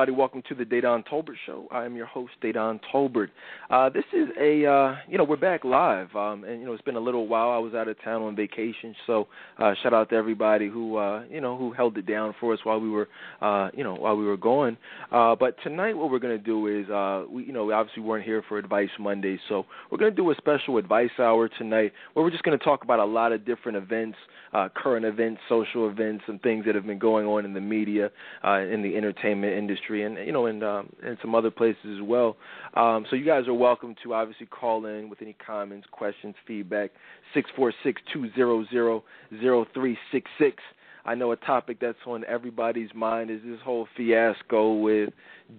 [0.00, 0.18] everybody?
[0.18, 1.68] Welcome to the Dedan Tolbert Show.
[1.70, 3.28] I am your host, Dedan Tolbert.
[3.68, 6.80] Uh, this is a, uh, you know, we're back live, um, and you know, it's
[6.80, 7.50] been a little while.
[7.50, 9.28] I was out of town on vacation, so
[9.58, 12.60] uh, shout out to everybody who, uh, you know, who held it down for us
[12.62, 13.10] while we were,
[13.42, 14.78] uh, you know, while we were going.
[15.12, 18.02] Uh, but tonight, what we're going to do is, uh, we, you know, we obviously
[18.02, 21.92] weren't here for Advice Monday, so we're going to do a special advice hour tonight,
[22.14, 24.16] where we're just going to talk about a lot of different events,
[24.52, 28.10] uh, current events, social events, and things that have been going on in the media,
[28.44, 32.02] uh, in the entertainment industry and you know and um and some other places as
[32.02, 32.36] well.
[32.74, 36.90] Um so you guys are welcome to obviously call in with any comments, questions, feedback.
[37.34, 39.04] Six four six two zero zero
[39.40, 40.56] zero three six six.
[41.04, 45.10] I know a topic that's on everybody's mind is this whole fiasco with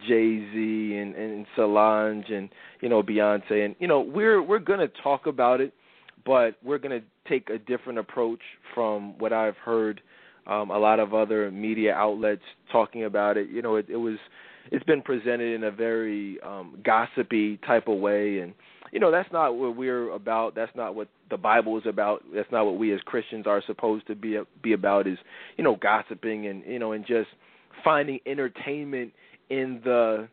[0.07, 2.49] Jay Z and, and Solange and
[2.81, 5.73] you know Beyonce and you know we're we're gonna talk about it,
[6.25, 8.41] but we're gonna take a different approach
[8.73, 10.01] from what I've heard
[10.47, 12.41] um, a lot of other media outlets
[12.71, 13.49] talking about it.
[13.49, 14.17] You know, it, it was
[14.71, 18.53] it's been presented in a very um, gossipy type of way, and
[18.91, 20.55] you know that's not what we're about.
[20.55, 22.23] That's not what the Bible is about.
[22.33, 25.07] That's not what we as Christians are supposed to be be about.
[25.07, 25.17] Is
[25.57, 27.29] you know gossiping and you know and just
[27.83, 29.13] finding entertainment
[29.49, 30.27] in the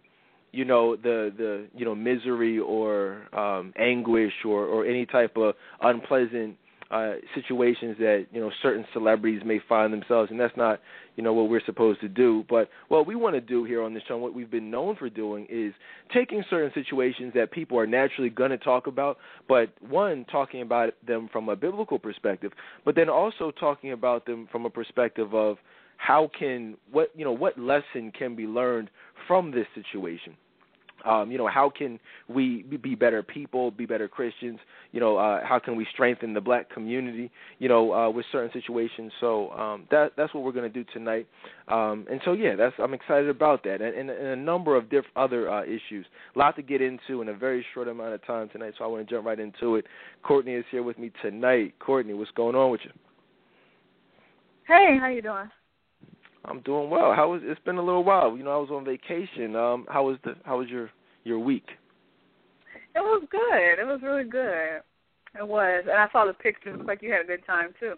[0.52, 5.54] you know the the you know misery or um anguish or or any type of
[5.82, 6.56] unpleasant
[6.90, 10.80] uh, situations that you know certain celebrities may find themselves, and that's not
[11.16, 12.44] you know what we're supposed to do.
[12.48, 14.96] But what we want to do here on the show, and what we've been known
[14.96, 15.74] for doing, is
[16.14, 20.94] taking certain situations that people are naturally going to talk about, but one talking about
[21.06, 22.52] them from a biblical perspective,
[22.86, 25.58] but then also talking about them from a perspective of
[25.98, 28.90] how can what you know what lesson can be learned
[29.26, 30.34] from this situation
[31.04, 31.98] um, you know, how can
[32.28, 34.58] we be better people, be better Christians?
[34.92, 37.30] You know, uh, how can we strengthen the black community?
[37.58, 39.12] You know, uh, with certain situations.
[39.20, 41.26] So um, that that's what we're going to do tonight.
[41.68, 44.90] Um, and so yeah, that's I'm excited about that, and, and, and a number of
[44.90, 46.06] diff- other uh, issues.
[46.34, 48.74] A lot to get into in a very short amount of time tonight.
[48.78, 49.86] So I want to jump right into it.
[50.22, 51.74] Courtney is here with me tonight.
[51.78, 52.90] Courtney, what's going on with you?
[54.66, 55.48] Hey, how you doing?
[56.44, 57.12] I'm doing well.
[57.14, 58.36] How was it's been a little while.
[58.36, 59.56] You know, I was on vacation.
[59.56, 60.90] Um, how was the how was your
[61.24, 61.66] your week?
[62.94, 63.80] It was good.
[63.80, 64.80] It was really good.
[65.38, 66.74] It was, and I saw the pictures.
[66.74, 67.94] It looked like you had a good time too.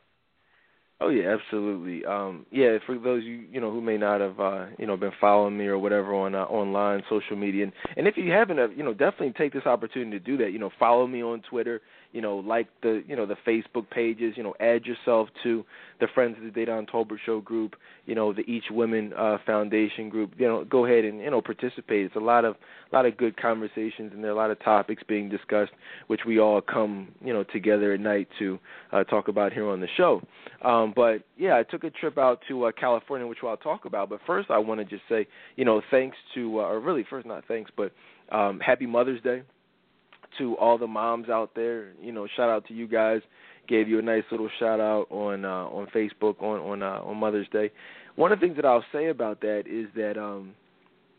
[1.03, 2.05] Oh yeah, absolutely.
[2.05, 5.13] Um, yeah, for those you you know who may not have uh, you know been
[5.19, 8.69] following me or whatever on uh, online social media, and, and if you haven't, uh,
[8.69, 10.53] you know definitely take this opportunity to do that.
[10.53, 11.81] You know, follow me on Twitter
[12.13, 15.65] you know, like the you know the Facebook pages, you know, add yourself to
[16.01, 17.77] the Friends of the Dedan Tolbert Show group,
[18.07, 20.33] you know, the Each Women uh, Foundation group.
[20.37, 22.07] You know, go ahead and you know participate.
[22.07, 22.57] It's a lot of
[22.91, 25.73] a lot of good conversations and there are a lot of topics being discussed,
[26.09, 28.59] which we all come you know together at night to
[28.93, 30.21] uh, talk about here on the show.
[30.63, 34.11] Um, but yeah, I took a trip out to uh, California, which I'll talk about.
[34.11, 35.27] But first, I want to just say,
[35.57, 37.93] you know, thanks to, uh, or really first not thanks, but
[38.33, 39.43] um, Happy Mother's Day
[40.39, 41.93] to all the moms out there.
[42.01, 43.21] You know, shout out to you guys.
[43.69, 47.17] Gave you a nice little shout out on uh, on Facebook on on uh, on
[47.17, 47.71] Mother's Day.
[48.17, 50.55] One of the things that I'll say about that is that um,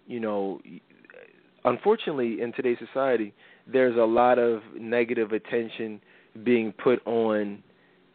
[0.08, 0.60] you know,
[1.64, 3.34] unfortunately in today's society,
[3.72, 6.02] there's a lot of negative attention
[6.44, 7.64] being put on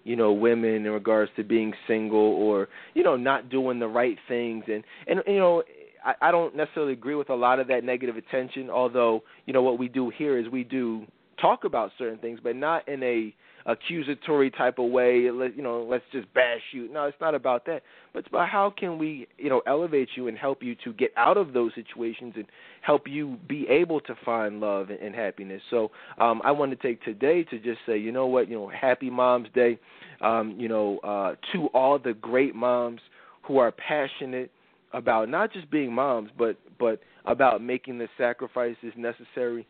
[0.04, 4.16] you know women in regards to being single or you know not doing the right
[4.28, 5.62] things and and you know
[6.06, 8.70] I, I don't necessarily agree with a lot of that negative attention.
[8.70, 11.04] Although you know what we do here is we do
[11.40, 13.34] talk about certain things, but not in a
[13.66, 15.22] accusatory type of way.
[15.22, 16.90] You know, let's just bash you.
[16.92, 17.82] No, it's not about that.
[18.12, 21.10] But it's about how can we, you know, elevate you and help you to get
[21.16, 22.46] out of those situations and
[22.82, 25.60] help you be able to find love and, and happiness.
[25.68, 28.68] So um, I want to take today to just say, you know what, you know,
[28.68, 29.78] Happy Mom's Day.
[30.20, 33.00] Um, you know, uh, to all the great moms
[33.42, 34.50] who are passionate
[34.96, 39.66] about not just being moms, but but about making the sacrifices necessary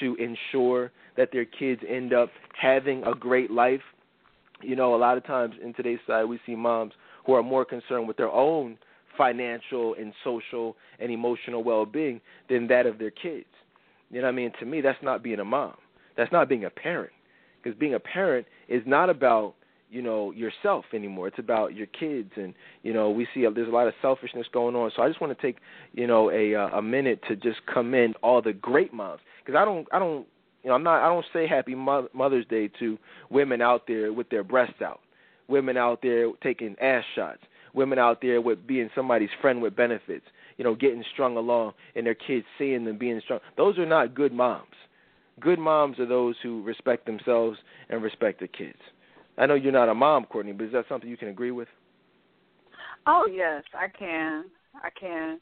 [0.00, 2.30] to ensure that their kids end up
[2.60, 3.80] having a great life.
[4.62, 6.92] You know, a lot of times in today's society, we see moms
[7.26, 8.78] who are more concerned with their own
[9.16, 13.46] financial and social and emotional well-being than that of their kids.
[14.10, 14.52] You know what I mean?
[14.60, 15.74] To me, that's not being a mom.
[16.16, 17.12] That's not being a parent.
[17.62, 19.54] Because being a parent is not about
[19.90, 21.28] you know yourself anymore.
[21.28, 24.46] It's about your kids, and you know we see a, there's a lot of selfishness
[24.52, 24.90] going on.
[24.94, 25.58] So I just want to take
[25.92, 29.64] you know a uh, a minute to just commend all the great moms because I
[29.64, 30.26] don't I don't
[30.62, 32.98] you know I'm not I don't say Happy Mother's Day to
[33.30, 35.00] women out there with their breasts out,
[35.48, 37.40] women out there taking ass shots,
[37.74, 40.26] women out there with being somebody's friend with benefits,
[40.56, 43.40] you know getting strung along, and their kids seeing them being strong.
[43.56, 44.66] Those are not good moms.
[45.40, 47.58] Good moms are those who respect themselves
[47.88, 48.78] and respect their kids.
[49.38, 51.68] I know you're not a mom, Courtney, but is that something you can agree with?
[53.06, 54.44] Oh yes, I can.
[54.74, 55.40] I can.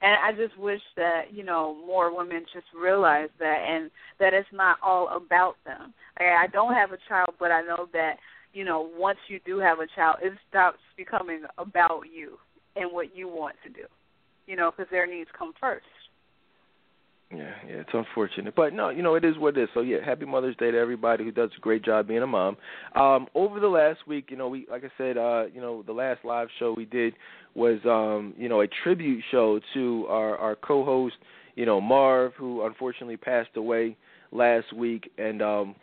[0.00, 3.90] And I just wish that you know more women just realize that, and
[4.20, 5.94] that it's not all about them.
[6.18, 8.16] I, I don't have a child, but I know that
[8.52, 12.36] you know once you do have a child, it stops becoming about you
[12.76, 13.86] and what you want to do.
[14.46, 15.86] You know, because their needs come first.
[17.30, 19.68] Yeah, yeah, it's unfortunate, but no, you know it is what it is.
[19.74, 22.56] So yeah, happy Mother's Day to everybody who does a great job being a mom.
[22.94, 25.92] Um, over the last week, you know, we like I said, uh, you know, the
[25.92, 27.12] last live show we did
[27.54, 31.16] was, um, you know, a tribute show to our our co-host,
[31.54, 33.94] you know, Marv, who unfortunately passed away
[34.32, 35.74] last week, and um,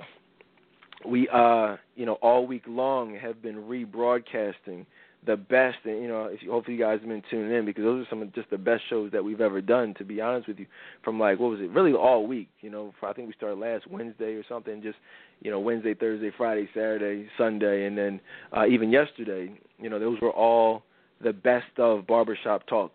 [1.08, 4.88] we, uh, you know, all week long have been rebroadcasting
[5.26, 7.84] the best and you know if you, hopefully you guys have been tuning in because
[7.84, 10.48] those are some of just the best shows that we've ever done to be honest
[10.48, 10.66] with you
[11.04, 13.60] from like what was it really all week you know for, I think we started
[13.60, 14.98] last Wednesday or something just
[15.42, 18.20] you know Wednesday Thursday Friday Saturday Sunday and then
[18.56, 20.84] uh even yesterday you know those were all
[21.22, 22.92] the best of barbershop talk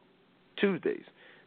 [0.58, 1.04] Tuesdays.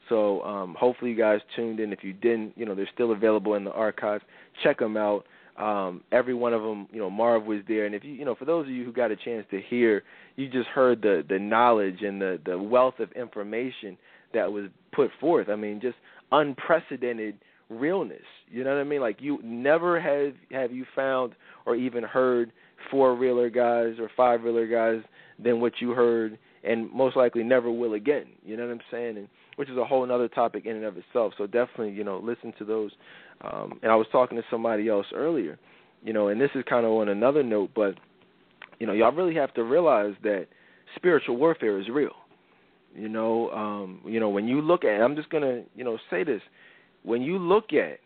[0.09, 1.93] So um hopefully you guys tuned in.
[1.93, 4.23] If you didn't you know they're still available in the archives.
[4.63, 5.25] Check them out
[5.57, 8.35] um, every one of them, you know, Marv was there, and if you, you know,
[8.35, 10.03] for those of you who got a chance to hear,
[10.35, 13.97] you just heard the the knowledge and the the wealth of information
[14.33, 15.49] that was put forth.
[15.49, 15.97] I mean, just
[16.31, 17.37] unprecedented
[17.69, 18.23] realness.
[18.49, 19.01] You know what I mean?
[19.01, 21.33] Like you never have have you found
[21.65, 22.51] or even heard
[22.89, 25.03] four realer guys or five realer guys
[25.43, 28.25] than what you heard, and most likely never will again.
[28.43, 29.17] You know what I'm saying?
[29.17, 31.33] And which is a whole another topic in and of itself.
[31.37, 32.91] So definitely, you know, listen to those
[33.43, 35.59] um, and I was talking to somebody else earlier,
[36.03, 37.95] you know, and this is kind of on another note, but
[38.79, 40.47] you know, y'all really have to realize that
[40.95, 42.13] spiritual warfare is real.
[42.95, 46.23] You know, um, you know, when you look at, I'm just gonna, you know, say
[46.23, 46.41] this,
[47.03, 47.99] when you look at,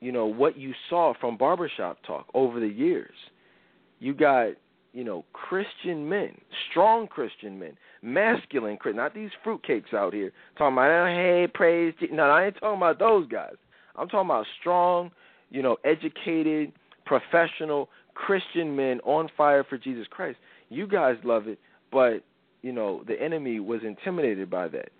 [0.00, 3.14] you know, what you saw from barbershop talk over the years,
[3.98, 4.50] you got,
[4.92, 6.36] you know, Christian men,
[6.70, 12.46] strong Christian men, masculine, not these fruitcakes out here talking about, hey, praise, no, I
[12.46, 13.54] ain't talking about those guys.
[13.96, 15.10] I'm talking about strong,
[15.50, 16.72] you know, educated,
[17.04, 20.38] professional Christian men on fire for Jesus Christ.
[20.68, 21.58] You guys love it,
[21.92, 22.24] but
[22.62, 24.90] you know the enemy was intimidated by that.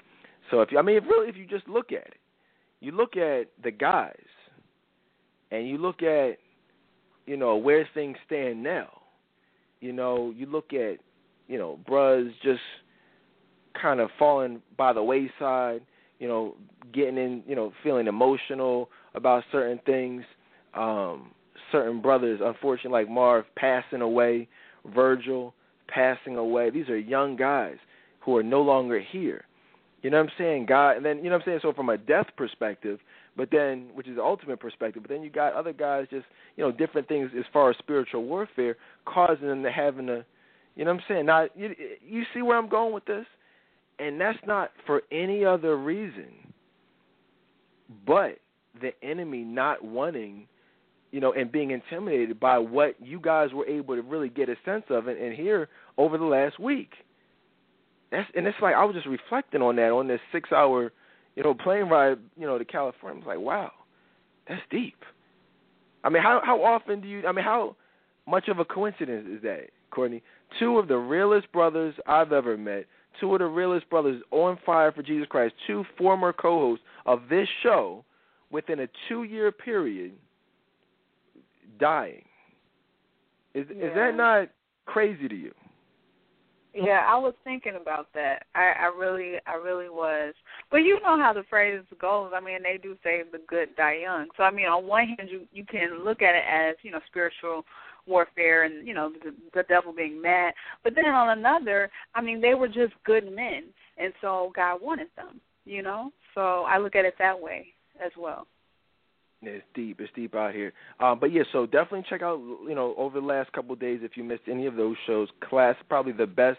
[0.50, 2.18] So if you, I mean, if really, if you just look at it,
[2.80, 4.14] you look at the guys,
[5.50, 6.36] and you look at,
[7.26, 8.88] you know, where things stand now.
[9.80, 10.98] You know, you look at,
[11.48, 12.60] you know, Bruz just
[13.80, 15.82] kind of falling by the wayside
[16.18, 16.54] you know,
[16.92, 20.22] getting in, you know, feeling emotional about certain things.
[20.74, 21.30] Um,
[21.72, 24.48] certain brothers, unfortunately, like Marv, passing away,
[24.94, 25.54] Virgil
[25.88, 26.70] passing away.
[26.70, 27.76] These are young guys
[28.20, 29.44] who are no longer here.
[30.02, 30.66] You know what I'm saying?
[30.66, 31.58] God, and then you know what I'm saying.
[31.62, 33.00] So from a death perspective,
[33.36, 36.62] but then which is the ultimate perspective, but then you got other guys just you
[36.64, 40.24] know different things as far as spiritual warfare causing them to having to,
[40.76, 41.26] you know what I'm saying?
[41.26, 41.74] Now you
[42.06, 43.26] you see where I'm going with this?
[43.98, 46.46] And that's not for any other reason
[48.06, 48.38] but
[48.80, 50.46] the enemy not wanting,
[51.12, 54.56] you know, and being intimidated by what you guys were able to really get a
[54.64, 56.90] sense of and, and hear over the last week.
[58.10, 60.92] That's and it's like I was just reflecting on that on this six hour,
[61.34, 63.22] you know, plane ride, you know, to California.
[63.22, 63.72] I was like, wow,
[64.48, 65.02] that's deep.
[66.04, 67.26] I mean, how how often do you?
[67.26, 67.74] I mean, how
[68.28, 70.22] much of a coincidence is that, Courtney?
[70.60, 72.86] Two of the realest brothers I've ever met
[73.20, 77.48] two of the realest brothers on fire for Jesus Christ, two former co-hosts of this
[77.62, 78.04] show,
[78.50, 80.12] within a two-year period,
[81.78, 82.24] dying.
[83.54, 83.86] Is yeah.
[83.86, 84.48] is that not
[84.86, 85.52] crazy to you?
[86.74, 88.44] Yeah, I was thinking about that.
[88.54, 90.34] I, I really, I really was.
[90.70, 92.32] But you know how the phrase goes.
[92.34, 94.26] I mean, they do say the good die young.
[94.36, 97.00] So I mean, on one hand, you you can look at it as you know
[97.06, 97.64] spiritual
[98.06, 100.54] warfare and you know the, the devil being mad.
[100.84, 103.64] But then on another, I mean, they were just good men,
[103.98, 105.40] and so God wanted them.
[105.64, 107.68] You know, so I look at it that way
[108.04, 108.46] as well.
[109.42, 110.00] It's deep.
[110.00, 110.72] It's deep out here.
[111.00, 112.38] Um, but yeah, so definitely check out.
[112.68, 115.28] You know, over the last couple of days, if you missed any of those shows,
[115.48, 116.58] class probably the best,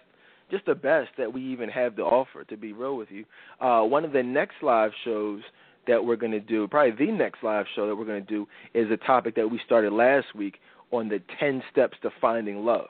[0.52, 2.44] just the best that we even have to offer.
[2.44, 3.26] To be real with you,
[3.60, 5.42] uh, one of the next live shows
[5.88, 8.48] that we're going to do, probably the next live show that we're going to do,
[8.74, 10.60] is a topic that we started last week,
[10.92, 12.88] on the 10 steps to finding love.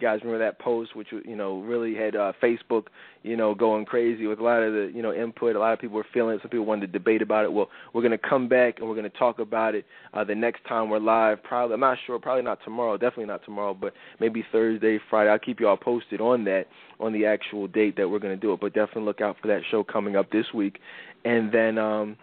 [0.00, 2.86] You guys remember that post, which you know really had uh, Facebook,
[3.22, 5.56] you know, going crazy with a lot of the you know input.
[5.56, 6.40] A lot of people were feeling it.
[6.40, 7.52] Some people wanted to debate about it.
[7.52, 10.34] Well, we're going to come back and we're going to talk about it uh, the
[10.34, 11.42] next time we're live.
[11.42, 12.18] Probably, I'm not sure.
[12.18, 12.96] Probably not tomorrow.
[12.96, 13.74] Definitely not tomorrow.
[13.74, 15.28] But maybe Thursday, Friday.
[15.28, 16.68] I'll keep you all posted on that,
[16.98, 18.60] on the actual date that we're going to do it.
[18.60, 20.78] But definitely look out for that show coming up this week.
[21.26, 22.16] And then, um,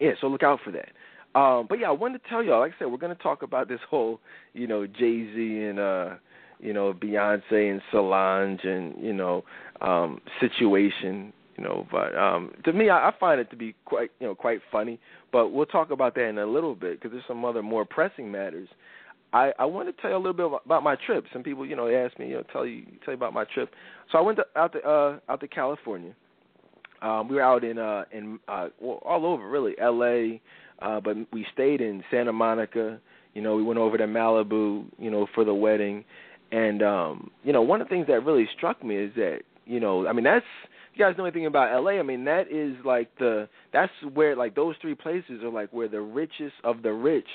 [0.00, 0.90] yeah, so look out for that.
[1.34, 2.60] Um, but yeah, I wanted to tell y'all.
[2.60, 4.20] Like I said, we're going to talk about this whole,
[4.52, 6.14] you know, Jay Z and uh,
[6.60, 9.44] you know Beyonce and Solange and you know
[9.80, 11.86] um, situation you know.
[11.90, 14.98] But um, to me, I, I find it to be quite you know quite funny.
[15.32, 18.30] But we'll talk about that in a little bit because there's some other more pressing
[18.30, 18.68] matters.
[19.32, 21.24] I I want to tell you a little bit about my trip.
[21.32, 23.70] Some people you know ask me you know tell you tell you about my trip.
[24.10, 26.14] So I went to, out to uh, out to California.
[27.00, 30.40] Um, we were out in uh, in uh, well, all over really L.A.
[30.82, 33.00] Uh, but we stayed in Santa Monica.
[33.34, 34.84] You know, we went over to Malibu.
[34.98, 36.04] You know, for the wedding.
[36.50, 39.80] And um, you know, one of the things that really struck me is that you
[39.80, 40.44] know, I mean, that's
[40.94, 44.54] you guys know anything about LA, I mean, that is like the that's where like
[44.54, 47.26] those three places are like where the richest of the rich,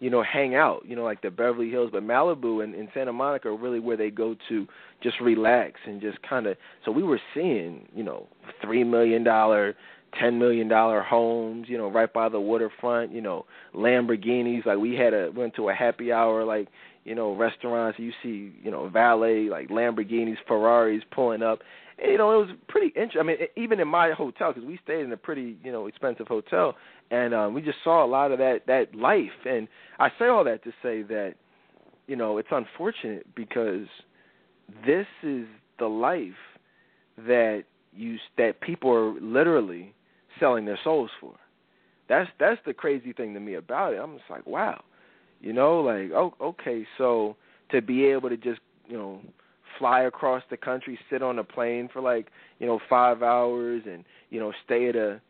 [0.00, 0.82] you know, hang out.
[0.84, 3.96] You know, like the Beverly Hills, but Malibu and, and Santa Monica are really where
[3.96, 4.66] they go to
[5.02, 6.56] just relax and just kind of.
[6.84, 8.26] So we were seeing, you know,
[8.62, 9.74] three million dollar
[10.20, 14.66] ten million dollar homes, you know, right by the waterfront, you know, Lamborghinis.
[14.66, 16.68] Like we had a went to a happy hour like
[17.06, 17.98] you know, restaurants.
[17.98, 21.60] You see, you know, valet like Lamborghinis, Ferraris pulling up.
[21.98, 23.20] And, you know, it was pretty interesting.
[23.20, 26.26] I mean, even in my hotel because we stayed in a pretty, you know, expensive
[26.26, 26.74] hotel,
[27.10, 29.30] and um, we just saw a lot of that that life.
[29.48, 29.68] And
[29.98, 31.34] I say all that to say that,
[32.08, 33.86] you know, it's unfortunate because
[34.84, 35.46] this is
[35.78, 36.32] the life
[37.18, 37.62] that
[37.94, 39.94] you that people are literally
[40.40, 41.34] selling their souls for.
[42.08, 43.98] That's that's the crazy thing to me about it.
[43.98, 44.82] I'm just like, wow
[45.40, 47.36] you know, like oh okay, so
[47.70, 49.20] to be able to just, you know,
[49.78, 52.28] fly across the country, sit on a plane for like,
[52.58, 55.20] you know, 5 hours and, you know, stay at a,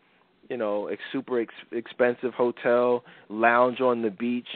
[0.51, 4.49] you know, a super ex- expensive hotel, lounge on the beach,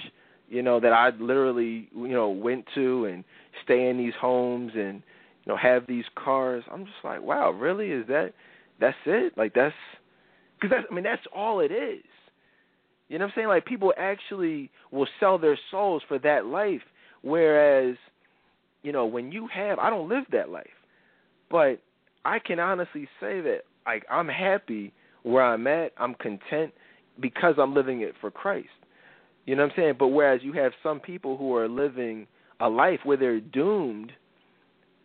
[0.49, 3.25] you know, that I literally, you know, went to and
[3.65, 5.03] stay in these homes and
[5.45, 6.63] you know, have these cars.
[6.71, 7.91] I'm just like, wow, really?
[7.91, 8.35] Is that
[8.79, 9.37] that's it?
[9.37, 9.75] Like that's
[10.61, 12.03] because that's I mean that's all it is.
[13.09, 13.49] You know what I'm saying?
[13.49, 16.83] Like people actually will sell their souls for that life,
[17.23, 17.97] whereas,
[18.83, 20.67] you know, when you have, I don't live that life,
[21.51, 21.81] but
[22.25, 25.93] I can honestly say that like I'm happy where I'm at.
[25.99, 26.73] I'm content
[27.19, 28.69] because I'm living it for Christ.
[29.47, 29.95] You know what I'm saying?
[29.99, 32.27] But whereas you have some people who are living
[32.61, 34.13] a life where they're doomed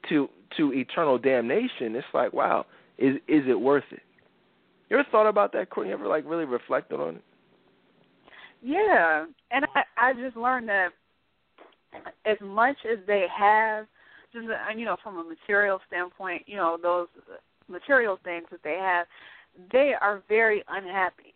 [0.10, 2.66] to to eternal damnation, it's like, wow,
[2.98, 4.04] is is it worth it?
[4.90, 5.90] You ever thought about that, Courtney?
[5.90, 7.24] You ever like really reflected on it?
[8.62, 10.90] Yeah, and I I just learned that
[12.26, 13.86] as much as they have,
[14.34, 17.08] just uh, you know, from a material standpoint, you know, those
[17.68, 19.08] material things that they have,
[19.72, 21.34] they are very unhappy.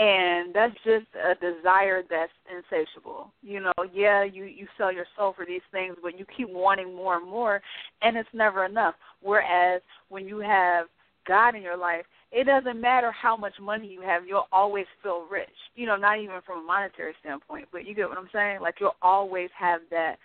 [0.00, 3.32] And that's just a desire that's insatiable.
[3.42, 6.94] You know, yeah, you you sell your soul for these things, but you keep wanting
[6.94, 7.60] more and more,
[8.00, 8.94] and it's never enough.
[9.20, 10.86] Whereas when you have
[11.26, 15.26] God in your life, it doesn't matter how much money you have, you'll always feel
[15.30, 15.48] rich.
[15.74, 18.60] You know, not even from a monetary standpoint, but you get what I'm saying?
[18.60, 20.16] Like you'll always have that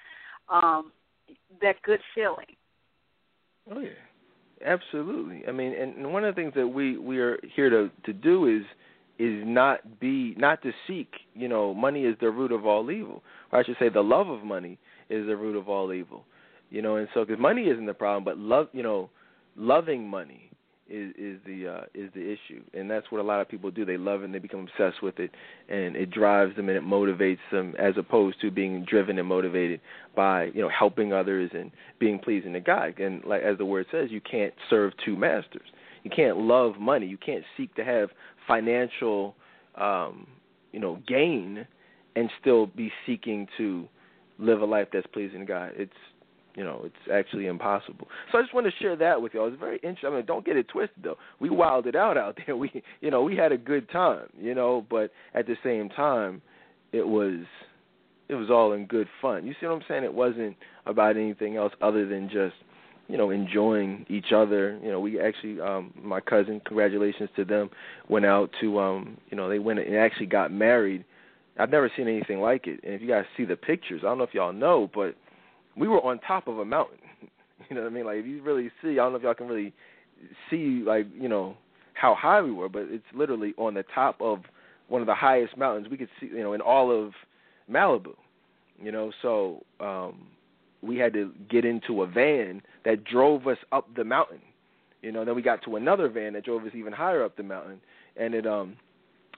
[0.49, 0.91] um
[1.61, 2.55] that good feeling.
[3.71, 3.89] Oh yeah.
[4.65, 5.43] Absolutely.
[5.47, 8.47] I mean, and one of the things that we we are here to to do
[8.47, 8.63] is
[9.19, 11.09] is not be not to seek.
[11.33, 14.29] You know, money is the root of all evil, or I should say, the love
[14.29, 14.77] of money
[15.09, 16.25] is the root of all evil.
[16.69, 19.09] You know, and so because money isn't the problem, but love, you know,
[19.55, 20.49] loving money
[20.89, 23.85] is is the uh, is the issue, and that's what a lot of people do.
[23.85, 25.31] They love it and they become obsessed with it,
[25.69, 29.79] and it drives them and it motivates them, as opposed to being driven and motivated
[30.15, 32.99] by you know helping others and being pleasing to God.
[32.99, 35.67] And like as the word says, you can't serve two masters.
[36.03, 37.05] You can't love money.
[37.07, 38.09] You can't seek to have
[38.47, 39.35] financial
[39.75, 40.27] um,
[40.71, 41.65] you know gain
[42.15, 43.87] and still be seeking to
[44.37, 45.71] live a life that's pleasing to God.
[45.75, 45.91] It's
[46.55, 48.07] you know, it's actually impossible.
[48.31, 49.43] So I just want to share that with you.
[49.45, 50.11] It's very interesting.
[50.11, 51.17] I mean, don't get it twisted though.
[51.39, 52.55] We wilded out out there.
[52.63, 54.27] We, you know, we had a good time.
[54.39, 56.41] You know, but at the same time,
[56.91, 57.39] it was,
[58.29, 59.45] it was all in good fun.
[59.45, 60.03] You see what I'm saying?
[60.03, 60.55] It wasn't
[60.85, 62.55] about anything else other than just,
[63.07, 64.79] you know, enjoying each other.
[64.81, 67.69] You know, we actually, um, my cousin, congratulations to them,
[68.07, 71.03] went out to, um, you know, they went and actually got married.
[71.57, 72.79] I've never seen anything like it.
[72.83, 75.15] And if you guys see the pictures, I don't know if y'all know, but
[75.75, 76.99] we were on top of a mountain.
[77.69, 78.05] you know what I mean?
[78.05, 79.73] Like if you really see, I don't know if y'all can really
[80.49, 81.55] see like you know
[81.93, 84.39] how high we were, but it's literally on the top of
[84.87, 86.27] one of the highest mountains we could see.
[86.27, 87.13] You know, in all of
[87.69, 88.15] Malibu.
[88.81, 90.27] You know, so um
[90.81, 94.41] we had to get into a van that drove us up the mountain.
[95.01, 97.43] You know, then we got to another van that drove us even higher up the
[97.43, 97.79] mountain,
[98.17, 98.75] and it um,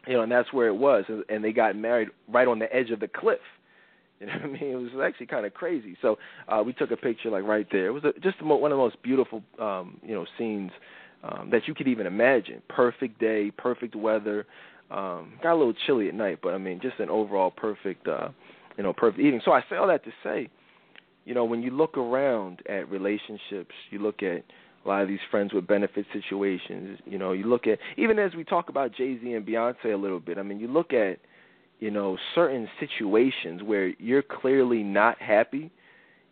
[0.08, 1.06] you know, and that's where it was.
[1.30, 3.40] And they got married right on the edge of the cliff.
[4.20, 4.72] You know what I mean?
[4.72, 5.98] It was actually kind of crazy.
[6.02, 6.18] So
[6.48, 7.88] uh, we took a picture like right there.
[7.88, 10.72] It was a, just one of the most beautiful, um, you know, scenes
[11.24, 12.62] um, that you could even imagine.
[12.70, 14.46] Perfect day, perfect weather.
[14.92, 18.30] Um, got a little chilly at night, but I mean, just an overall perfect, uh,
[18.78, 19.42] you know, perfect evening.
[19.44, 20.50] So I say all that to say,
[21.26, 24.44] you know, when you look around at relationships, you look at
[24.86, 27.00] a lot of these friends with benefit situations.
[27.06, 29.98] You know, you look at even as we talk about Jay Z and Beyonce a
[29.98, 30.38] little bit.
[30.38, 31.18] I mean, you look at
[31.80, 35.72] you know certain situations where you're clearly not happy.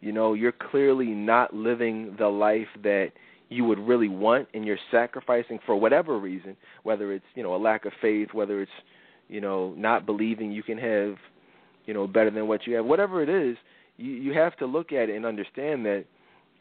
[0.02, 3.12] You know, you're clearly not living the life that
[3.50, 7.58] you would really want, and you're sacrificing for whatever reason, whether it's you know a
[7.58, 8.72] lack of faith, whether it's
[9.30, 11.16] you know not believing you can have
[11.86, 13.58] you know better than what you have, whatever it is.
[13.98, 16.06] You you have to look at it and understand that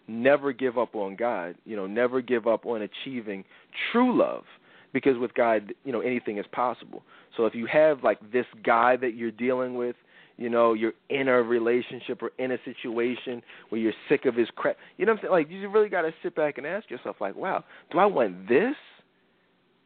[0.09, 1.57] never give up on God.
[1.65, 3.45] You know, never give up on achieving
[3.91, 4.45] true love
[4.93, 7.03] because with God, you know, anything is possible.
[7.37, 9.97] So if you have like this guy that you're dealing with,
[10.37, 14.49] you know, you're in a relationship or in a situation where you're sick of his
[14.57, 14.77] crap.
[14.97, 15.33] You know what I'm saying?
[15.33, 18.49] Like you really got to sit back and ask yourself like, wow, do I want
[18.49, 18.75] this?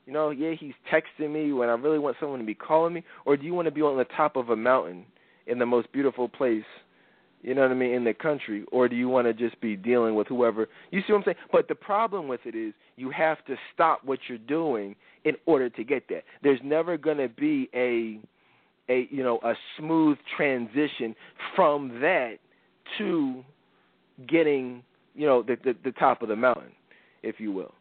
[0.07, 3.03] You know, yeah, he's texting me when I really want someone to be calling me,
[3.25, 5.05] or do you want to be on the top of a mountain
[5.49, 6.65] in the most beautiful place
[7.47, 9.77] you know what I mean, in the country, or do you want to just be
[9.77, 10.67] dealing with whoever?
[10.91, 11.37] You see what I'm saying?
[11.53, 15.71] But the problem with it is you have to stop what you're doing in order
[15.71, 16.25] to get that.
[16.43, 18.19] There's never going to be a
[18.93, 21.15] a you know a smooth transition
[21.55, 22.39] from that
[22.99, 23.45] to
[24.27, 24.83] getting
[25.15, 26.73] you know the the, the top of the mountain,
[27.23, 27.76] if you will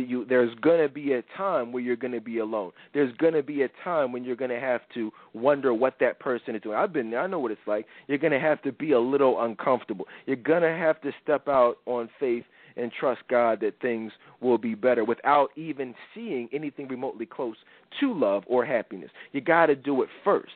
[0.00, 2.72] you there's going to be a time where you're going to be alone.
[2.94, 6.20] There's going to be a time when you're going to have to wonder what that
[6.20, 6.76] person is doing.
[6.76, 7.20] I've been there.
[7.20, 7.86] I know what it's like.
[8.06, 10.06] You're going to have to be a little uncomfortable.
[10.26, 12.44] You're going to have to step out on faith
[12.76, 17.56] and trust God that things will be better without even seeing anything remotely close
[18.00, 19.10] to love or happiness.
[19.32, 20.52] You got to do it first.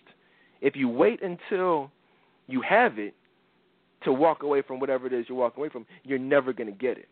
[0.60, 1.90] If you wait until
[2.46, 3.14] you have it
[4.04, 6.78] to walk away from whatever it is you're walking away from, you're never going to
[6.78, 7.08] get it.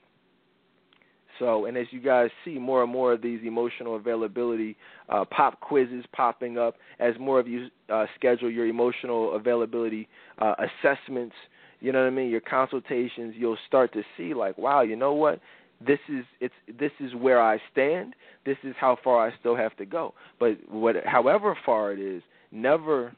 [1.39, 4.77] So, and as you guys see more and more of these emotional availability
[5.09, 10.55] uh, pop quizzes popping up, as more of you uh, schedule your emotional availability uh,
[10.59, 11.35] assessments,
[11.81, 15.13] you know what I mean, your consultations, you'll start to see like, wow, you know
[15.13, 15.41] what?
[15.87, 18.15] This is it's this is where I stand.
[18.45, 20.13] This is how far I still have to go.
[20.41, 22.21] But what, however far it is,
[22.51, 23.15] never,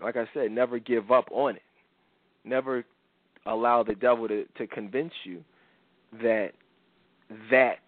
[0.00, 1.62] like I said, never give up on it.
[2.44, 2.84] Never
[3.46, 5.42] allow the devil to to convince you
[6.22, 6.52] that
[7.50, 7.80] that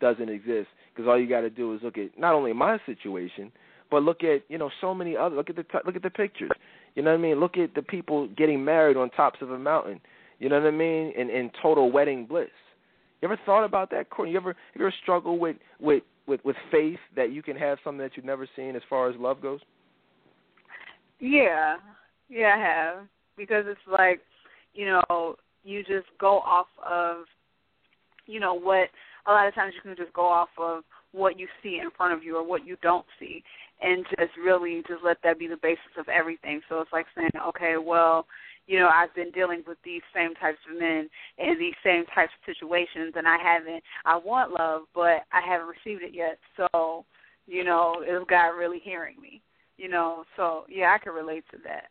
[0.00, 3.52] doesn't exist because all you got to do is look at not only my situation,
[3.90, 6.50] but look at you know so many other look at the look at the pictures.
[6.94, 7.40] You know what I mean?
[7.40, 10.00] Look at the people getting married on tops of a mountain.
[10.38, 11.12] You know what I mean?
[11.16, 12.48] In in total wedding bliss.
[13.20, 14.32] You ever thought about that, Courtney?
[14.32, 18.00] You ever you ever struggle with with with with faith that you can have something
[18.00, 19.60] that you've never seen as far as love goes?
[21.18, 21.76] Yeah,
[22.30, 24.20] yeah, I have because it's like
[24.72, 27.24] you know you just go off of
[28.30, 28.88] you know what
[29.26, 32.12] a lot of times you can just go off of what you see in front
[32.12, 33.42] of you or what you don't see
[33.82, 36.60] and just really just let that be the basis of everything.
[36.68, 38.26] So it's like saying okay well
[38.66, 42.30] you know i've been dealing with these same types of men in these same types
[42.38, 46.38] of situations and i haven't i want love but i haven't received it yet.
[46.56, 47.04] So
[47.46, 49.42] you know is god really hearing me
[49.76, 51.88] you know so yeah i can relate to that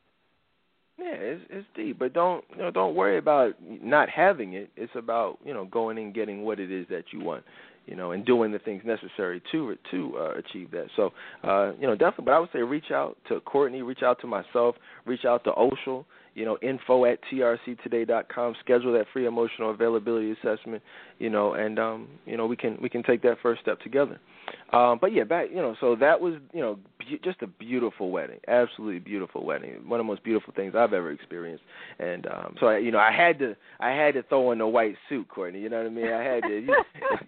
[0.99, 4.69] yeah, it's it's deep, but don't you know don't worry about not having it.
[4.75, 7.43] It's about you know going and getting what it is that you want,
[7.85, 10.87] you know, and doing the things necessary to to uh, achieve that.
[10.95, 11.11] So
[11.43, 14.27] uh, you know definitely, but I would say reach out to Courtney, reach out to
[14.27, 18.55] myself, reach out to Oshel, you know, info at trctoday.com.
[18.59, 20.81] Schedule that free emotional availability assessment,
[21.17, 24.19] you know, and um, you know we can we can take that first step together.
[24.71, 28.11] Um, but yeah, back you know, so that was you know be- just a beautiful
[28.11, 31.63] wedding, absolutely beautiful wedding, one of the most beautiful things I've ever experienced.
[31.99, 34.69] And um, so I, you know, I had to I had to throw in a
[34.69, 35.59] white suit, Courtney.
[35.59, 36.11] You know what I mean?
[36.11, 36.75] I had to, you,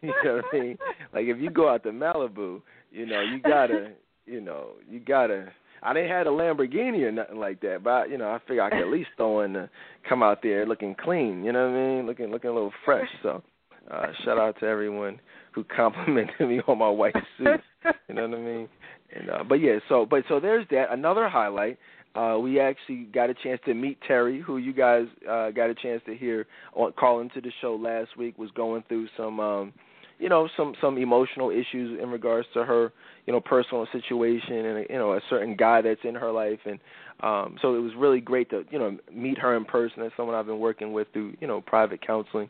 [0.02, 0.78] you know what I mean?
[1.14, 2.62] Like if you go out to Malibu,
[2.92, 3.92] you know, you gotta,
[4.26, 5.52] you know, you gotta.
[5.84, 8.70] I didn't have a Lamborghini or nothing like that, but you know, I figure I
[8.70, 9.70] could at least throw in, the,
[10.08, 11.44] come out there looking clean.
[11.44, 12.06] You know what I mean?
[12.06, 13.10] Looking looking a little fresh.
[13.24, 13.42] So,
[13.90, 15.20] uh, shout out to everyone
[15.54, 17.62] who complimented me on my white suit.
[18.08, 18.70] you know what I mean?
[19.16, 20.92] And uh, but yeah, so but so there's that.
[20.92, 21.78] Another highlight.
[22.14, 25.74] Uh, we actually got a chance to meet Terry, who you guys uh, got a
[25.74, 28.38] chance to hear on call into the show last week.
[28.38, 29.74] Was going through some, um,
[30.22, 32.94] you know, some some emotional issues in regards to her,
[33.26, 36.80] you know, personal situation and you know a certain guy that's in her life, and
[37.22, 40.36] um, so it was really great to you know meet her in person as someone
[40.36, 42.50] I've been working with through you know private counseling,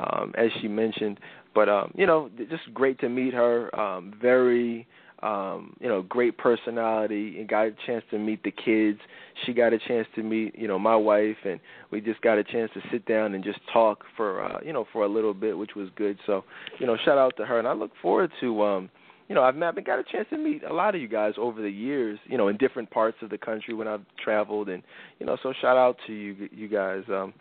[0.00, 1.20] um, as she mentioned.
[1.54, 3.74] But um, you know, just great to meet her.
[3.78, 4.88] Um, very
[5.22, 8.98] um, you know, great personality and got a chance to meet the kids.
[9.44, 12.44] She got a chance to meet, you know, my wife and we just got a
[12.44, 15.56] chance to sit down and just talk for uh, you know, for a little bit,
[15.56, 16.18] which was good.
[16.26, 16.44] So,
[16.78, 18.90] you know, shout out to her and I look forward to um
[19.28, 21.34] you know, I've met, I got a chance to meet a lot of you guys
[21.38, 24.82] over the years, you know, in different parts of the country when I've traveled and
[25.20, 27.04] you know, so shout out to you you guys.
[27.08, 27.32] Um,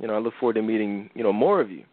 [0.00, 1.84] you know, I look forward to meeting, you know, more of you.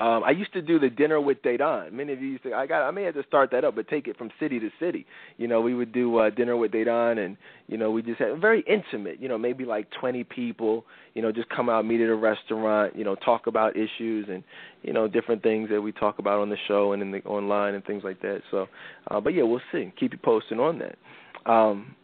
[0.00, 1.92] Um, I used to do the dinner with Dedan.
[1.92, 2.54] Many of you used to.
[2.54, 2.88] I got.
[2.88, 5.04] I may have to start that up, but take it from city to city.
[5.36, 7.36] You know, we would do uh, dinner with Dedan, and
[7.68, 9.20] you know, we just had very intimate.
[9.20, 10.86] You know, maybe like 20 people.
[11.12, 12.96] You know, just come out, meet at a restaurant.
[12.96, 14.42] You know, talk about issues and
[14.82, 17.74] you know different things that we talk about on the show and in the online
[17.74, 18.40] and things like that.
[18.50, 18.68] So,
[19.10, 19.92] uh, but yeah, we'll see.
[20.00, 20.96] Keep you posted on that.
[21.50, 21.94] Um,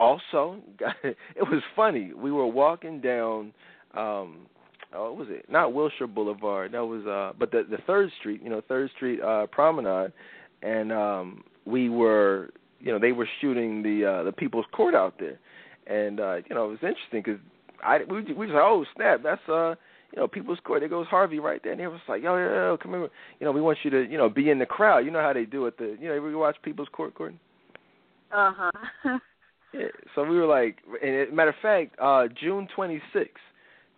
[0.00, 0.56] also,
[1.04, 2.14] it was funny.
[2.14, 3.52] We were walking down.
[3.94, 4.46] Um,
[4.94, 5.46] oh, what was it?
[5.50, 6.72] Not Wilshire Boulevard.
[6.72, 10.12] That was uh but the the Third Street, you know, Third Street uh promenade
[10.62, 15.14] and um we were, you know, they were shooting the uh the People's Court out
[15.18, 15.38] there.
[15.86, 17.38] And uh you know, it was interesting cuz
[17.82, 19.74] I we we was like, "Oh, snap, that's uh
[20.14, 20.80] you know, People's Court.
[20.80, 21.72] There goes Harvey right there.
[21.72, 23.08] And he was like, yo, yo, yo, come here.
[23.40, 25.04] You know, we want you to, you know, be in the crowd.
[25.04, 25.76] You know how they do it.
[25.76, 27.40] The, you know, we watch People's Court, Courtney.
[28.32, 28.70] Uh huh.
[29.74, 29.86] yeah.
[30.14, 33.26] So we were like, and matter of fact, uh June 26th,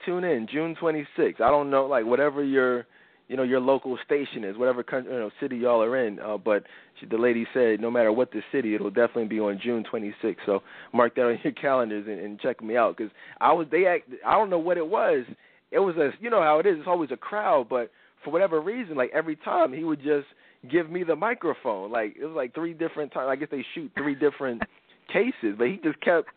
[0.04, 1.40] tune in June 26th.
[1.40, 2.87] I don't know, like whatever your
[3.28, 6.20] you know your local station is, whatever country, you know city y'all are in.
[6.20, 6.64] Uh, but
[7.00, 10.37] she, the lady said no matter what the city, it'll definitely be on June 26th.
[10.46, 13.87] So mark that on your calendars and, and check me out because I was they
[13.87, 14.09] act.
[14.24, 15.24] I don't know what it was.
[15.70, 16.76] It was a you know how it is.
[16.78, 17.90] It's always a crowd, but
[18.24, 20.26] for whatever reason, like every time he would just
[20.70, 21.90] give me the microphone.
[21.90, 23.28] Like it was like three different times.
[23.30, 24.62] I guess they shoot three different
[25.12, 26.28] cases, but he just kept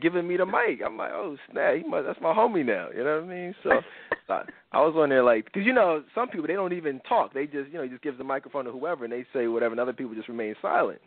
[0.00, 0.80] giving me the mic.
[0.84, 2.88] I'm like, oh snap, he must, that's my homie now.
[2.94, 3.54] You know what I mean?
[3.62, 3.70] So
[4.28, 7.34] I, I was on there like, because you know, some people they don't even talk.
[7.34, 9.72] They just, you know, he just gives the microphone to whoever, and they say whatever,
[9.72, 11.00] and other people just remain silent.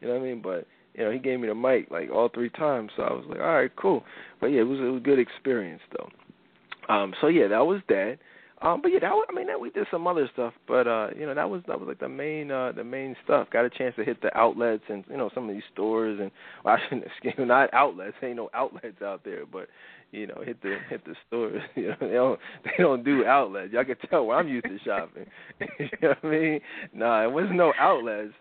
[0.00, 0.42] You know what I mean?
[0.42, 3.24] But you know, he gave me the mic like all three times, so I was
[3.28, 4.04] like, all right, cool.
[4.40, 6.94] But yeah, it was it was a good experience though.
[6.94, 8.18] Um, so yeah, that was that.
[8.60, 11.08] Um, but yeah, that was, I mean, that we did some other stuff, but uh,
[11.16, 13.48] you know, that was that was like the main uh, the main stuff.
[13.52, 16.30] Got a chance to hit the outlets and you know some of these stores and
[16.64, 18.16] well, I shouldn't excuse not outlets.
[18.22, 19.68] Ain't no outlets out there, but
[20.10, 21.62] you know, hit the hit the stores.
[21.76, 23.72] You know, they don't they don't do outlets.
[23.72, 25.26] Y'all can tell where I'm used to shopping.
[25.78, 26.60] you know what I mean?
[26.92, 28.32] Nah, it was no outlets,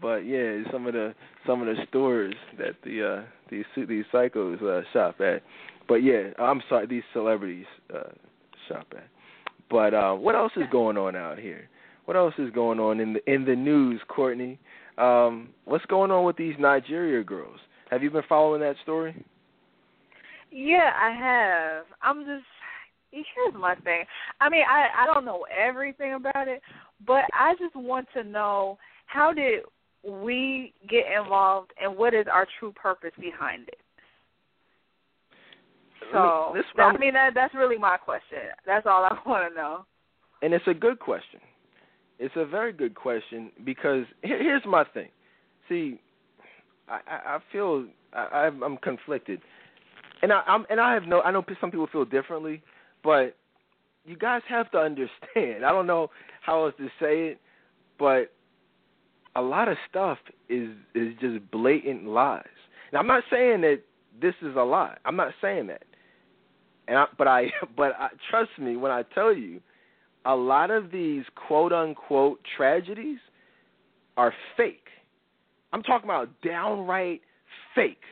[0.00, 1.14] but yeah, some of the
[1.46, 5.42] some of the stores that the uh these these psychos uh, shop at.
[5.86, 8.12] But yeah, I'm sorry, these celebrities uh
[8.68, 9.08] shop at.
[9.70, 11.68] But uh, what else is going on out here?
[12.06, 14.58] What else is going on in the in the news, Courtney?
[14.96, 17.58] Um, what's going on with these Nigeria girls?
[17.90, 19.24] Have you been following that story?
[20.50, 21.84] Yeah, I have.
[22.02, 22.46] I'm just
[23.10, 24.04] here's my thing.
[24.40, 26.62] I mean, I I don't know everything about it,
[27.06, 29.64] but I just want to know how did
[30.04, 33.78] we get involved and what is our true purpose behind it?
[36.12, 38.38] So this, I mean that that's really my question.
[38.66, 39.84] That's all I want to know.
[40.42, 41.40] And it's a good question.
[42.18, 45.08] It's a very good question because here, here's my thing.
[45.68, 46.00] See,
[46.88, 49.40] I, I feel I, I'm conflicted,
[50.22, 51.20] and I, I'm and I have no.
[51.20, 52.62] I know some people feel differently,
[53.04, 53.36] but
[54.04, 55.64] you guys have to understand.
[55.64, 57.40] I don't know how else to say it,
[57.98, 58.32] but
[59.36, 62.44] a lot of stuff is is just blatant lies.
[62.92, 63.82] Now I'm not saying that
[64.20, 64.96] this is a lie.
[65.04, 65.84] I'm not saying that.
[66.86, 69.60] And I, but I but I, trust me when I tell you,
[70.24, 73.18] a lot of these quote unquote tragedies
[74.16, 74.88] are fake.
[75.72, 77.20] I'm talking about downright
[77.74, 78.02] fake,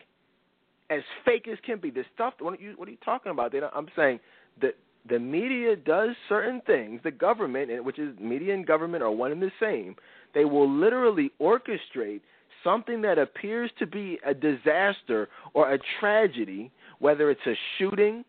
[0.90, 1.90] as fake as can be.
[1.90, 2.34] The stuff.
[2.38, 3.54] What are you, what are you talking about?
[3.74, 4.20] I'm saying
[4.60, 4.76] that
[5.08, 7.00] the media does certain things.
[7.02, 9.96] The government, which is media and government, are one and the same.
[10.34, 12.20] They will literally orchestrate
[12.66, 18.24] something that appears to be a disaster or a tragedy, whether it's a shooting,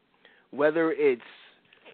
[0.52, 1.22] whether it's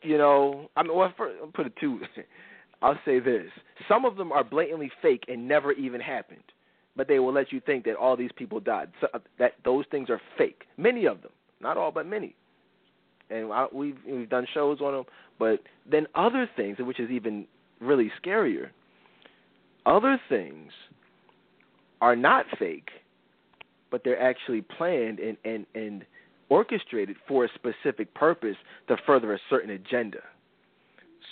[0.04, 2.00] you know, I mean, well, I'll put it to,
[2.82, 3.48] I'll say this:
[3.88, 6.44] some of them are blatantly fake and never even happened,
[6.98, 8.90] but they will let you think that all these people died.
[9.00, 10.64] So, uh, that those things are fake.
[10.78, 12.36] Many of them, not all, but many.
[13.30, 15.06] And I, we've we've done shows on them,
[15.40, 17.48] but then other things, which is even
[17.80, 18.68] really scarier.
[19.86, 20.72] Other things
[22.04, 22.90] are not fake,
[23.90, 26.06] but they're actually planned and and and
[26.50, 30.20] orchestrated for a specific purpose to further a certain agenda.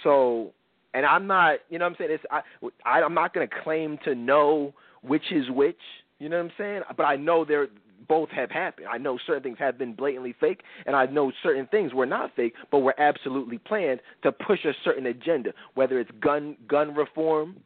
[0.03, 0.53] So,
[0.95, 2.12] and I'm not, you know what I'm saying?
[2.13, 2.41] It's, I,
[2.86, 5.84] I, I'm not going to claim to know which is which,
[6.17, 6.81] you know what I'm saying?
[6.97, 7.67] But I know they're,
[8.07, 8.88] both have happened.
[8.91, 12.31] I know certain things have been blatantly fake, and I know certain things were not
[12.36, 17.57] fake, but were absolutely planned to push a certain agenda, whether it's gun gun reform,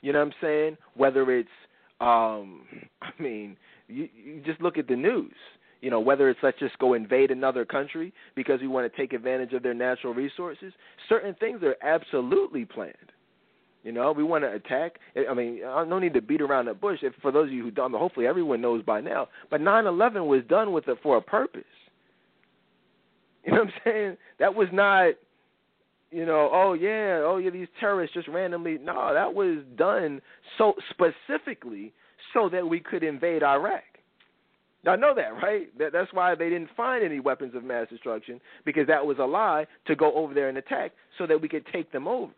[0.00, 0.76] you know what I'm saying?
[0.94, 1.48] Whether it's,
[2.00, 2.62] um,
[3.02, 3.56] I mean,
[3.88, 5.34] you, you just look at the news.
[5.82, 9.12] You know, whether it's let's just go invade another country because we want to take
[9.12, 10.72] advantage of their natural resources,
[11.08, 13.12] certain things are absolutely planned.
[13.86, 14.98] You know, we want to attack.
[15.30, 17.00] I mean, no need to beat around the bush.
[17.02, 19.28] If for those of you who don't, hopefully everyone knows by now.
[19.48, 21.62] But 9/11 was done with it for a purpose.
[23.44, 24.16] You know what I'm saying?
[24.40, 25.14] That was not.
[26.16, 28.78] You know, oh yeah, oh yeah, these terrorists just randomly.
[28.82, 30.22] No, that was done
[30.56, 31.92] so specifically
[32.32, 33.82] so that we could invade Iraq.
[34.88, 35.66] I know that, right?
[35.78, 39.26] That, that's why they didn't find any weapons of mass destruction because that was a
[39.26, 42.32] lie to go over there and attack so that we could take them over.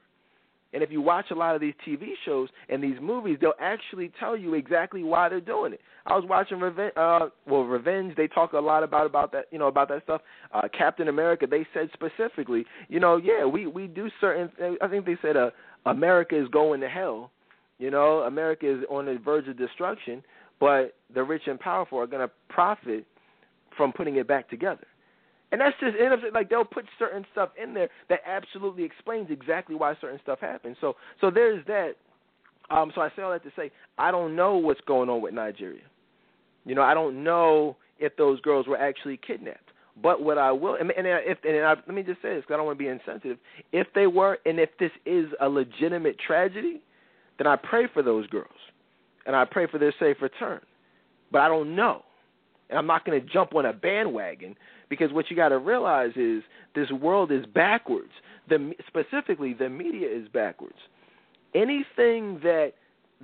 [0.72, 4.12] And if you watch a lot of these TV shows and these movies, they'll actually
[4.20, 5.80] tell you exactly why they're doing it.
[6.06, 6.92] I was watching Revenge.
[6.96, 8.14] Uh, well, Revenge.
[8.16, 9.46] They talk a lot about about that.
[9.50, 10.20] You know about that stuff.
[10.52, 11.46] Uh, Captain America.
[11.48, 14.50] They said specifically, you know, yeah, we we do certain.
[14.80, 15.50] I think they said, uh,
[15.86, 17.30] America is going to hell.
[17.78, 20.22] You know, America is on the verge of destruction,
[20.60, 23.06] but the rich and powerful are going to profit
[23.76, 24.86] from putting it back together.
[25.50, 25.96] And that's just
[26.34, 30.76] like they'll put certain stuff in there that absolutely explains exactly why certain stuff happens.
[30.80, 31.92] So so there's that.
[32.70, 35.32] Um, so I say all that to say I don't know what's going on with
[35.32, 35.80] Nigeria.
[36.64, 39.70] You know, I don't know if those girls were actually kidnapped.
[40.02, 42.54] But what I will, and, and if and I, let me just say this because
[42.54, 43.38] I don't want to be insensitive.
[43.72, 46.80] If they were, and if this is a legitimate tragedy,
[47.38, 48.46] then I pray for those girls,
[49.26, 50.60] and I pray for their safe return.
[51.32, 52.04] But I don't know,
[52.70, 54.56] and I'm not going to jump on a bandwagon
[54.88, 56.42] because what you got to realize is
[56.74, 58.10] this world is backwards.
[58.48, 60.78] The specifically the media is backwards.
[61.54, 62.72] Anything that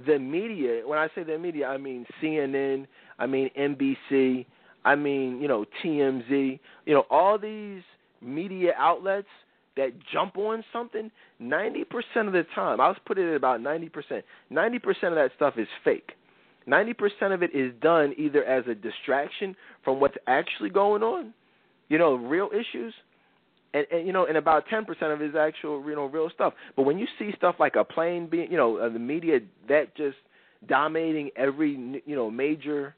[0.06, 2.86] the media, when I say the media, I mean CNN,
[3.18, 4.46] I mean NBC,
[4.84, 7.82] I mean you know TMZ, you know all these
[8.20, 9.28] media outlets
[9.76, 11.10] that jump on something.
[11.38, 14.24] Ninety percent of the time, I was put it at about ninety percent.
[14.50, 16.12] Ninety percent of that stuff is fake.
[16.66, 21.34] Ninety percent of it is done either as a distraction from what's actually going on,
[21.88, 22.94] you know, real issues,
[23.74, 26.30] and, and you know, and about ten percent of it is actual, you know, real
[26.34, 26.54] stuff.
[26.74, 29.94] But when you see stuff like a plane being, you know, uh, the media that
[29.94, 30.16] just
[30.66, 31.72] dominating every,
[32.06, 32.94] you know, major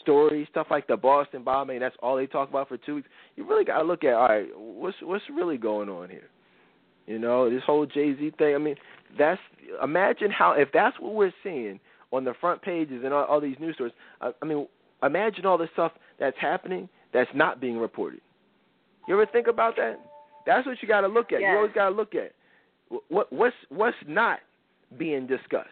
[0.00, 3.08] story, stuff like the Boston bombing, that's all they talk about for two weeks.
[3.36, 6.30] You really got to look at, all right, what's what's really going on here?
[7.06, 8.54] You know, this whole Jay Z thing.
[8.54, 8.76] I mean,
[9.18, 9.40] that's
[9.82, 11.80] imagine how if that's what we're seeing
[12.12, 13.92] on the front pages and all, all these news stories.
[14.20, 14.66] I, I mean,
[15.02, 18.20] imagine all the stuff that's happening that's not being reported.
[19.08, 20.00] You ever think about that?
[20.46, 21.40] That's what you got to look at.
[21.40, 21.50] Yes.
[21.50, 22.32] You always got to look at
[23.08, 24.40] what what's what's not
[24.98, 25.68] being discussed.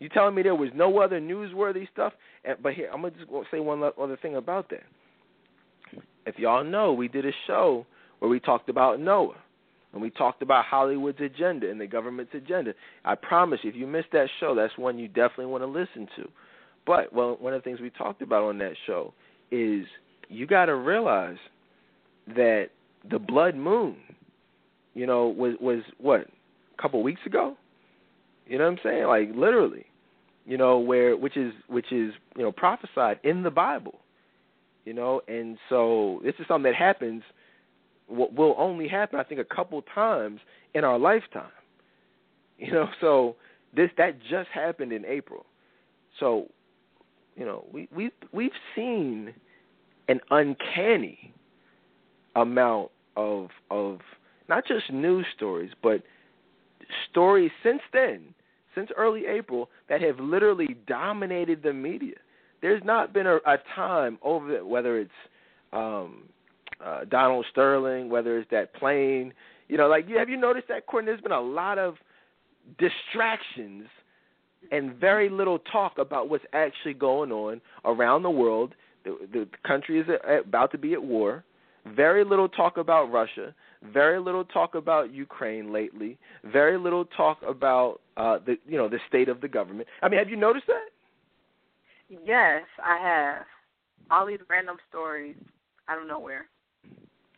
[0.00, 2.12] You telling me there was no other newsworthy stuff?
[2.44, 4.84] And, but here, I'm gonna just say one other thing about that.
[6.26, 7.86] If y'all know, we did a show
[8.18, 9.36] where we talked about Noah,
[9.92, 12.74] and we talked about Hollywood's agenda and the government's agenda.
[13.04, 16.06] I promise you, if you missed that show, that's one you definitely want to listen
[16.16, 16.28] to.
[16.86, 19.12] But well, one of the things we talked about on that show
[19.50, 19.86] is
[20.28, 21.36] you got to realize
[22.28, 22.68] that
[23.10, 23.96] the blood moon,
[24.94, 27.56] you know, was was what a couple weeks ago.
[28.46, 29.06] You know what I'm saying?
[29.06, 29.86] Like literally,
[30.46, 33.98] you know, where which is which is you know prophesied in the Bible.
[34.84, 37.22] You know, and so this is something that happens.
[38.08, 40.40] Will only happen, I think, a couple times
[40.74, 41.50] in our lifetime.
[42.60, 43.36] You know, so
[43.76, 45.46] this that just happened in April.
[46.18, 46.48] So,
[47.36, 49.32] you know, we we we've seen
[50.08, 51.32] an uncanny
[52.34, 54.00] amount of of
[54.48, 56.02] not just news stories, but
[57.10, 58.34] stories since then,
[58.74, 62.16] since early April, that have literally dominated the media.
[62.60, 65.10] There's not been a, a time over whether it's
[65.72, 66.24] um,
[66.84, 69.32] uh, Donald Sterling, whether it's that plane.
[69.68, 71.10] You know, like have you noticed that, Courtney?
[71.10, 71.96] There's been a lot of
[72.78, 73.86] distractions
[74.70, 78.74] and very little talk about what's actually going on around the world.
[79.04, 80.06] The, the country is
[80.44, 81.44] about to be at war.
[81.94, 83.54] Very little talk about Russia.
[83.92, 86.18] Very little talk about Ukraine lately.
[86.44, 89.88] Very little talk about uh, the you know the state of the government.
[90.02, 90.88] I mean, have you noticed that?
[92.24, 93.46] Yes, I have.
[94.10, 95.36] All these random stories
[95.88, 96.46] out of nowhere.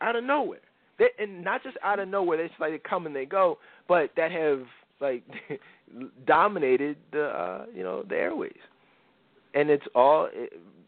[0.01, 0.59] Out of nowhere,
[0.99, 2.37] they, and not just out of nowhere.
[2.37, 4.63] They just like they come and they go, but that have
[4.99, 5.23] like
[6.25, 8.57] dominated the uh, you know the airways,
[9.53, 10.29] and it's all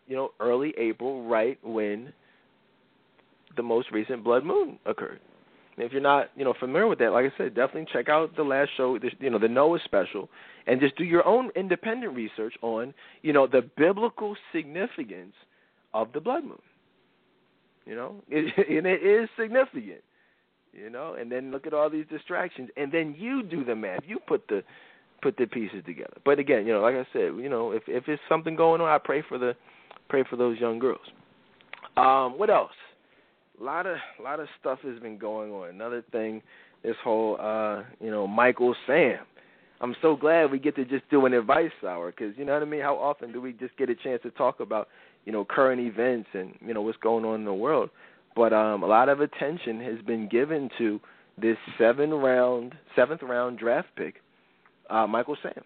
[0.08, 2.14] you know early April, right when
[3.56, 5.20] the most recent blood moon occurred.
[5.76, 8.36] And if you're not, you know, familiar with that, like I said, definitely check out
[8.36, 10.30] the last show, you know, the Noah special,
[10.68, 15.34] and just do your own independent research on, you know, the biblical significance
[15.94, 16.60] of the blood moon.
[17.86, 20.02] You know, it, and it is significant.
[20.74, 24.02] You know, and then look at all these distractions, and then you do the math.
[24.08, 24.64] You put the
[25.22, 26.18] put the pieces together.
[26.26, 28.88] But again, you know, like I said, you know, if if it's something going on,
[28.88, 29.56] I pray for the
[30.10, 31.06] pray for those young girls.
[31.96, 32.72] Um, what else?
[33.60, 35.70] a lot of a lot of stuff has been going on.
[35.70, 36.42] Another thing,
[36.84, 39.20] this whole uh, you know Michael Sam.
[39.82, 42.62] I'm so glad we get to just do an advice hour because you know what
[42.62, 42.82] I mean.
[42.82, 44.88] How often do we just get a chance to talk about
[45.26, 47.90] you know current events and you know what's going on in the world?
[48.36, 51.00] But um, a lot of attention has been given to
[51.40, 54.16] this seven round seventh round draft pick,
[54.90, 55.64] uh, Michael Sam.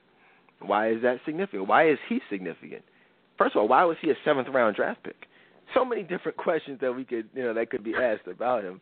[0.60, 1.68] Why is that significant?
[1.68, 2.84] Why is he significant?
[3.38, 5.28] First of all, why was he a seventh round draft pick?
[5.74, 8.82] So many different questions that we could you know that could be asked about him.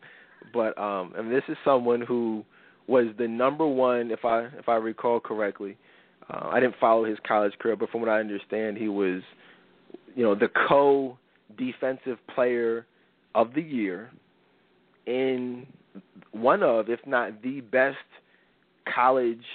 [0.53, 2.43] But um and this is someone who
[2.87, 5.77] was the number one if I if I recall correctly.
[6.29, 9.21] Uh, I didn't follow his college career, but from what I understand, he was,
[10.15, 11.17] you know, the co
[11.57, 12.85] defensive player
[13.35, 14.11] of the year
[15.05, 15.67] in
[16.31, 17.97] one of, if not the best
[18.93, 19.45] college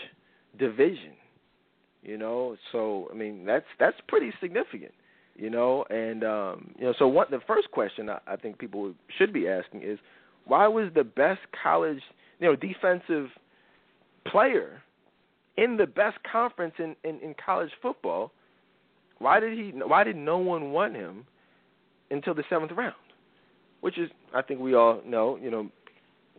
[0.58, 1.12] division.
[2.02, 4.92] You know, so I mean that's that's pretty significant.
[5.36, 8.92] You know, and um, you know, so what the first question I, I think people
[9.18, 9.98] should be asking is,
[10.44, 12.00] why was the best college,
[12.38, 13.28] you know, defensive
[14.26, 14.82] player
[15.56, 18.32] in the best conference in, in, in college football?
[19.20, 19.72] Why did he?
[19.76, 21.24] Why did no one want him
[22.10, 22.94] until the seventh round?
[23.82, 25.70] Which is, I think we all know, you know,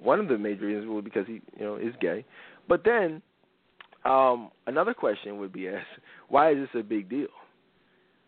[0.02, 2.26] one of the major reasons was because he, you know, is gay.
[2.68, 3.22] But then
[4.04, 5.88] um, another question would be asked:
[6.28, 7.28] Why is this a big deal?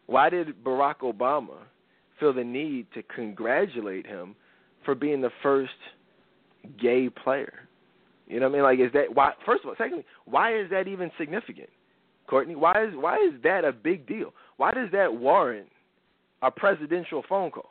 [0.05, 1.57] Why did Barack Obama
[2.19, 4.35] feel the need to congratulate him
[4.85, 5.71] for being the first
[6.79, 7.67] gay player?
[8.27, 8.63] You know what I mean?
[8.63, 9.33] Like, is that why?
[9.45, 11.69] First of all, secondly, why is that even significant,
[12.27, 12.55] Courtney?
[12.55, 14.33] Why is why is that a big deal?
[14.57, 15.67] Why does that warrant
[16.41, 17.69] a presidential phone call?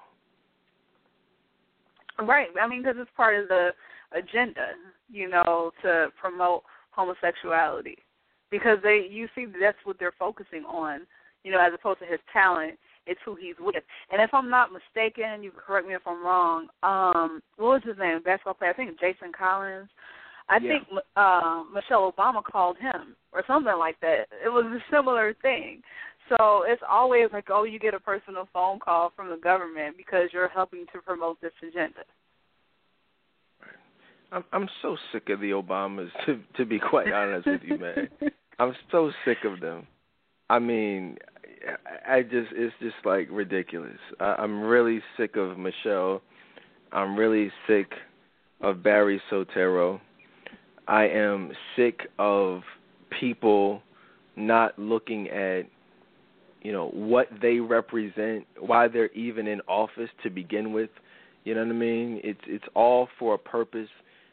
[2.19, 2.49] Right.
[2.61, 3.71] I mean, because it's part of the
[4.17, 4.69] agenda,
[5.11, 7.97] you know, to promote homosexuality.
[8.51, 11.07] Because they, you see, that's what they're focusing on,
[11.43, 12.79] you know, as opposed to his talent.
[13.07, 13.83] It's who he's with.
[14.13, 16.69] And if I'm not mistaken, you correct me if I'm wrong.
[16.83, 18.23] Um, what was his name?
[18.23, 18.71] Basketball player.
[18.71, 19.89] I think Jason Collins.
[20.49, 20.73] I yeah.
[20.73, 24.27] think uh, Michelle Obama called him or something like that.
[24.45, 25.83] It was a similar thing.
[26.29, 30.29] So it's always like, oh, you get a personal phone call from the government because
[30.33, 32.05] you're helping to promote this agenda.
[34.31, 38.09] I'm I'm so sick of the Obamas to to be quite honest with you, man.
[38.59, 39.87] I'm so sick of them.
[40.49, 41.17] I mean,
[42.09, 43.99] I just it's just like ridiculous.
[44.21, 46.23] I, I'm really sick of Michelle.
[46.93, 47.91] I'm really sick
[48.61, 50.01] of Barry Soetoro.
[50.89, 52.63] I am sick of
[53.21, 53.83] people
[54.37, 55.63] not looking at
[56.63, 60.91] you know what they represent, why they're even in office to begin with.
[61.45, 62.21] You know what I mean?
[62.23, 63.89] It's it's all for a purpose.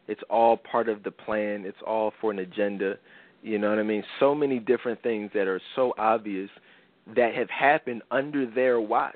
[0.07, 1.65] It's all part of the plan.
[1.65, 2.95] It's all for an agenda.
[3.41, 4.03] You know what I mean?
[4.19, 6.49] So many different things that are so obvious
[7.15, 9.15] that have happened under their watch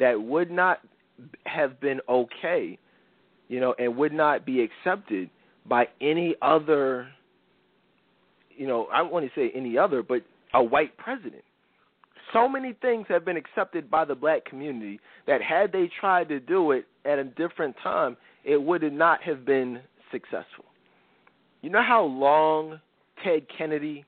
[0.00, 0.80] that would not
[1.44, 2.78] have been okay,
[3.48, 5.28] you know, and would not be accepted
[5.68, 7.08] by any other
[8.58, 11.44] you know, I don't want to say any other, but a white president.
[12.32, 16.40] So many things have been accepted by the black community that had they tried to
[16.40, 20.64] do it at a different time, it would not have been successful.
[21.62, 22.80] You know how long
[23.24, 24.04] Ted Kennedy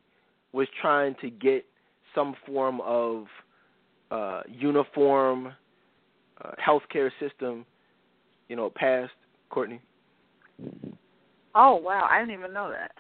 [0.53, 1.65] was trying to get
[2.15, 3.27] some form of
[4.11, 5.53] uh, uniform
[6.45, 7.65] uh, healthcare system,
[8.49, 9.13] you know, passed,
[9.49, 9.81] Courtney?
[11.55, 12.93] Oh wow, I didn't even know that.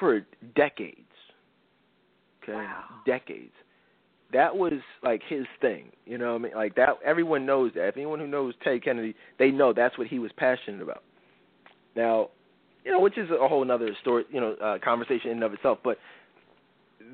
[0.00, 1.00] For decades.
[2.42, 2.84] Okay, wow.
[3.04, 3.52] decades
[4.32, 5.90] that was like his thing.
[6.04, 6.54] You know what I mean?
[6.54, 7.88] Like that everyone knows that.
[7.88, 11.02] If anyone who knows Ted Kennedy, they know that's what he was passionate about.
[11.94, 12.30] Now,
[12.84, 15.52] you know, which is a whole another story, you know, uh, conversation in and of
[15.54, 15.98] itself, but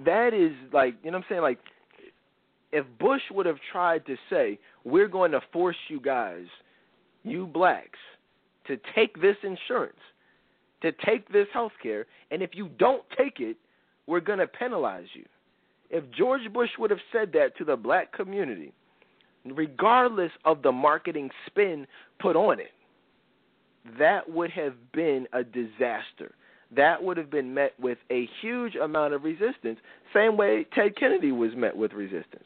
[0.04, 1.42] that is like, you know what I'm saying?
[1.42, 1.58] Like
[2.72, 6.46] if Bush would have tried to say, "We're going to force you guys,
[7.22, 7.98] you blacks,
[8.66, 10.00] to take this insurance,
[10.82, 13.56] to take this health care, and if you don't take it,
[14.06, 15.24] we're going to penalize you."
[15.92, 18.72] if George Bush would have said that to the black community,
[19.44, 21.86] regardless of the marketing spin
[22.18, 22.72] put on it,
[23.98, 26.34] that would have been a disaster.
[26.74, 29.78] That would have been met with a huge amount of resistance,
[30.14, 32.44] same way Ted Kennedy was met with resistance.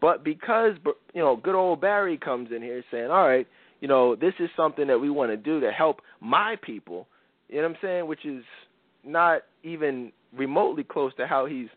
[0.00, 0.74] But because
[1.14, 3.46] you know, good old Barry comes in here saying, "All right,
[3.80, 7.06] you know, this is something that we want to do to help my people,"
[7.48, 8.44] you know what I'm saying, which is
[9.04, 11.68] not even remotely close to how he's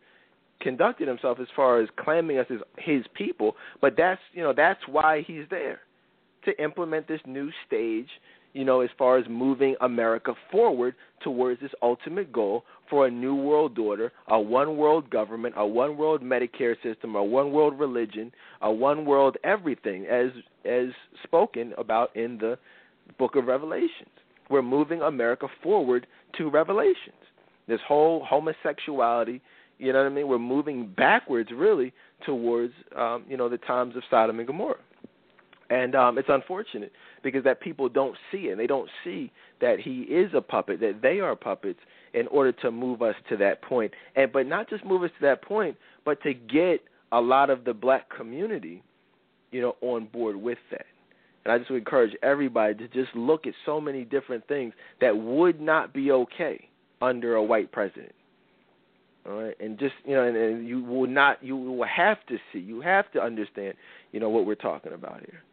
[0.60, 4.88] conducted himself as far as claiming us as his people, but that's you know that's
[4.88, 5.82] why he's there
[6.46, 8.10] to implement this new stage,
[8.58, 13.36] you know, as far as moving America forward towards this ultimate goal for a new
[13.36, 18.32] world order, a one world government, a one world Medicare system, a one world religion,
[18.62, 20.32] a one world everything as
[20.66, 20.88] as
[21.24, 22.58] spoken about in the
[23.20, 24.10] book of Revelations.
[24.50, 27.16] We're moving America forward to Revelations.
[27.68, 29.40] This whole homosexuality
[29.80, 30.28] you know what I mean?
[30.28, 31.94] We're moving backwards, really,
[32.26, 34.80] towards um, you know the times of Sodom and Gomorrah.
[35.70, 36.92] And um, it's unfortunate
[37.24, 38.52] because that people don't see it.
[38.52, 41.80] And they don't see that he is a puppet, that they are puppets,
[42.14, 43.94] in order to move us to that point.
[44.16, 47.66] And but not just move us to that point, but to get a lot of
[47.66, 48.82] the black community,
[49.52, 50.86] you know, on board with that.
[51.44, 55.16] And I just would encourage everybody to just look at so many different things that
[55.16, 56.68] would not be okay
[57.02, 58.14] under a white president.
[59.28, 62.38] All right, and just you know, and, and you will not, you will have to
[62.52, 63.74] see, you have to understand,
[64.14, 65.44] you know, what we're talking about here.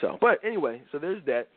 [0.00, 1.48] So, but anyway, so there's that.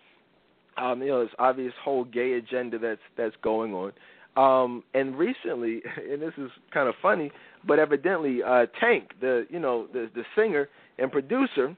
[0.78, 3.92] Um, you know, this obvious whole gay agenda that's that's going on.
[4.38, 5.82] Um, and recently,
[6.12, 7.32] and this is kind of funny,
[7.68, 11.76] but evidently, uh, Tank, the you know the the singer and producer,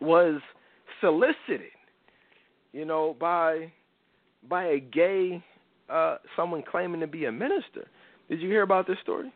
[0.00, 0.40] was
[1.00, 1.72] solicited,
[2.72, 3.70] you know, by
[4.48, 5.42] by a gay
[5.90, 7.88] uh, someone claiming to be a minister.
[8.28, 9.32] Did you hear about this story?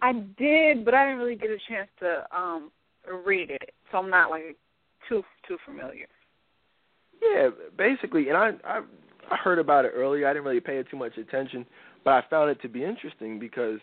[0.00, 2.70] I did, but I didn't really get a chance to um
[3.24, 4.56] read it, so I'm not like
[5.08, 6.06] too too familiar.
[7.22, 8.82] Yeah, basically, and I I
[9.30, 10.26] I heard about it earlier.
[10.26, 11.64] I didn't really pay it too much attention,
[12.04, 13.78] but I found it to be interesting because,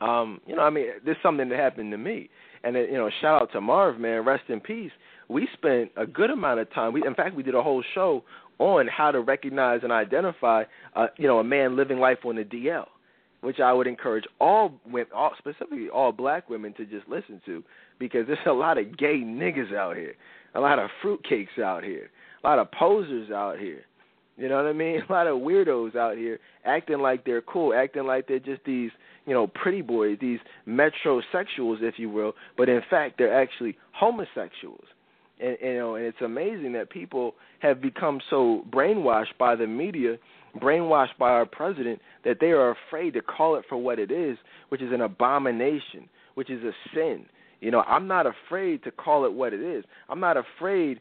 [0.00, 2.28] um, you know, I mean, this is something that happened to me,
[2.64, 4.90] and it, you know, shout out to Marv, man, rest in peace.
[5.28, 6.92] We spent a good amount of time.
[6.92, 8.24] We, in fact, we did a whole show
[8.58, 10.64] on how to recognize and identify,
[10.94, 12.86] uh, you know, a man living life on the DL,
[13.40, 17.62] which I would encourage all women, all, specifically all black women, to just listen to,
[18.02, 20.14] because there's a lot of gay niggas out here,
[20.54, 22.10] a lot of fruitcakes out here,
[22.42, 23.84] a lot of posers out here
[24.36, 25.00] you know what I mean?
[25.08, 28.90] A lot of weirdos out here acting like they're cool, acting like they're just these,
[29.26, 34.84] you know, pretty boys, these metrosexuals, if you will, but in fact they're actually homosexuals.
[35.40, 40.16] And you know, and it's amazing that people have become so brainwashed by the media,
[40.60, 44.38] brainwashed by our president, that they are afraid to call it for what it is,
[44.68, 47.26] which is an abomination, which is a sin.
[47.62, 49.84] You know, I'm not afraid to call it what it is.
[50.08, 51.00] I'm not afraid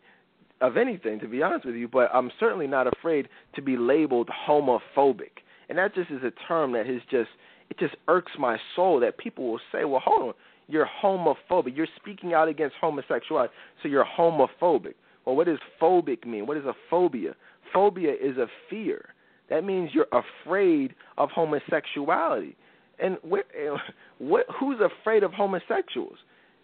[0.62, 4.30] of anything, to be honest with you, but I'm certainly not afraid to be labeled
[4.48, 5.42] homophobic.
[5.70, 7.30] And that just is a term that has just
[7.72, 10.34] it just irks my soul that people will say, "Well, hold on,
[10.68, 11.76] you're homophobic.
[11.76, 13.52] You're speaking out against homosexuality,
[13.82, 14.94] so you're homophobic."
[15.26, 16.46] Well, what does phobic mean?
[16.46, 17.36] What is a phobia?
[17.74, 19.16] Phobia is a fear.
[19.50, 22.56] That means you're afraid of homosexuality.
[23.00, 23.46] And what,
[24.20, 26.18] what who's afraid of homosexuals?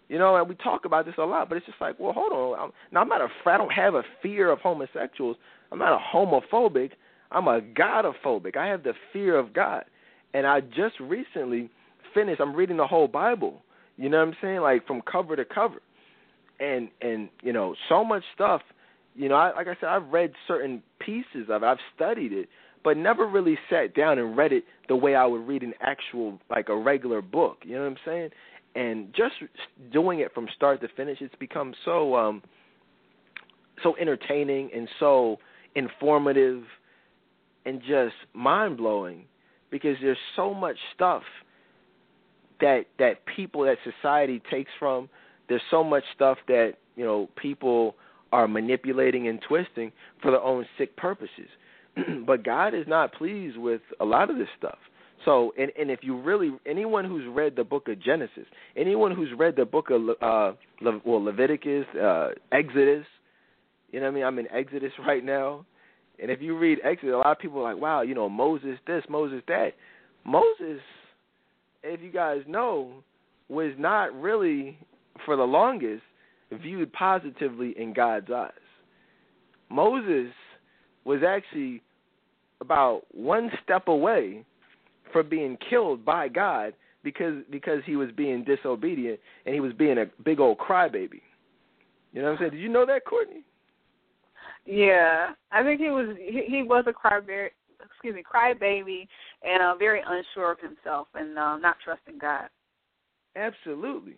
[0.08, 2.32] You know, and we talk about this a lot, but it's just like, well, hold
[2.32, 2.58] on.
[2.58, 5.36] I'm, now, I'm not a, I don't have a fear of homosexuals.
[5.70, 6.92] I'm not a homophobic.
[7.30, 8.56] I'm a godophobic.
[8.56, 9.84] I have the fear of God.
[10.32, 11.70] And I just recently
[12.14, 12.40] finished.
[12.40, 13.62] I'm reading the whole Bible.
[13.96, 14.60] You know what I'm saying?
[14.60, 15.80] Like from cover to cover,
[16.60, 18.62] and and you know so much stuff.
[19.14, 21.66] You know, I, like I said, I've read certain pieces of it.
[21.66, 22.48] I've studied it,
[22.84, 26.38] but never really sat down and read it the way I would read an actual
[26.48, 27.58] like a regular book.
[27.64, 28.30] You know what I'm saying?
[28.74, 29.34] And just
[29.92, 32.42] doing it from start to finish, it's become so um,
[33.82, 35.38] so entertaining and so
[35.74, 36.64] informative
[37.64, 39.24] and just mind blowing
[39.70, 41.22] because there's so much stuff
[42.60, 45.08] that that people that society takes from.
[45.48, 47.94] There's so much stuff that you know people
[48.32, 51.48] are manipulating and twisting for their own sick purposes.
[52.26, 54.78] but God is not pleased with a lot of this stuff.
[55.24, 58.46] So, and and if you really anyone who's read the book of Genesis,
[58.76, 63.04] anyone who's read the book of uh, Le, well Leviticus, uh, Exodus,
[63.90, 64.24] you know what I mean?
[64.24, 65.64] I'm in Exodus right now,
[66.20, 68.78] and if you read Exodus, a lot of people are like, wow, you know Moses
[68.86, 69.70] this, Moses that.
[70.24, 70.80] Moses,
[71.82, 72.92] if you guys know,
[73.48, 74.78] was not really
[75.24, 76.02] for the longest
[76.52, 78.52] viewed positively in God's eyes.
[79.70, 80.32] Moses
[81.04, 81.82] was actually
[82.60, 84.44] about one step away
[85.12, 89.98] for being killed by God because because he was being disobedient and he was being
[89.98, 91.20] a big old crybaby.
[92.12, 92.50] You know what I'm saying?
[92.52, 93.44] Did you know that, Courtney?
[94.64, 97.48] Yeah, I think he was he, he was a crybaby.
[97.84, 99.06] Excuse me, crybaby,
[99.42, 102.48] and uh, very unsure of himself and uh, not trusting God.
[103.36, 104.16] Absolutely.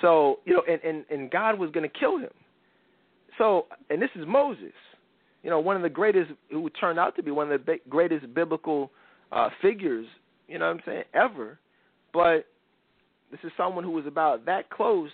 [0.00, 2.30] So you know, and and, and God was going to kill him.
[3.38, 4.72] So, and this is Moses.
[5.42, 8.34] You know, one of the greatest who turned out to be one of the greatest
[8.34, 8.90] biblical
[9.32, 10.06] uh, figures,
[10.48, 11.58] you know what I'm saying, ever.
[12.12, 12.46] But
[13.30, 15.10] this is someone who was about that close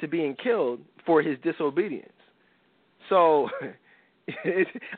[0.00, 2.12] to being killed for his disobedience.
[3.08, 3.48] So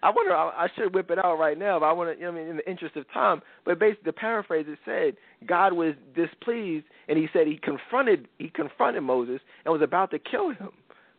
[0.03, 0.35] I wonder.
[0.35, 2.19] I, I should whip it out right now, but I want to.
[2.19, 3.41] You know, I mean, in the interest of time.
[3.65, 8.51] But basically, the paraphrase it said God was displeased, and He said He confronted He
[8.51, 10.71] confronted Moses and was about to kill him,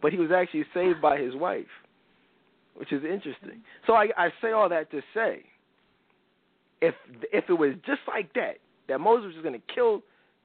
[0.01, 1.65] but he was actually saved by his wife,
[2.75, 3.61] which is interesting.
[3.87, 5.43] So I, I say all that to say
[6.85, 6.95] if
[7.31, 8.57] if it was just like that,
[8.87, 10.01] that Moses was going to kill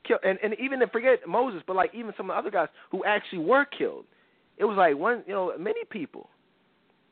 [0.07, 3.05] kill and and even forget Moses, but like even some of the other guys who
[3.05, 4.05] actually were killed.
[4.59, 6.29] it was like one, you know, many people,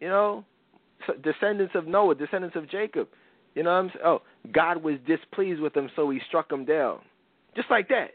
[0.01, 0.45] you know,
[1.23, 3.09] descendants of Noah, descendants of Jacob.
[3.55, 4.05] You know what I'm saying?
[4.05, 4.23] Oh,
[4.53, 7.01] God was displeased with them, so He struck them down,
[7.57, 8.11] just like that.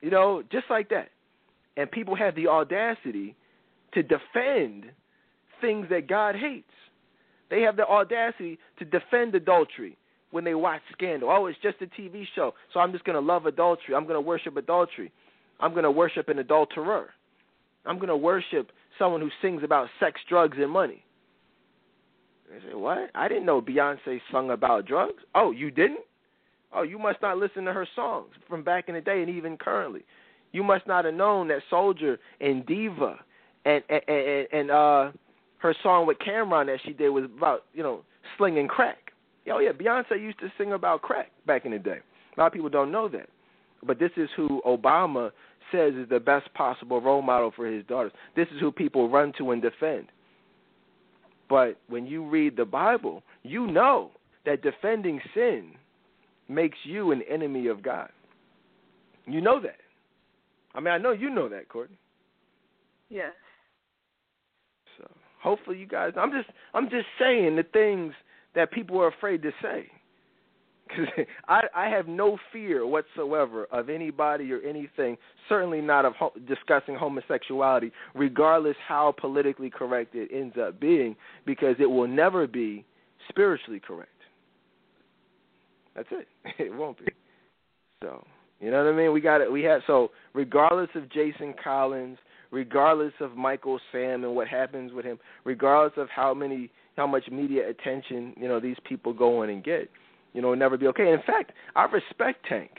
[0.00, 1.10] You know, just like that.
[1.76, 3.34] And people have the audacity
[3.94, 4.86] to defend
[5.60, 6.66] things that God hates.
[7.52, 9.98] They have the audacity to defend adultery
[10.30, 11.28] when they watch Scandal.
[11.30, 13.94] Oh, it's just a TV show, so I'm just going to love adultery.
[13.94, 15.12] I'm going to worship adultery.
[15.60, 17.10] I'm going to worship an adulterer.
[17.84, 21.04] I'm going to worship someone who sings about sex, drugs, and money.
[22.50, 23.10] I say, what?
[23.14, 25.22] I didn't know Beyonce sung about drugs.
[25.34, 26.00] Oh, you didn't?
[26.72, 29.58] Oh, you must not listen to her songs from back in the day and even
[29.58, 30.06] currently.
[30.52, 33.18] You must not have known that Soldier and Diva
[33.66, 35.10] and and and, and uh
[35.62, 38.02] her song with Cameron that she did was about you know
[38.36, 39.12] slinging crack.
[39.50, 41.98] Oh yeah, Beyonce used to sing about crack back in the day.
[42.36, 43.28] A lot of people don't know that,
[43.86, 45.30] but this is who Obama
[45.70, 48.12] says is the best possible role model for his daughters.
[48.36, 50.08] This is who people run to and defend.
[51.48, 54.10] But when you read the Bible, you know
[54.44, 55.72] that defending sin
[56.48, 58.08] makes you an enemy of God.
[59.26, 59.76] You know that.
[60.74, 61.98] I mean, I know you know that, Courtney.
[63.08, 63.32] Yes
[65.42, 68.12] hopefully you guys i'm just i'm just saying the things
[68.54, 69.86] that people are afraid to say.
[70.88, 71.06] Because
[71.48, 75.16] i i have no fear whatsoever of anybody or anything
[75.48, 81.16] certainly not of ho- discussing homosexuality regardless how politically correct it ends up being
[81.46, 82.84] because it will never be
[83.28, 84.10] spiritually correct.
[85.94, 86.28] That's it.
[86.58, 87.06] It won't be.
[88.02, 88.24] So
[88.60, 89.12] you know what i mean?
[89.12, 92.18] We got it we have so regardless of jason collins
[92.52, 97.24] regardless of Michael Sam and what happens with him, regardless of how many how much
[97.32, 99.90] media attention you know these people go in and get,
[100.34, 101.10] you know, never be okay.
[101.10, 102.70] In fact, I respect Tank.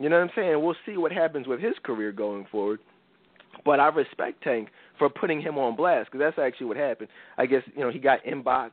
[0.00, 0.62] You know what I'm saying?
[0.62, 2.80] We'll see what happens with his career going forward.
[3.64, 4.68] But I respect Tank
[4.98, 7.08] for putting him on blast because that's actually what happened.
[7.36, 8.72] I guess you know he got inboxed.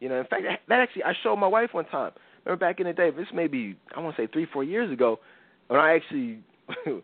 [0.00, 2.12] You know, in fact, that actually I showed my wife one time.
[2.44, 4.92] Remember back in the day, this may be I want to say three, four years
[4.92, 5.18] ago,
[5.66, 6.38] when I actually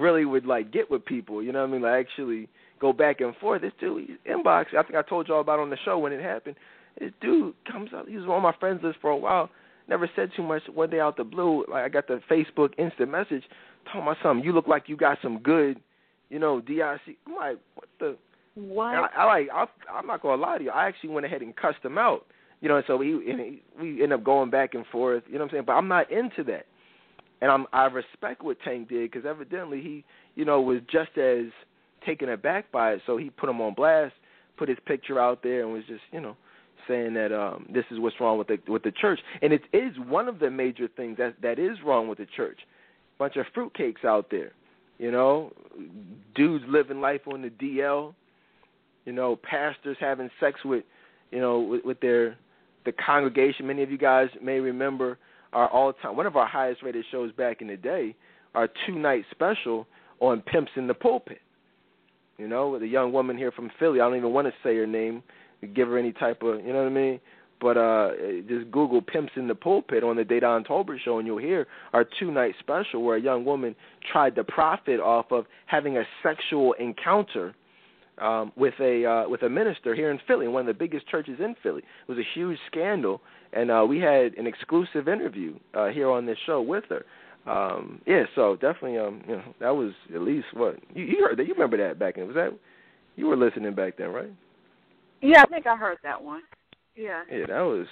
[0.00, 1.42] really would like get with people.
[1.42, 1.82] You know what I mean?
[1.82, 2.48] Like actually
[2.80, 3.62] go back and forth.
[3.62, 4.66] This dude inbox.
[4.76, 6.56] I think I told y'all about on the show when it happened.
[6.98, 8.08] This dude comes out.
[8.08, 9.50] He was on my friends list for a while.
[9.88, 10.62] Never said too much.
[10.72, 13.42] One day out the blue, like I got the Facebook instant message,
[13.86, 14.44] talking about something.
[14.44, 15.78] You look like you got some good,
[16.30, 17.16] you know, DIC.
[17.26, 18.16] I'm like, what the?
[18.54, 18.94] What?
[18.94, 19.48] I, I like.
[19.52, 20.70] I, I'm not gonna lie to you.
[20.70, 22.24] I actually went ahead and cussed him out.
[22.60, 25.24] You know, so we and he, we end up going back and forth.
[25.26, 25.64] You know what I'm saying?
[25.66, 26.66] But I'm not into that
[27.44, 30.02] and I'm I respect what Tank did because evidently he
[30.34, 31.44] you know was just as
[32.06, 34.14] taken aback by it, so he put him on blast,
[34.56, 36.38] put his picture out there, and was just you know
[36.88, 39.92] saying that um this is what's wrong with the with the church, and it is
[40.08, 42.60] one of the major things that that is wrong with the church.
[43.18, 44.52] Bunch of fruitcakes out there,
[44.98, 45.52] you know,
[46.34, 48.14] dudes living life on the DL,
[49.04, 50.84] you know, pastors having sex with,
[51.30, 52.38] you know, with, with their
[52.86, 53.66] the congregation.
[53.66, 55.18] Many of you guys may remember
[55.54, 58.14] our all time one of our highest rated shows back in the day,
[58.54, 59.86] our two night special
[60.20, 61.40] on Pimps in the Pulpit.
[62.36, 64.00] You know, with a young woman here from Philly.
[64.00, 65.22] I don't even want to say her name,
[65.74, 67.20] give her any type of you know what I mean?
[67.60, 68.10] But uh
[68.48, 72.04] just Google Pimps in the Pulpit on the Dedan Tolbert show and you'll hear our
[72.18, 73.74] two night special where a young woman
[74.12, 77.54] tried to profit off of having a sexual encounter
[78.18, 81.38] um, with a uh, with a minister here in Philly, one of the biggest churches
[81.40, 81.82] in Philly.
[81.82, 83.20] It was a huge scandal,
[83.52, 87.04] and uh, we had an exclusive interview uh, here on this show with her.
[87.50, 91.38] Um, yeah, so definitely, um, you know, that was at least what you, you heard
[91.38, 91.46] that.
[91.46, 92.26] You remember that back then?
[92.26, 92.56] Was that
[93.16, 94.32] you were listening back then, right?
[95.20, 96.42] Yeah, I think I heard that one.
[96.96, 97.22] Yeah.
[97.30, 97.86] Yeah, that was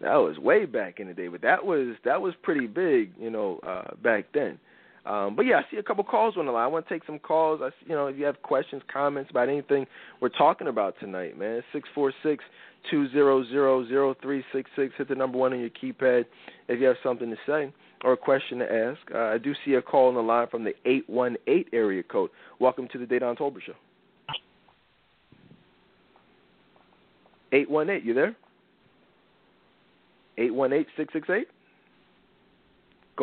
[0.00, 3.30] that was way back in the day, but that was that was pretty big, you
[3.30, 4.58] know, uh, back then.
[5.04, 6.64] Um, but yeah, I see a couple calls on the line.
[6.64, 7.60] I want to take some calls.
[7.62, 9.86] I, you know, if you have questions, comments about anything
[10.20, 12.44] we're talking about tonight, man, six four six
[12.90, 14.94] two zero zero zero three six six.
[14.96, 16.24] Hit the number one on your keypad
[16.68, 17.72] if you have something to say
[18.04, 18.98] or a question to ask.
[19.12, 22.02] Uh, I do see a call on the line from the eight one eight area
[22.02, 22.30] code.
[22.60, 23.74] Welcome to the Dedan Tolbert Show.
[27.52, 28.36] Eight one eight, you there?
[30.38, 31.48] Eight one eight six six eight.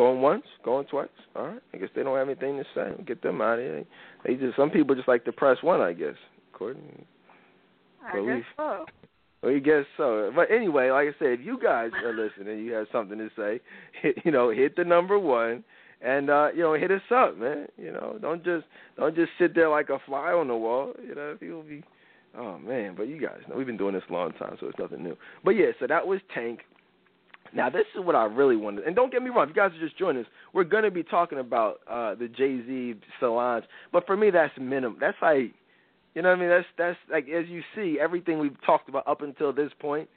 [0.00, 1.08] Going once, going twice.
[1.36, 1.60] All right.
[1.74, 3.04] I guess they don't have anything to say.
[3.04, 3.84] Get them out of here.
[4.24, 5.82] They just some people just like to press one.
[5.82, 6.14] I guess.
[6.54, 7.04] According.
[8.02, 8.86] I guess so.
[9.42, 10.32] Well, you guess so.
[10.34, 13.60] But anyway, like I said, if you guys are listening, you have something to say,
[14.02, 15.64] hit, you know, hit the number one,
[16.00, 17.66] and uh, you know, hit us up, man.
[17.76, 18.64] You know, don't just
[18.96, 20.94] don't just sit there like a fly on the wall.
[21.06, 21.84] You know, people be,
[22.38, 22.94] oh man.
[22.96, 25.18] But you guys know we've been doing this a long time, so it's nothing new.
[25.44, 26.60] But yeah, so that was Tank
[27.52, 28.84] Now, this is what I really wanted.
[28.84, 30.90] And don't get me wrong, if you guys are just joining us, we're going to
[30.90, 33.64] be talking about uh, the Jay Z Solange.
[33.92, 34.98] But for me, that's minimum.
[35.00, 35.52] That's like,
[36.14, 36.48] you know what I mean?
[36.48, 40.08] That's that's like as you see, everything we've talked about up until this point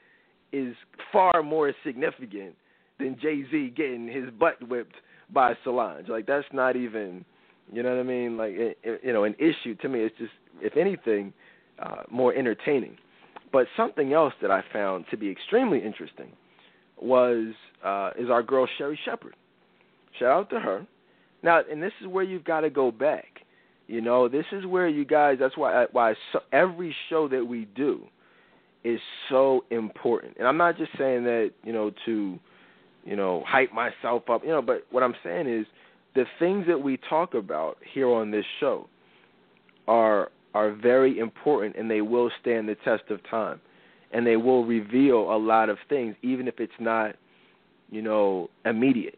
[0.51, 0.75] is
[1.11, 2.55] far more significant
[2.99, 4.95] than Jay Z getting his butt whipped
[5.31, 6.07] by Solange.
[6.09, 7.25] Like that's not even,
[7.71, 8.37] you know what I mean?
[8.37, 10.01] Like it, it, you know, an issue to me.
[10.01, 10.31] It's just,
[10.61, 11.33] if anything,
[11.79, 12.97] uh, more entertaining.
[13.51, 16.31] But something else that I found to be extremely interesting
[17.01, 19.35] was uh, is our girl Sherri Shepherd.
[20.19, 20.85] Shout out to her.
[21.41, 23.25] Now, and this is where you've got to go back.
[23.87, 25.37] You know, this is where you guys.
[25.39, 28.03] That's why why so, every show that we do
[28.83, 30.35] is so important.
[30.37, 32.39] And I'm not just saying that you know to
[33.03, 34.43] you know hype myself up.
[34.43, 35.65] You know, but what I'm saying is
[36.15, 38.87] the things that we talk about here on this show
[39.87, 43.59] are are very important and they will stand the test of time
[44.13, 47.15] and they will reveal a lot of things, even if it's not,
[47.89, 49.17] you know, immediate.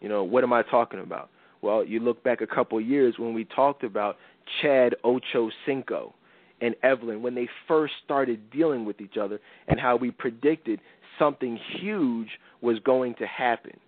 [0.00, 1.30] You know, what am I talking about?
[1.62, 4.16] Well, you look back a couple years when we talked about
[4.62, 6.14] Chad Ocho Cinco
[6.60, 10.80] and Evelyn when they first started dealing with each other and how we predicted
[11.18, 12.28] something huge
[12.60, 13.78] was going to happen.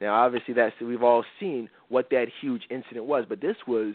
[0.00, 3.94] Now, obviously, that's we've all seen what that huge incident was, but this was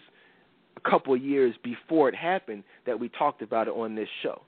[0.75, 4.41] a couple years before it happened that we talked about it on this show.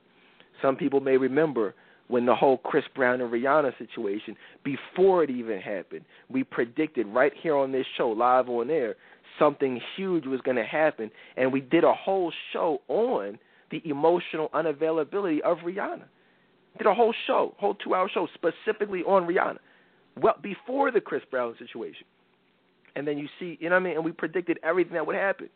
[0.61, 1.75] Some people may remember
[2.07, 7.31] when the whole Chris Brown and Rihanna situation, before it even happened, we predicted right
[7.39, 8.95] here on this show, live on air,
[9.37, 13.37] something huge was going to happen, and we did a whole show on
[13.71, 16.05] the emotional unavailability of Rihanna.
[16.77, 19.59] Did a whole show, whole two-hour show specifically on Rihanna,
[20.19, 22.05] well before the Chris Brown situation.
[22.95, 23.95] And then you see, you know what I mean?
[23.95, 25.49] And we predicted everything that would happen.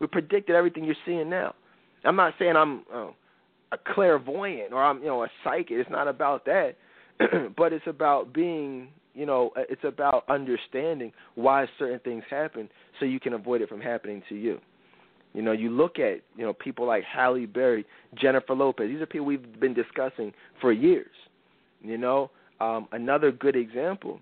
[0.00, 1.54] We predicted everything you're seeing now.
[2.04, 3.14] I'm not saying I'm oh,
[3.72, 5.72] a clairvoyant or I'm you know a psychic.
[5.72, 6.76] It's not about that,
[7.56, 12.68] but it's about being you know uh, it's about understanding why certain things happen
[12.98, 14.58] so you can avoid it from happening to you.
[15.32, 18.88] You know, you look at you know people like Halle Berry, Jennifer Lopez.
[18.88, 21.06] These are people we've been discussing for years.
[21.82, 24.20] You know, um, another good example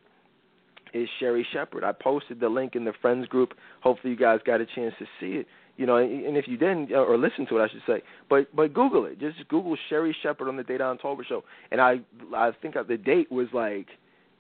[0.95, 1.85] is Sherri Shepherd.
[1.85, 3.55] I posted the link in the friends group.
[3.83, 5.47] Hopefully, you guys got a chance to see it.
[5.79, 8.55] You know, and if you didn't uh, or listen to it, I should say, but
[8.55, 9.21] but Google it.
[9.21, 12.01] Just Google Sherri Shepherd on the Dedan Tolbert show, and I
[12.35, 13.87] I think the date was like,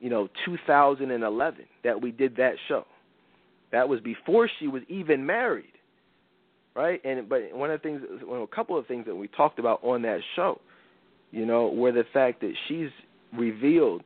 [0.01, 2.84] you know, 2011 that we did that show.
[3.70, 5.72] That was before she was even married,
[6.74, 7.01] right?
[7.05, 9.78] And but one of the things, well, a couple of things that we talked about
[9.84, 10.61] on that show,
[11.30, 12.91] you know, were the fact that she's
[13.32, 14.03] revealed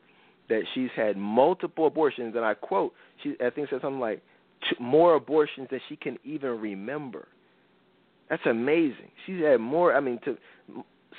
[0.50, 4.20] that she's had multiple abortions, and I quote, she I think said something like
[4.80, 7.28] more abortions than she can even remember.
[8.30, 9.10] That's amazing.
[9.26, 9.94] She's had more.
[9.94, 10.36] I mean, to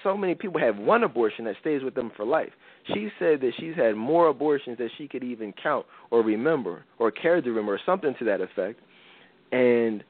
[0.04, 2.52] so many people have one abortion that stays with them for life.
[2.88, 7.12] She said that she's had more abortions than she could even count or remember or
[7.12, 8.80] care to remember, or something to that effect.
[9.52, 10.04] And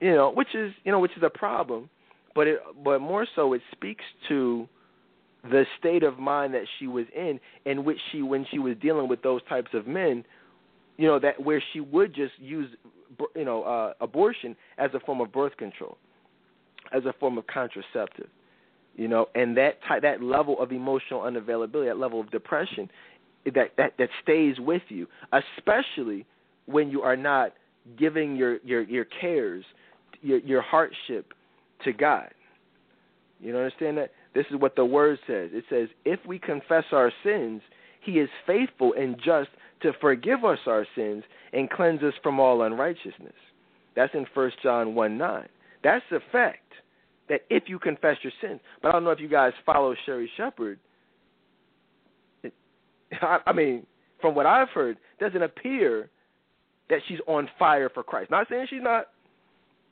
[0.00, 1.88] you know, which is you know, which is a problem,
[2.34, 4.68] but it but more so it speaks to
[5.44, 9.08] the state of mind that she was in, in which she when she was dealing
[9.08, 10.24] with those types of men
[10.96, 12.68] you know that where she would just use
[13.34, 15.96] you know uh, abortion as a form of birth control,
[16.92, 18.28] as a form of contraceptive,
[18.96, 22.90] you know, and that ty- that level of emotional unavailability, that level of depression,
[23.44, 26.26] that that that stays with you, especially
[26.66, 27.52] when you are not
[27.98, 29.64] giving your your your cares,
[30.22, 31.32] your your hardship
[31.84, 32.30] to God.
[33.40, 34.12] You understand that?
[34.34, 35.50] This is what the word says.
[35.52, 37.62] It says, "If we confess our sins,
[38.06, 39.50] He is faithful and just
[39.82, 43.34] to forgive us our sins and cleanse us from all unrighteousness.
[43.96, 45.48] That's in First John 1 9.
[45.82, 46.72] That's the fact
[47.28, 50.30] that if you confess your sins, but I don't know if you guys follow Sherri
[50.36, 50.78] Shepherd.
[52.44, 52.54] It,
[53.20, 53.84] I, I mean,
[54.20, 56.08] from what I've heard, doesn't appear
[56.88, 58.30] that she's on fire for Christ.
[58.30, 59.08] Not saying she's not,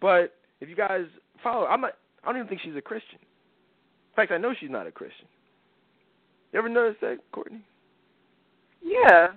[0.01, 1.07] but if you guys
[1.43, 1.95] follow, I'm not.
[2.23, 3.19] I don't even think she's a Christian.
[3.19, 5.27] In fact, I know she's not a Christian.
[6.53, 7.65] You ever notice that, Courtney?
[8.85, 9.29] Yeah,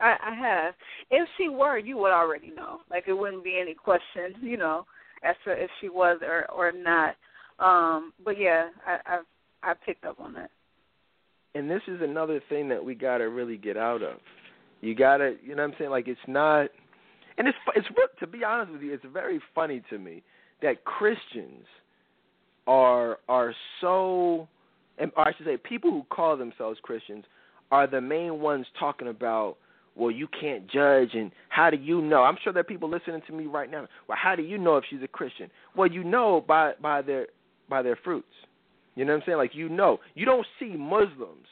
[0.00, 0.74] I, I have.
[1.10, 2.78] If she were, you would already know.
[2.90, 4.86] Like it wouldn't be any question, you know,
[5.22, 7.16] as to if she was or or not.
[7.58, 9.24] Um, but yeah, I I've
[9.62, 10.50] I picked up on that.
[11.54, 14.18] And this is another thing that we got to really get out of.
[14.80, 15.90] You got to, you know what I'm saying?
[15.90, 16.70] Like it's not
[17.36, 17.86] and it's it's
[18.20, 20.22] to be honest with you, it's very funny to me
[20.62, 21.64] that Christians
[22.66, 24.48] are are so
[24.98, 27.24] and I should say people who call themselves Christians
[27.70, 29.56] are the main ones talking about
[29.98, 32.22] well, you can't judge, and how do you know?
[32.22, 33.88] I'm sure there are people listening to me right now.
[34.08, 35.50] Well, how do you know if she's a Christian?
[35.76, 37.26] Well, you know by by their
[37.68, 38.28] by their fruits.
[38.94, 39.38] You know what I'm saying?
[39.38, 41.48] Like you know, you don't see Muslims,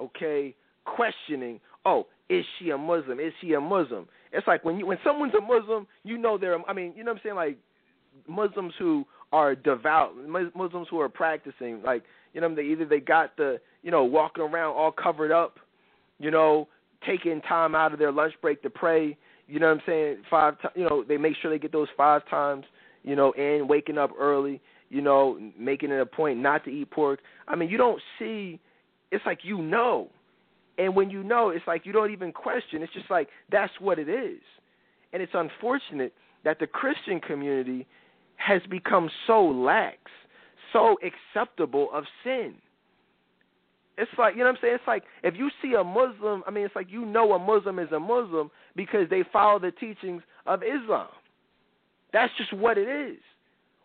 [0.00, 0.54] okay,
[0.86, 3.20] questioning, oh, is she a Muslim?
[3.20, 4.06] Is he a Muslim?
[4.32, 6.58] It's like when you when someone's a Muslim, you know they're.
[6.66, 7.36] I mean, you know what I'm saying?
[7.36, 7.58] Like
[8.26, 12.02] Muslims who are devout, Muslims who are practicing, like
[12.32, 15.58] you know, they either they got the you know walking around all covered up,
[16.18, 16.68] you know,
[17.06, 19.16] taking time out of their lunch break to pray.
[19.48, 20.16] You know what I'm saying?
[20.30, 22.64] Five, times, you know, they make sure they get those five times,
[23.02, 26.90] you know, and waking up early, you know, making it a point not to eat
[26.90, 27.20] pork.
[27.48, 28.60] I mean, you don't see.
[29.10, 30.08] It's like you know,
[30.78, 32.82] and when you know, it's like you don't even question.
[32.82, 34.40] It's just like that's what it is,
[35.12, 36.14] and it's unfortunate
[36.44, 37.86] that the Christian community
[38.36, 39.98] has become so lax,
[40.72, 42.54] so acceptable of sin.
[43.98, 44.74] It's like you know what I'm saying.
[44.76, 47.78] It's like if you see a Muslim, I mean, it's like you know a Muslim
[47.78, 51.08] is a Muslim because they follow the teachings of Islam.
[52.12, 53.18] That's just what it is.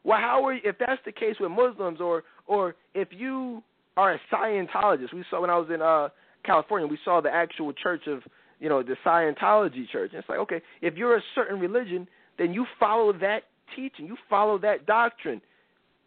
[0.04, 3.62] Well, how are you, if that's the case with Muslims, or or if you
[3.98, 5.14] are a Scientologist?
[5.14, 6.10] We saw when I was in uh,
[6.46, 8.22] California, we saw the actual church of
[8.60, 10.12] you know the Scientology church.
[10.14, 12.08] And it's like okay, if you're a certain religion,
[12.38, 13.44] then you follow that
[13.76, 15.42] teaching, you follow that doctrine.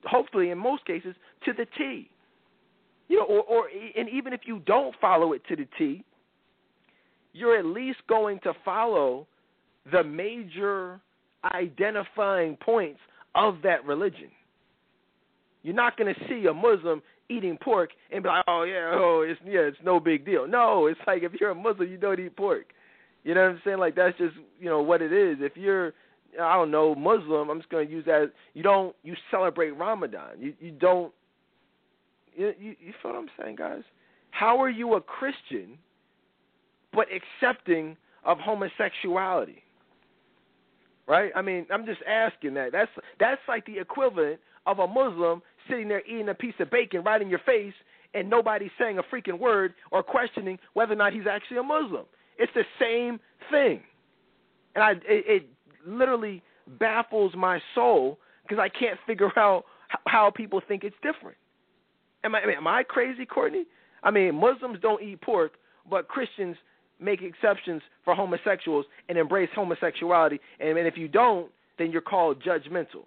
[0.04, 2.10] Hopefully, in most cases, to the T.
[3.08, 6.04] You know, or, or and even if you don't follow it to the T,
[7.32, 9.26] you're at least going to follow
[9.90, 11.00] the major
[11.44, 13.00] identifying points
[13.34, 14.28] of that religion.
[15.62, 19.24] You're not going to see a Muslim eating pork and be like, "Oh yeah, oh
[19.26, 22.18] it's yeah, it's no big deal." No, it's like if you're a Muslim, you don't
[22.18, 22.66] eat pork.
[23.24, 23.78] You know what I'm saying?
[23.78, 25.38] Like that's just you know what it is.
[25.40, 25.92] If you're
[26.40, 28.32] I don't know Muslim, I'm just going to use that.
[28.54, 30.38] You don't you celebrate Ramadan.
[30.38, 31.12] You you don't
[32.34, 33.82] you, you, you feel what I'm saying, guys?
[34.30, 35.78] How are you a Christian
[36.92, 39.62] but accepting of homosexuality?
[41.06, 41.32] Right?
[41.34, 42.70] I mean, I'm just asking that.
[42.72, 47.02] That's that's like the equivalent of a Muslim sitting there eating a piece of bacon
[47.02, 47.74] right in your face
[48.14, 52.04] and nobody saying a freaking word or questioning whether or not he's actually a Muslim.
[52.38, 53.20] It's the same
[53.50, 53.82] thing.
[54.74, 55.48] And I it, it
[55.86, 56.42] literally
[56.78, 59.64] baffles my soul because I can't figure out
[60.06, 61.36] how people think it's different.
[62.24, 63.64] Am I, am I crazy, Courtney?
[64.02, 65.52] I mean, Muslims don't eat pork,
[65.88, 66.56] but Christians
[67.00, 70.38] make exceptions for homosexuals and embrace homosexuality.
[70.58, 73.04] And, and if you don't, then you're called judgmental.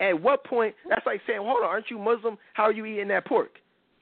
[0.00, 0.74] At what point?
[0.88, 2.38] That's like saying, "Hold on, aren't you Muslim?
[2.54, 3.58] How are you eating that pork?"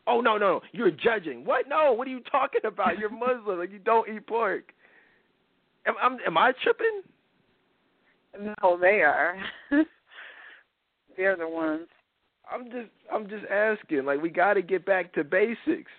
[0.07, 1.45] Oh no, no, you're judging.
[1.45, 1.69] What?
[1.69, 2.99] No, what are you talking about?
[2.99, 4.73] You're Muslim, like you don't eat pork.
[5.87, 7.03] Am, am, am I tripping?
[8.39, 9.37] No, they are.
[11.17, 11.87] They're the ones.
[12.51, 14.05] I'm just I'm just asking.
[14.05, 15.91] Like we got to get back to basics.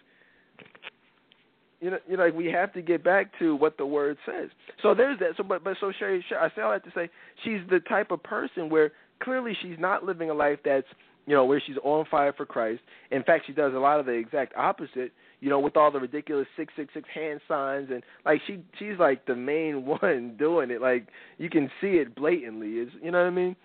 [1.80, 4.50] You know, you know, like we have to get back to what the word says.
[4.84, 5.32] So there's that.
[5.38, 7.10] So, but but so Sherri, I say all that to say
[7.44, 10.88] she's the type of person where clearly she's not living a life that's
[11.26, 12.82] you know where she's on fire for Christ.
[13.12, 15.12] In fact, she does a lot of the exact opposite.
[15.42, 18.98] You know, with all the ridiculous six six six hand signs and like she she's
[19.00, 20.82] like the main one doing it.
[20.82, 22.74] Like you can see it blatantly.
[22.74, 23.56] Is you know what I mean?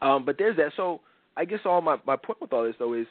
[0.00, 0.72] Um, but there's that.
[0.76, 1.00] So
[1.36, 3.06] I guess all my my point with all this though is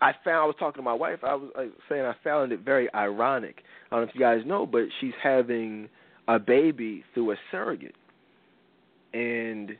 [0.00, 1.18] I found I was talking to my wife.
[1.22, 3.62] I was like, saying I found it very ironic.
[3.90, 5.88] I don't know if you guys know, but she's having
[6.26, 7.96] a baby through a surrogate,
[9.12, 9.76] and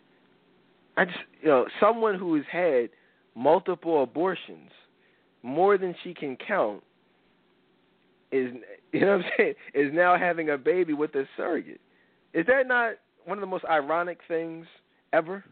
[0.97, 2.91] I just you know someone who has had
[3.35, 4.71] multiple abortions,
[5.43, 6.83] more than she can count,
[8.33, 8.51] is
[8.93, 11.81] you know what I'm saying is now having a baby with a surrogate.
[12.35, 14.67] Is that not one of the most ironic things
[15.13, 15.45] ever?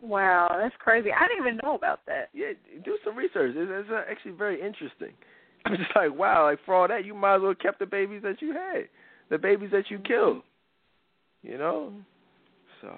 [0.00, 1.10] Wow, that's crazy.
[1.12, 2.28] I didn't even know about that.
[2.34, 2.52] Yeah,
[2.84, 3.54] do some research.
[3.56, 5.14] It's, it's actually very interesting.
[5.64, 7.86] I'm just like, wow, like for all that, you might as well have kept the
[7.86, 8.88] babies that you had,
[9.30, 10.42] the babies that you killed.
[11.42, 11.92] You know.
[12.80, 12.94] So,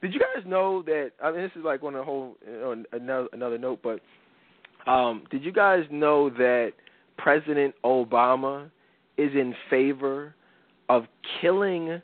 [0.00, 1.10] did you guys know that?
[1.22, 4.00] I mean, this is like on a whole know, another another note, but
[4.90, 6.72] um, did you guys know that
[7.18, 8.70] President Obama
[9.16, 10.34] is in favor
[10.88, 11.04] of
[11.40, 12.00] killing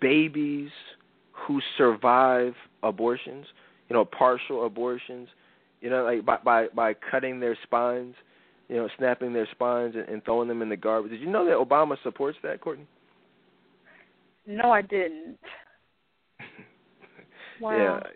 [0.00, 0.70] babies
[1.32, 3.46] who survive abortions,
[3.88, 5.28] you know, partial abortions,
[5.80, 8.14] you know, like by by, by cutting their spines,
[8.68, 11.10] you know, snapping their spines and, and throwing them in the garbage.
[11.10, 12.86] Did you know that Obama supports that, Courtney?
[14.46, 15.38] No, I didn't.
[17.60, 18.00] wow.
[18.02, 18.10] Yeah.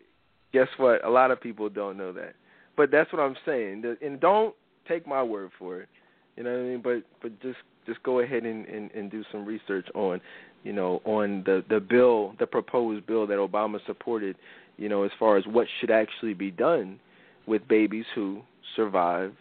[0.52, 1.04] Guess what?
[1.04, 2.34] A lot of people don't know that.
[2.76, 3.82] But that's what I'm saying.
[4.02, 4.54] And don't
[4.86, 5.88] take my word for it.
[6.36, 6.80] You know what I mean?
[6.82, 10.20] But but just just go ahead and, and, and do some research on
[10.64, 14.34] you know, on the the bill, the proposed bill that Obama supported,
[14.76, 16.98] you know, as far as what should actually be done
[17.46, 18.40] with babies who
[18.74, 19.32] survive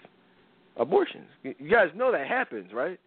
[0.78, 1.26] abortions.
[1.42, 3.00] You guys know that happens, right?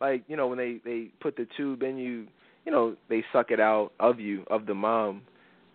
[0.00, 2.26] Like, you know, when they they put the tube in you,
[2.64, 5.22] you know, they suck it out of you of the mom,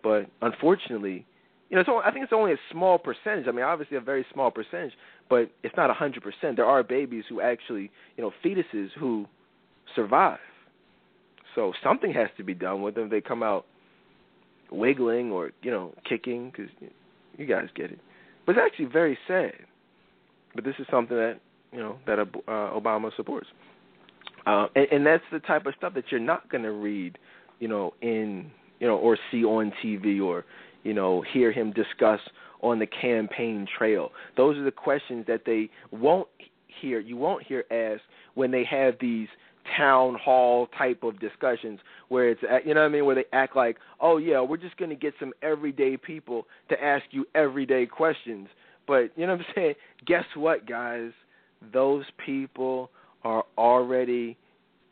[0.02, 1.26] but unfortunately,
[1.70, 3.46] you know, only, I think it's only a small percentage.
[3.48, 4.92] I mean, obviously a very small percentage,
[5.28, 6.56] but it's not a hundred percent.
[6.56, 9.26] There are babies who actually, you know, fetuses who
[9.94, 10.38] survive.
[11.54, 13.08] So something has to be done with them.
[13.08, 13.66] They come out
[14.70, 16.70] wiggling or you know kicking because
[17.36, 17.98] you guys get it.
[18.46, 19.52] But it's actually very sad.
[20.54, 21.40] But this is something that
[21.72, 23.46] you know that uh, Obama supports,
[24.46, 27.18] uh, and, and that's the type of stuff that you're not going to read,
[27.58, 28.50] you know, in
[28.80, 30.44] you know or see on TV or
[30.84, 32.20] you know hear him discuss
[32.60, 34.10] on the campaign trail.
[34.36, 36.28] Those are the questions that they won't
[36.80, 37.00] hear.
[37.00, 38.04] You won't hear asked
[38.34, 39.28] when they have these
[39.76, 43.56] town hall type of discussions where it's you know what I mean where they act
[43.56, 47.86] like oh yeah we're just going to get some everyday people to ask you everyday
[47.86, 48.48] questions
[48.86, 49.74] but you know what I'm saying
[50.06, 51.12] guess what guys
[51.72, 52.90] those people
[53.24, 54.36] are already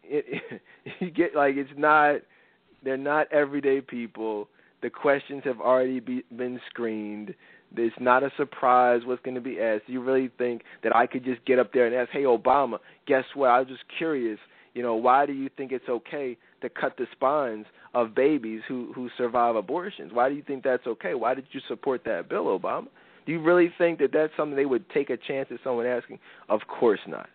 [0.04, 0.42] it,
[1.00, 2.22] you get like it's not
[2.82, 4.48] they're not everyday people
[4.82, 7.34] the questions have already be, been screened
[7.76, 9.84] it's not a surprise what's going to be asked.
[9.86, 13.24] You really think that I could just get up there and ask, "Hey, Obama, guess
[13.34, 13.48] what?
[13.48, 14.38] I was just curious.
[14.74, 18.92] You know, why do you think it's okay to cut the spines of babies who
[18.94, 20.12] who survive abortions?
[20.12, 21.14] Why do you think that's okay?
[21.14, 22.86] Why did you support that bill, Obama?
[23.26, 26.18] Do you really think that that's something they would take a chance at someone asking?
[26.48, 27.28] Of course not.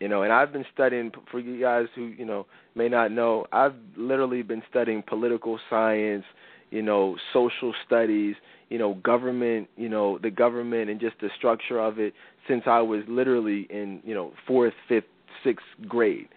[0.00, 3.46] You know, and I've been studying for you guys who you know may not know.
[3.52, 6.24] I've literally been studying political science,
[6.70, 8.36] you know, social studies,
[8.68, 12.14] you know, government, you know, the government and just the structure of it
[12.46, 15.04] since I was literally in you know fourth, fifth,
[15.44, 16.28] sixth grade.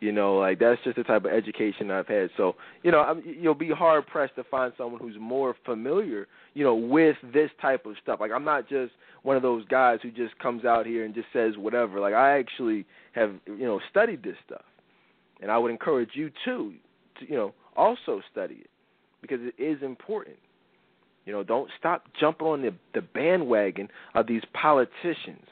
[0.00, 2.30] You know, like that's just the type of education I've had.
[2.36, 6.62] So, you know, I'm, you'll be hard pressed to find someone who's more familiar, you
[6.62, 8.20] know, with this type of stuff.
[8.20, 8.92] Like I'm not just
[9.24, 11.98] one of those guys who just comes out here and just says whatever.
[11.98, 14.64] Like I actually have, you know, studied this stuff,
[15.42, 16.74] and I would encourage you too,
[17.18, 18.70] to you know, also study it
[19.20, 20.36] because it is important.
[21.26, 25.44] You know, don't stop jumping on the the bandwagon of these politicians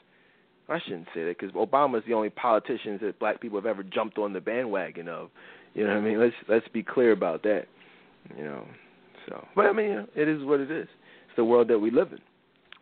[0.69, 4.17] I shouldn't say that because Obama's the only politician that black people have ever jumped
[4.17, 5.29] on the bandwagon of.
[5.73, 6.19] You know what I mean?
[6.19, 7.65] Let's let's be clear about that.
[8.37, 8.65] You know,
[9.27, 10.87] so but I mean, you know, it is what it is.
[11.27, 12.19] It's the world that we live in.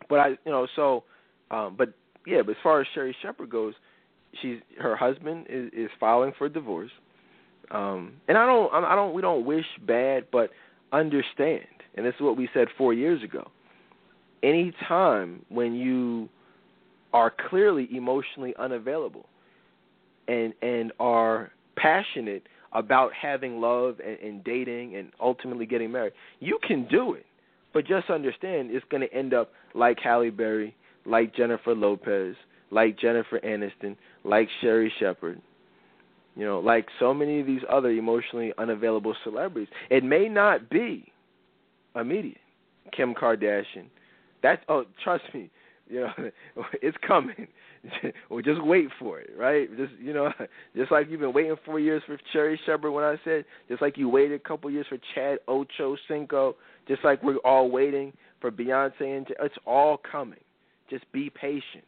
[0.09, 1.03] But I, you know, so,
[1.51, 1.93] um, but
[2.25, 3.73] yeah, but as far as Sherri Shepherd goes,
[4.41, 6.91] she's her husband is, is filing for divorce.
[7.71, 10.51] Um, and I don't, I don't, we don't wish bad, but
[10.91, 11.65] understand,
[11.95, 13.49] and this is what we said four years ago.
[14.43, 16.29] Any time when you
[17.15, 19.25] are clearly emotionally unavailable
[20.27, 22.43] and and are passionate
[22.73, 26.11] about having love and, and dating and ultimately getting married,
[26.41, 27.25] you can do it.
[27.73, 32.35] But just understand it's going to end up like Halle Berry, like Jennifer Lopez,
[32.69, 33.95] like Jennifer Aniston,
[34.25, 35.41] like Sherri Shepherd.
[36.35, 39.69] You know, like so many of these other emotionally unavailable celebrities.
[39.89, 41.05] It may not be
[41.95, 42.39] immediate.
[42.91, 43.85] Kim Kardashian.
[44.43, 45.49] That's oh, trust me,
[45.87, 46.11] you know,
[46.81, 47.47] it's coming.
[48.29, 49.69] well, just wait for it, right?
[49.77, 50.31] Just you know,
[50.75, 53.97] just like you've been waiting four years for Sherri Shepherd When I said, just like
[53.97, 56.55] you waited a couple years for Chad Ocho Cinco,
[56.87, 60.39] just like we're all waiting for Beyonce and it's all coming.
[60.89, 61.83] Just be patient,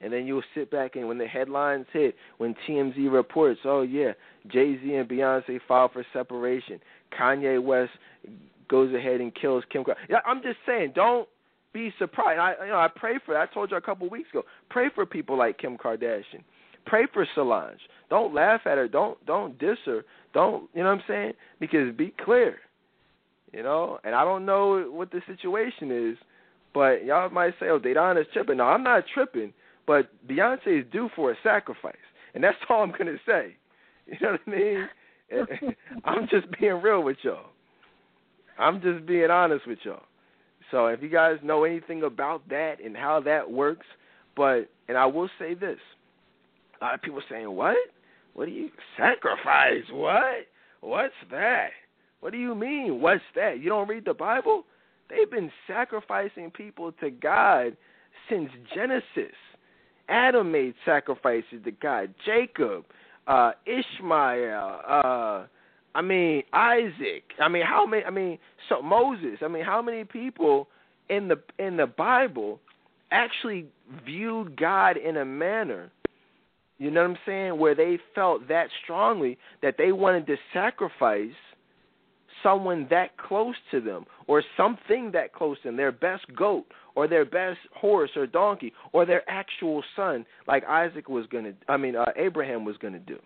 [0.00, 4.12] and then you'll sit back and when the headlines hit, when TMZ reports, oh yeah,
[4.50, 6.80] Jay Z and Beyonce filed for separation.
[7.18, 7.92] Kanye West
[8.68, 9.84] goes ahead and kills Kim.
[10.26, 11.28] I'm just saying, don't
[11.74, 12.40] be surprised.
[12.40, 13.36] I you know I pray for.
[13.36, 14.44] I told you a couple of weeks ago.
[14.70, 16.42] Pray for people like Kim Kardashian.
[16.86, 17.80] Pray for Solange.
[18.08, 18.88] Don't laugh at her.
[18.88, 20.04] Don't don't diss her.
[20.32, 21.32] Don't you know what I'm saying?
[21.60, 22.56] Because be clear.
[23.52, 26.16] You know, and I don't know what the situation is,
[26.72, 29.52] but y'all might say, "Oh, is tripping." No, I'm not tripping,
[29.86, 31.94] but Beyonce is due for a sacrifice,
[32.34, 33.56] and that's all I'm gonna say.
[34.06, 34.88] You know what I mean?
[36.04, 37.46] I'm just being real with y'all.
[38.58, 40.02] I'm just being honest with y'all.
[40.70, 43.86] So if you guys know anything about that and how that works,
[44.36, 45.78] but and I will say this,
[46.80, 47.76] a lot of people saying, "What?
[48.34, 49.84] What do you sacrifice?
[49.90, 50.46] What?
[50.80, 51.70] What's that?
[52.20, 53.00] What do you mean?
[53.00, 53.60] What's that?
[53.60, 54.64] You don't read the Bible?
[55.08, 57.76] They've been sacrificing people to God
[58.28, 59.34] since Genesis.
[60.08, 62.14] Adam made sacrifices to God.
[62.24, 62.84] Jacob,
[63.26, 65.44] uh, Ishmael, uh,
[65.94, 67.24] I mean Isaac.
[67.40, 68.04] I mean how many?
[68.04, 68.38] I mean
[68.68, 69.38] so Moses.
[69.42, 70.68] I mean how many people
[71.08, 72.60] in the in the Bible
[73.10, 73.66] actually
[74.04, 75.90] viewed God in a manner,
[76.78, 81.30] you know what I'm saying, where they felt that strongly that they wanted to sacrifice
[82.42, 87.08] someone that close to them or something that close to them, their best goat or
[87.08, 91.76] their best horse or donkey or their actual son, like Isaac was going to, I
[91.76, 93.18] mean, uh, Abraham was going to do.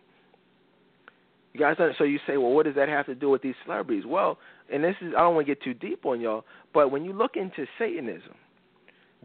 [1.58, 4.04] Guys, so you say, well, what does that have to do with these celebrities?
[4.06, 4.38] Well,
[4.72, 7.12] and this is I don't want to get too deep on y'all, but when you
[7.12, 8.34] look into Satanism,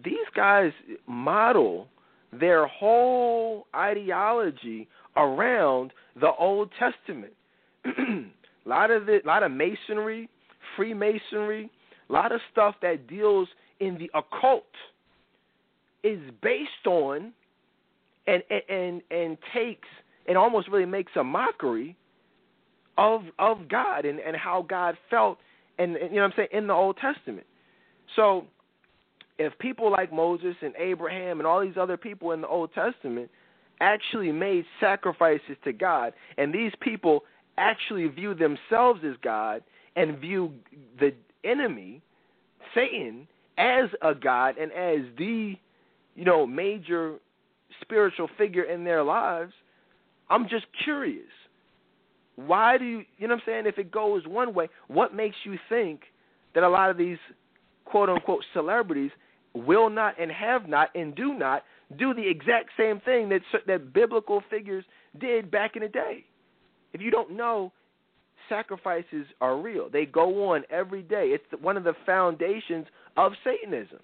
[0.03, 0.71] these guys
[1.07, 1.87] model
[2.31, 7.33] their whole ideology around the Old Testament.
[7.85, 7.89] a
[8.69, 10.29] lot of the, a lot of masonry,
[10.75, 11.69] Freemasonry,
[12.09, 13.47] a lot of stuff that deals
[13.79, 14.63] in the occult
[16.03, 17.33] is based on
[18.27, 19.87] and and and takes
[20.27, 21.95] and almost really makes a mockery
[22.97, 25.37] of of God and and how God felt
[25.77, 27.47] and, and you know what I'm saying in the Old Testament.
[28.15, 28.45] So
[29.39, 33.29] if people like Moses and Abraham and all these other people in the Old Testament
[33.81, 37.23] actually made sacrifices to God and these people
[37.57, 39.63] actually view themselves as God
[39.95, 40.51] and view
[40.99, 41.13] the
[41.43, 42.01] enemy
[42.75, 43.27] Satan
[43.57, 45.55] as a god and as the
[46.15, 47.15] you know major
[47.81, 49.53] spiritual figure in their lives
[50.29, 51.29] i'm just curious
[52.35, 55.35] why do you you know what i'm saying if it goes one way what makes
[55.43, 56.01] you think
[56.55, 57.17] that a lot of these
[57.85, 59.11] quote unquote celebrities
[59.53, 61.63] will not and have not and do not
[61.97, 64.83] do the exact same thing that that biblical figures
[65.19, 66.25] did back in the day
[66.93, 67.71] if you don't know
[68.49, 69.89] sacrifices are real.
[69.89, 71.27] They go on every day.
[71.27, 72.85] It's one of the foundations
[73.17, 73.99] of Satanism.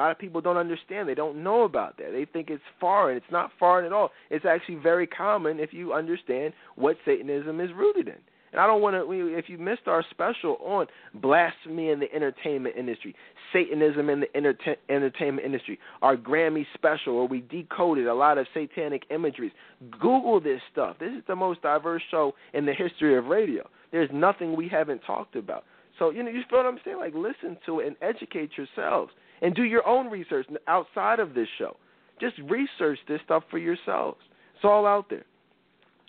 [0.00, 1.10] Lot of people don't understand.
[1.10, 2.12] They don't know about that.
[2.12, 3.18] They think it's foreign.
[3.18, 4.08] It's not foreign at all.
[4.30, 8.14] It's actually very common if you understand what Satanism is rooted in.
[8.52, 12.76] And I don't want to, if you missed our special on blasphemy in the entertainment
[12.76, 13.14] industry,
[13.52, 18.46] Satanism in the enter- entertainment industry, our Grammy special where we decoded a lot of
[18.54, 19.52] satanic imageries,
[19.90, 20.96] Google this stuff.
[20.98, 23.68] This is the most diverse show in the history of radio.
[23.92, 25.64] There's nothing we haven't talked about.
[25.98, 26.96] So, you know, you feel what I'm saying?
[26.96, 31.48] Like, listen to it and educate yourselves and do your own research outside of this
[31.58, 31.76] show.
[32.20, 34.18] Just research this stuff for yourselves.
[34.54, 35.24] It's all out there.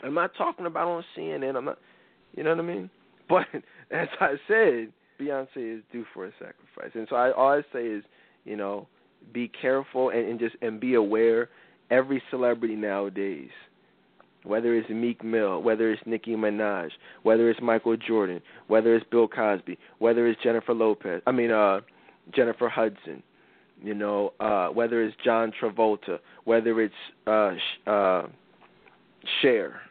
[0.03, 1.55] I'm not talking about on CNN.
[1.55, 1.77] I'm not
[2.35, 2.89] you know what I mean?
[3.29, 3.45] But
[3.91, 7.85] as I said, Beyonce is due for a sacrifice, and so I all I say
[7.85, 8.03] is,
[8.43, 8.89] you know,
[9.33, 11.47] be careful and, and just and be aware.
[11.91, 13.49] Every celebrity nowadays,
[14.43, 16.89] whether it's Meek Mill, whether it's Nicki Minaj,
[17.23, 21.79] whether it's Michael Jordan, whether it's Bill Cosby, whether it's Jennifer Lopez, I mean uh
[22.33, 23.23] Jennifer Hudson,
[23.81, 26.93] you know, uh whether it's John Travolta, whether it's
[27.27, 27.51] uh
[27.89, 28.27] uh
[29.41, 29.81] Cher,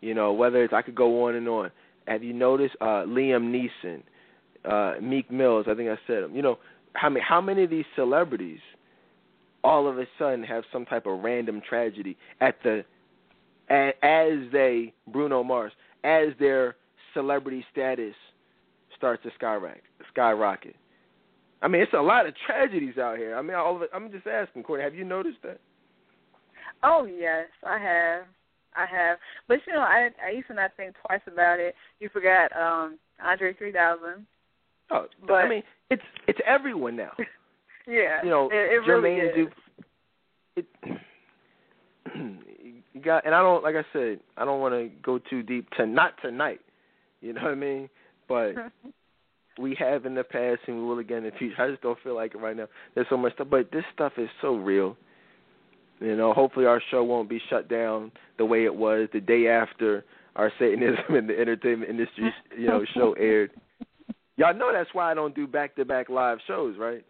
[0.00, 1.70] you know, whether it's I could go on and on.
[2.06, 3.52] Have you noticed uh, Liam
[3.84, 4.02] Neeson,
[4.64, 5.66] uh, Meek Mills?
[5.68, 6.34] I think I said them.
[6.34, 6.58] You know,
[6.94, 8.58] how many how many of these celebrities
[9.64, 12.84] all of a sudden have some type of random tragedy at the
[13.70, 15.72] as they Bruno Mars
[16.04, 16.76] as their
[17.14, 18.14] celebrity status
[18.96, 19.82] starts to skyrocket.
[20.10, 20.76] Skyrocket.
[21.62, 23.36] I mean, it's a lot of tragedies out here.
[23.36, 25.60] I mean, all of it, I'm just asking, Courtney, have you noticed that?
[26.82, 28.24] Oh yes, I have.
[28.74, 31.74] I have, but you know, I I used to not think twice about it.
[32.00, 34.26] You forgot um Andre 3000.
[34.90, 37.12] Oh, but I mean, it's it's everyone now.
[37.86, 39.48] yeah, you know, it, it Jermaine really.
[40.56, 40.66] It,
[42.94, 45.68] you got, and I don't like I said, I don't want to go too deep
[45.76, 46.60] to not tonight.
[47.20, 47.88] You know what I mean?
[48.26, 48.52] But
[49.58, 51.62] we have in the past and we will again in the future.
[51.62, 52.68] I just don't feel like it right now.
[52.94, 54.96] There's so much stuff, but this stuff is so real.
[56.00, 59.46] You know, hopefully our show won't be shut down the way it was the day
[59.46, 63.52] after our Satanism in the entertainment industry, you know, show aired.
[64.36, 67.04] Y'all know that's why I don't do back-to-back live shows, right?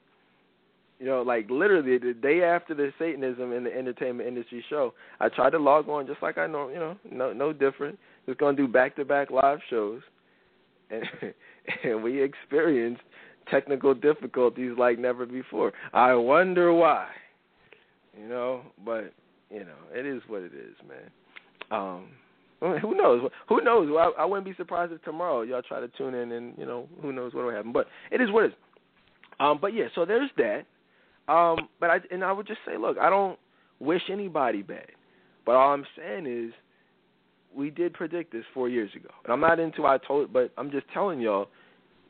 [0.98, 5.28] You know, like literally the day after the Satanism in the entertainment industry show, I
[5.28, 7.98] tried to log on just like I know, you know, no no different.
[8.26, 10.00] Just gonna do back-to-back live shows,
[10.90, 11.04] and
[11.84, 13.02] and we experienced
[13.50, 15.72] technical difficulties like never before.
[15.92, 17.08] I wonder why
[18.18, 18.62] you know.
[18.84, 19.12] But
[19.50, 21.10] you know, it is what it is, man.
[21.70, 22.08] Um,
[22.80, 23.28] who knows?
[23.48, 23.88] Who knows?
[23.90, 26.88] I, I wouldn't be surprised if tomorrow y'all try to tune in, and you know,
[27.00, 27.72] who knows what will happen.
[27.72, 28.52] But it is what it is.
[29.40, 30.64] Um, but yeah, so there's that.
[31.32, 33.38] Um, but I and I would just say, look, I don't
[33.80, 34.86] wish anybody bad,
[35.44, 36.52] but all I'm saying is
[37.56, 39.08] we did predict this four years ago.
[39.24, 41.48] And I'm not into I told, but I'm just telling y'all,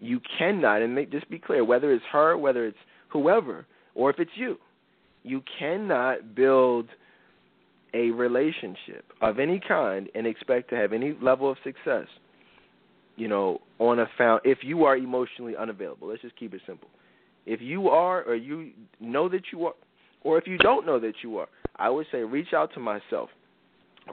[0.00, 2.78] you cannot, and make, just be clear, whether it's her, whether it's
[3.08, 4.56] whoever, or if it's you,
[5.22, 6.86] you cannot build
[7.94, 12.06] a relationship of any kind and expect to have any level of success
[13.16, 16.08] you know on a found if you are emotionally unavailable.
[16.08, 16.88] Let's just keep it simple.
[17.44, 18.70] If you are or you
[19.00, 19.74] know that you are
[20.22, 23.28] or if you don't know that you are i would say reach out to myself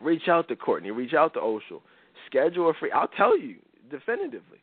[0.01, 1.81] reach out to courtney reach out to oshel
[2.27, 3.55] schedule a free i'll tell you
[3.89, 4.59] definitively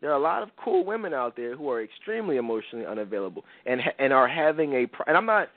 [0.00, 3.80] there are a lot of cool women out there who are extremely emotionally unavailable and
[3.98, 5.48] and are having a and I'm not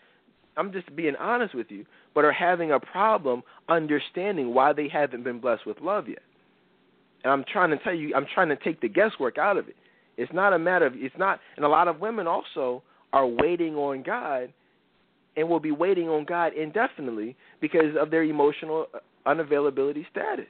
[0.60, 5.24] I'm just being honest with you, but are having a problem understanding why they haven't
[5.24, 6.20] been blessed with love yet.
[7.24, 9.76] And I'm trying to tell you, I'm trying to take the guesswork out of it.
[10.18, 13.76] It's not a matter of it's not, and a lot of women also are waiting
[13.76, 14.54] on God,
[15.40, 18.88] and will be waiting on God indefinitely because of their emotional
[19.26, 20.46] unavailability status.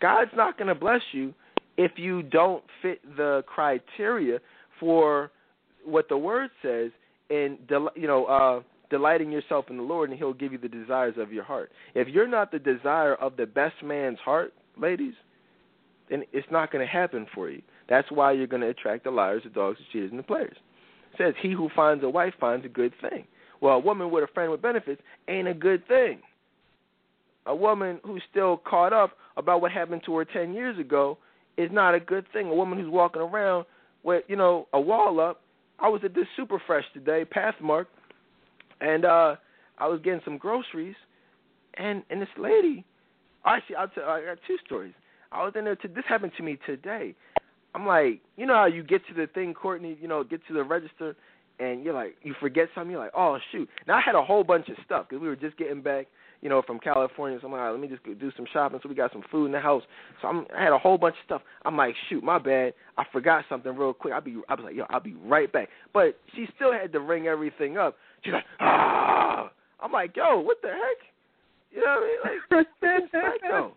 [0.00, 1.34] God's not going to bless you
[1.76, 4.38] if you don't fit the criteria
[4.78, 5.30] for
[5.84, 6.90] what the word says
[7.30, 7.58] and
[7.94, 8.60] you know uh
[8.90, 11.70] delighting yourself in the Lord and he'll give you the desires of your heart.
[11.94, 15.14] If you're not the desire of the best man's heart, ladies,
[16.10, 17.62] then it's not going to happen for you.
[17.88, 20.56] That's why you're going to attract the liars, the dogs, the cheaters, and the players.
[21.12, 23.24] It says, He who finds a wife finds a good thing.
[23.60, 26.20] Well, a woman with a friend with benefits ain't a good thing.
[27.46, 31.18] A woman who's still caught up about what happened to her 10 years ago
[31.56, 32.48] is not a good thing.
[32.48, 33.66] A woman who's walking around
[34.02, 35.42] with, you know, a wall up.
[35.78, 37.86] I was at this super fresh today, Pathmark,
[38.80, 39.36] and uh
[39.78, 40.94] I was getting some groceries,
[41.74, 42.84] and and this lady,
[43.46, 44.92] actually, I'll tell, I got two stories.
[45.32, 45.76] I was in there.
[45.76, 47.14] To, this happened to me today.
[47.74, 50.54] I'm like, you know how you get to the thing, Courtney, you know, get to
[50.54, 51.16] the register,
[51.60, 52.90] and you're like, you forget something.
[52.90, 53.68] You're like, oh shoot.
[53.86, 56.06] Now I had a whole bunch of stuff because we were just getting back,
[56.40, 57.38] you know, from California.
[57.40, 58.80] So I'm like, let me just do some shopping.
[58.82, 59.82] So we got some food in the house.
[60.22, 61.42] So I'm, I had a whole bunch of stuff.
[61.64, 62.72] I'm like, shoot, my bad.
[62.96, 64.14] I forgot something real quick.
[64.14, 65.68] I'll be, I was like, yo, I'll be right back.
[65.92, 67.96] But she still had to ring everything up.
[68.24, 69.50] She's like, ah.
[69.80, 71.10] I'm like, yo, what the heck?
[71.72, 72.66] You know what I mean?
[72.82, 73.72] Like, psycho.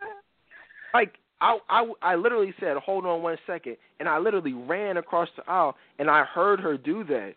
[0.93, 1.13] Like
[1.43, 5.43] I, I, I literally said, hold on one second, and I literally ran across the
[5.49, 7.33] aisle, and I heard her do that,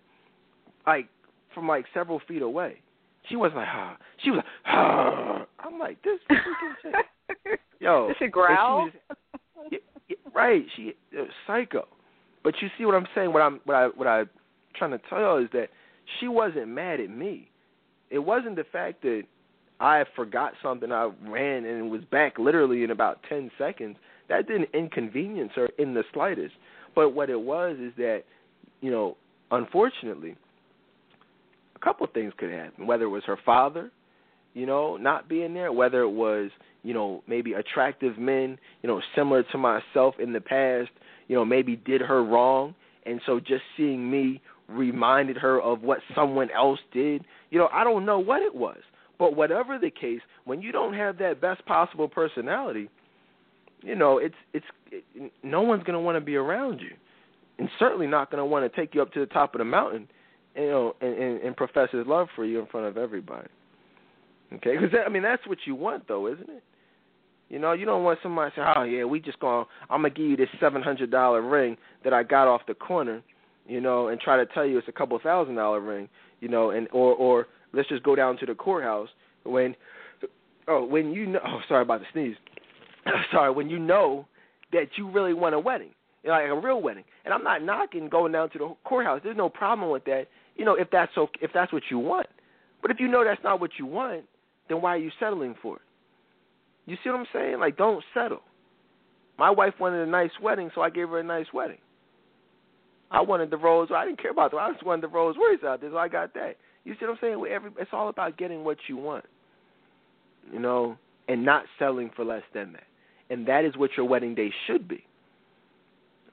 [0.86, 1.08] like
[1.54, 2.76] from like several feet away.
[3.28, 3.96] She was like, ah.
[4.22, 5.46] She was like, ah.
[5.60, 6.92] I'm like, this freaking
[7.46, 7.60] chick.
[7.80, 8.88] Yo, Did she growl?
[8.90, 9.16] She
[9.56, 10.64] was, yeah, right.
[10.76, 11.86] She uh, psycho.
[12.44, 13.32] But you see what I'm saying?
[13.32, 14.24] What I'm what I what I
[14.76, 15.68] trying to tell you is that
[16.20, 17.50] she wasn't mad at me.
[18.10, 19.24] It wasn't the fact that
[19.80, 23.96] I forgot something, I ran and was back literally in about 10 seconds.
[24.28, 26.54] That didn't inconvenience her in the slightest.
[26.94, 28.22] But what it was is that,
[28.80, 29.16] you know,
[29.50, 30.36] unfortunately,
[31.76, 32.86] a couple of things could happen.
[32.86, 33.90] Whether it was her father,
[34.54, 36.50] you know, not being there, whether it was,
[36.82, 40.90] you know, maybe attractive men, you know, similar to myself in the past,
[41.28, 42.74] you know, maybe did her wrong.
[43.04, 47.24] And so just seeing me reminded her of what someone else did.
[47.50, 48.78] You know, I don't know what it was.
[49.18, 52.88] But whatever the case, when you don't have that best possible personality,
[53.82, 56.90] you know, it's it's it, no one's going to want to be around you,
[57.58, 59.64] and certainly not going to want to take you up to the top of the
[59.64, 60.08] mountain,
[60.56, 63.48] you know, and, and, and profess his love for you in front of everybody.
[64.54, 66.62] Okay, because I mean that's what you want, though, isn't it?
[67.48, 70.10] You know, you don't want somebody to say, "Oh yeah, we just going I'm gonna
[70.10, 73.22] give you this seven hundred dollar ring that I got off the corner,"
[73.66, 76.08] you know, and try to tell you it's a couple thousand dollar ring,
[76.40, 79.08] you know, and or or let's just go down to the courthouse
[79.44, 79.74] when
[80.68, 82.36] oh when you know oh sorry about the sneeze.
[83.30, 84.26] Sorry when you know
[84.72, 85.90] that you really want a wedding
[86.26, 87.04] like a real wedding.
[87.24, 89.20] And i'm not knocking going down to the courthouse.
[89.22, 90.26] There's no problem with that
[90.56, 92.26] you know if that's so if that's what you want
[92.82, 94.24] but if you know that's not what you want
[94.68, 95.82] then why are you settling for it
[96.86, 98.40] you see what i'm saying like don't settle
[99.38, 101.78] my wife wanted a nice wedding so i gave her a nice wedding
[103.10, 103.90] I wanted the Rolls.
[103.94, 104.56] I didn't care about the.
[104.56, 106.56] I just wanted the Rolls Royce out there, so I got that.
[106.84, 107.44] You see what I'm saying?
[107.50, 109.24] Every, it's all about getting what you want,
[110.52, 110.96] you know,
[111.28, 112.84] and not settling for less than that.
[113.30, 115.04] And that is what your wedding day should be.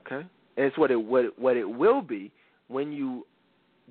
[0.05, 0.25] Okay,
[0.57, 2.31] and it's what it what what it will be
[2.67, 3.25] when you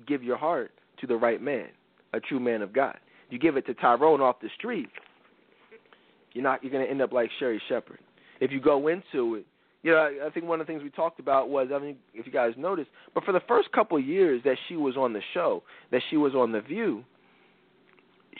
[0.07, 0.71] give your heart
[1.01, 1.67] to the right man,
[2.13, 2.97] a true man of God.
[3.29, 4.89] You give it to Tyrone off the street,
[6.33, 7.99] you're not you're going to end up like Sherri Shepherd.
[8.39, 9.45] If you go into it
[9.83, 12.25] you know, I think one of the things we talked about was, I mean, if
[12.25, 15.21] you guys noticed, but for the first couple of years that she was on the
[15.33, 15.61] show,
[15.91, 17.03] that she was on The View,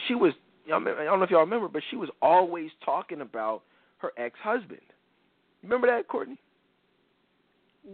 [0.08, 0.32] she was,
[0.68, 3.64] I don't know if y'all remember, but she was always talking about
[3.98, 4.80] her ex-husband.
[5.64, 6.40] Remember that, Courtney?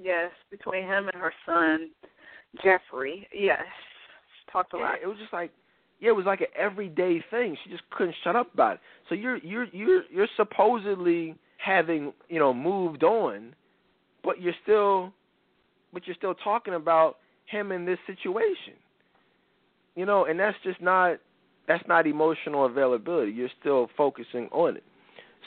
[0.04, 1.90] Yes, between him and her son,
[2.58, 3.28] Jeffrey.
[3.34, 3.64] Yes,
[4.52, 4.96] talked a yeah, lot.
[5.02, 5.52] It was just like,
[6.00, 7.56] yeah, it was like an everyday thing.
[7.64, 8.80] She just couldn't shut up about it.
[9.08, 13.54] So you're you're you're you're supposedly having you know moved on,
[14.24, 15.14] but you're still,
[15.94, 18.74] but you're still talking about him in this situation.
[19.96, 21.20] You know, and that's just not
[21.68, 23.32] that's not emotional availability.
[23.32, 24.84] You're still focusing on it.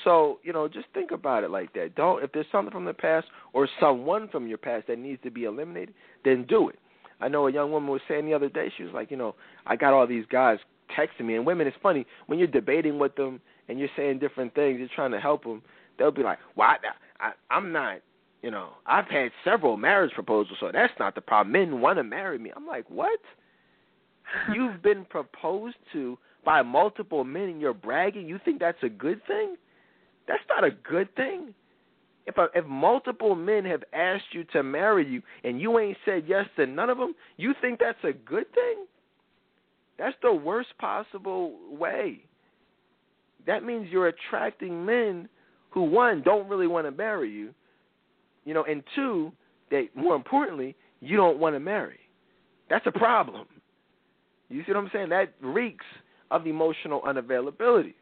[0.05, 1.95] So, you know, just think about it like that.
[1.95, 5.31] Don't if there's something from the past or someone from your past that needs to
[5.31, 6.79] be eliminated, then do it.
[7.23, 9.35] I know a young woman was saying the other day, she was like, you know,
[9.67, 10.59] I got all these guys
[10.99, 14.55] texting me and women it's funny when you're debating with them and you're saying different
[14.55, 15.63] things, you're trying to help them
[15.99, 18.01] they'll be like, "Well, I, I, I'm not."
[18.43, 21.53] You know, I've had several marriage proposals, so that's not the problem.
[21.53, 22.51] Men want to marry me.
[22.57, 23.21] I'm like, what?
[24.53, 29.25] you've been proposed to by multiple men and you're bragging, you think that's a good
[29.29, 29.55] thing?
[30.27, 31.55] That's not a good thing.
[32.27, 36.25] If a, if multiple men have asked you to marry you and you ain't said
[36.27, 38.87] yes to none of them, you think that's a good thing?
[39.99, 42.25] That's the worst possible way.
[43.47, 45.29] That means you're attracting men
[45.71, 47.53] who one don't really want to marry you,
[48.45, 49.33] you know, and two,
[49.71, 51.99] that more importantly, you don't want to marry.
[52.71, 53.47] That's a problem.
[54.49, 55.09] You see what I'm saying?
[55.09, 55.85] That reeks
[56.31, 57.95] of emotional unavailability.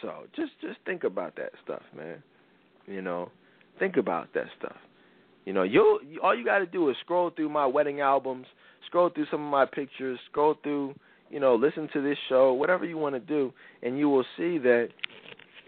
[0.00, 2.22] So just just think about that stuff, man.
[2.86, 3.30] You know,
[3.78, 4.76] think about that stuff.
[5.44, 8.46] You know, you all you got to do is scroll through my wedding albums,
[8.86, 10.94] scroll through some of my pictures, scroll through,
[11.30, 13.52] you know, listen to this show, whatever you want to do,
[13.82, 14.88] and you will see that,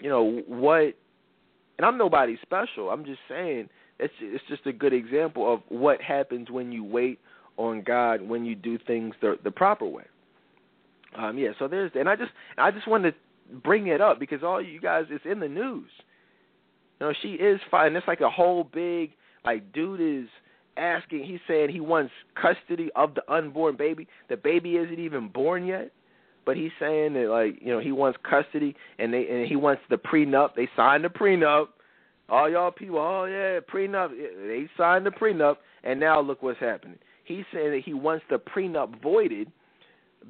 [0.00, 0.94] you know, what.
[1.76, 2.90] And I'm nobody special.
[2.90, 3.68] I'm just saying
[3.98, 7.18] it's it's just a good example of what happens when you wait
[7.56, 10.04] on God when you do things the the proper way.
[11.16, 14.42] Um, yeah, so there's and I just I just wanted to bring it up because
[14.42, 15.90] all you guys it's in the news.
[17.00, 17.96] You know, she is fine.
[17.96, 19.10] It's like a whole big
[19.44, 20.28] like dude is
[20.76, 21.24] asking.
[21.24, 24.06] He's saying he wants custody of the unborn baby.
[24.28, 25.90] The baby isn't even born yet,
[26.46, 29.82] but he's saying that like you know he wants custody and they and he wants
[29.90, 30.54] the prenup.
[30.54, 31.68] They signed the prenup.
[32.28, 34.10] All y'all people, oh yeah, prenup.
[34.10, 36.98] They signed the prenup, and now look what's happening.
[37.24, 39.50] He's saying that he wants the prenup voided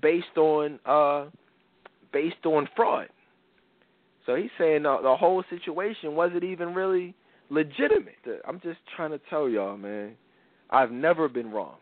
[0.00, 1.26] based on uh
[2.12, 3.08] based on fraud.
[4.26, 7.14] So he's saying the, the whole situation wasn't even really
[7.50, 8.16] legitimate.
[8.46, 10.12] I'm just trying to tell y'all, man.
[10.70, 11.76] I've never been wrong.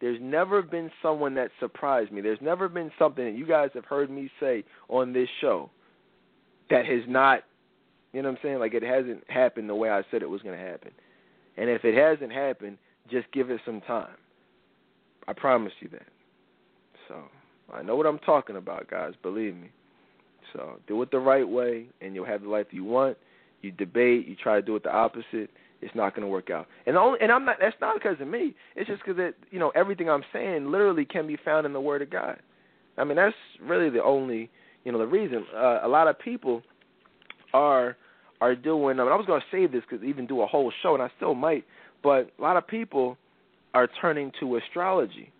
[0.00, 2.20] There's never been someone that surprised me.
[2.20, 5.70] There's never been something that you guys have heard me say on this show
[6.70, 7.40] that has not,
[8.12, 8.58] you know what I'm saying?
[8.58, 10.90] Like it hasn't happened the way I said it was going to happen.
[11.56, 12.78] And if it hasn't happened,
[13.10, 14.16] just give it some time.
[15.28, 16.08] I promise you that.
[17.08, 17.22] So
[17.72, 19.12] I know what I'm talking about, guys.
[19.22, 19.70] Believe me.
[20.54, 23.18] So do it the right way, and you'll have the life you want.
[23.62, 25.50] You debate, you try to do it the opposite.
[25.80, 26.66] It's not going to work out.
[26.86, 27.56] And only, and I'm not.
[27.60, 28.54] That's not because of me.
[28.76, 31.80] It's just because that you know everything I'm saying literally can be found in the
[31.80, 32.38] Word of God.
[32.96, 34.50] I mean that's really the only
[34.84, 35.44] you know the reason.
[35.54, 36.62] Uh, a lot of people
[37.52, 37.96] are
[38.40, 39.00] are doing.
[39.00, 41.02] I, mean, I was going to save this because even do a whole show, and
[41.02, 41.64] I still might.
[42.02, 43.16] But a lot of people
[43.72, 45.32] are turning to astrology.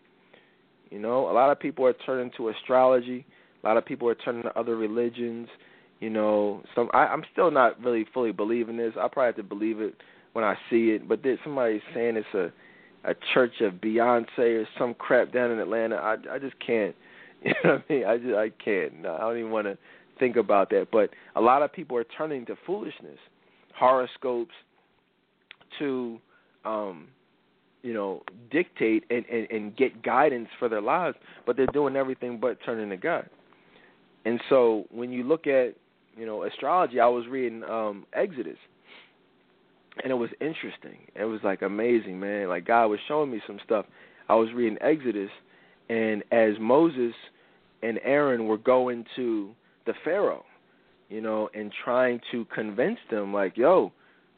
[0.91, 3.27] You know, a lot of people are turning to astrology.
[3.65, 5.49] A lot of people are turning to other religions.
[6.01, 8.93] You know, some I, I'm still not really fully believing this.
[8.95, 9.95] I probably have to believe it
[10.35, 11.09] when I see it.
[11.09, 12.53] But there's somebody saying it's a
[13.09, 15.97] a church of Beyonce or some crap down in Atlanta.
[15.97, 16.95] I I just can't.
[17.45, 18.05] You know what I mean?
[18.07, 19.03] I just I can't.
[19.03, 19.77] No, I don't even want to
[20.19, 20.87] think about that.
[20.91, 23.19] But a lot of people are turning to foolishness,
[23.75, 24.55] horoscopes,
[25.79, 26.19] to
[26.65, 27.09] um
[27.83, 32.39] you know, dictate and, and, and get guidance for their lives, but they're doing everything
[32.41, 33.29] but turning to God.
[34.25, 35.75] And so when you look at,
[36.17, 38.59] you know, astrology, I was reading um Exodus
[40.03, 40.99] and it was interesting.
[41.15, 42.49] It was like amazing, man.
[42.49, 43.87] Like God was showing me some stuff.
[44.29, 45.31] I was reading Exodus
[45.89, 47.15] and as Moses
[47.83, 49.51] and Aaron were going to
[49.87, 50.45] the Pharaoh,
[51.09, 53.93] you know, and trying to convince them like, yo,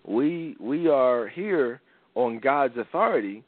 [0.07, 1.81] we we are here
[2.15, 3.45] on God's authority,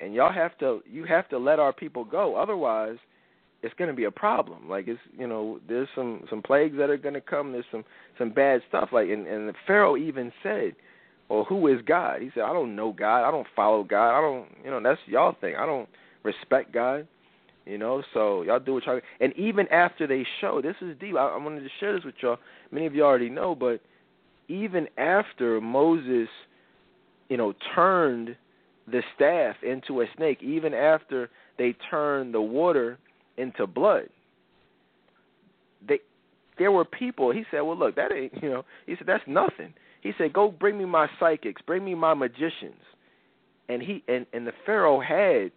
[0.00, 2.36] and y'all have to you have to let our people go.
[2.36, 2.98] Otherwise,
[3.62, 4.68] it's going to be a problem.
[4.68, 7.52] Like it's you know there's some some plagues that are going to come.
[7.52, 7.84] There's some
[8.18, 8.90] some bad stuff.
[8.92, 10.74] Like and and Pharaoh even said,
[11.28, 13.26] "Well, who is God?" He said, "I don't know God.
[13.26, 14.16] I don't follow God.
[14.16, 15.56] I don't you know that's y'all thing.
[15.56, 15.88] I don't
[16.22, 17.06] respect God."
[17.66, 19.00] You know, so y'all do what y'all.
[19.20, 21.14] And even after they show, this is deep.
[21.14, 22.38] I, I wanted to share this with y'all.
[22.72, 23.80] Many of you already know, but
[24.48, 26.28] even after Moses
[27.30, 28.36] you know, turned
[28.90, 32.98] the staff into a snake, even after they turned the water
[33.40, 34.08] into blood.
[35.86, 36.00] They
[36.58, 39.74] there were people, he said, Well look, that ain't you know he said, That's nothing.
[40.02, 42.82] He said, Go bring me my psychics, bring me my magicians.
[43.68, 45.52] And he and, and the Pharaoh had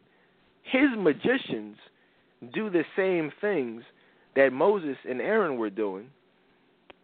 [0.63, 1.77] his magicians
[2.53, 3.83] do the same things
[4.35, 6.07] that Moses and Aaron were doing.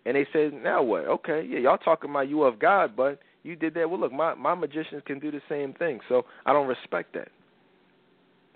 [0.06, 1.06] And they said, Now what?
[1.06, 3.90] Okay, yeah, y'all talking about you of God, but you did that.
[3.90, 7.30] Well, look, my my magicians can do the same thing, so I don't respect that.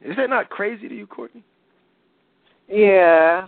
[0.01, 1.43] Is that not crazy to you, Courtney?
[2.67, 3.47] Yeah,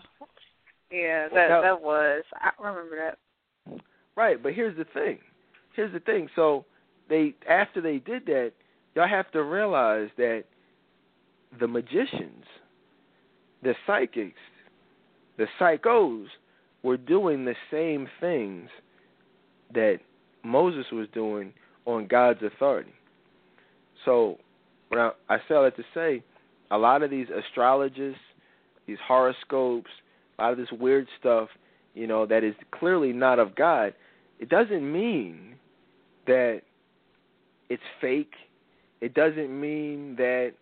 [0.92, 2.24] yeah, that now, that was.
[2.36, 3.80] I remember that.
[4.16, 5.20] Right, but here's the thing.
[5.76, 6.30] Here's the thing.
[6.36, 6.66] So
[7.10, 8.52] they after they did that,
[8.96, 10.44] y'all have to realize that
[11.60, 12.46] the magicians,
[13.64, 14.40] the psychics,
[15.38, 16.28] the psychos
[16.84, 18.70] were doing the same things
[19.74, 20.00] that
[20.44, 21.52] Moses was doing
[21.86, 22.94] on God's authority.
[24.06, 24.38] So,
[24.90, 26.24] when I, I say that to say,
[26.72, 28.22] a a lot of these astrologists,
[28.88, 29.90] these horoscopes,
[30.38, 31.50] a lot of this weird stuff,
[31.94, 33.94] you know, that is clearly not of God,
[34.40, 35.56] it doesn't mean
[36.28, 36.62] that
[37.70, 38.34] it's fake.
[39.02, 40.54] It doesn't mean that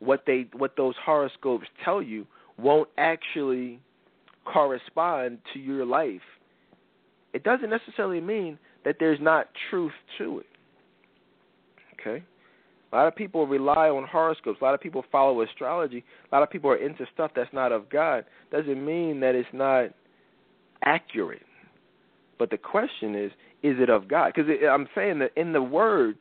[0.00, 2.26] what they what those horoscopes tell you
[2.58, 3.80] won't actually
[4.44, 6.20] correspond to your life.
[7.32, 10.46] It doesn't necessarily mean that there's not truth to it.
[12.00, 12.22] Okay?
[12.94, 14.58] A lot of people rely on horoscopes.
[14.60, 16.04] A lot of people follow astrology.
[16.30, 18.24] A lot of people are into stuff that's not of God.
[18.52, 19.86] Doesn't mean that it's not
[20.84, 21.42] accurate.
[22.38, 23.32] But the question is,
[23.64, 24.32] is it of God?
[24.32, 26.16] Because I'm saying that in the Word,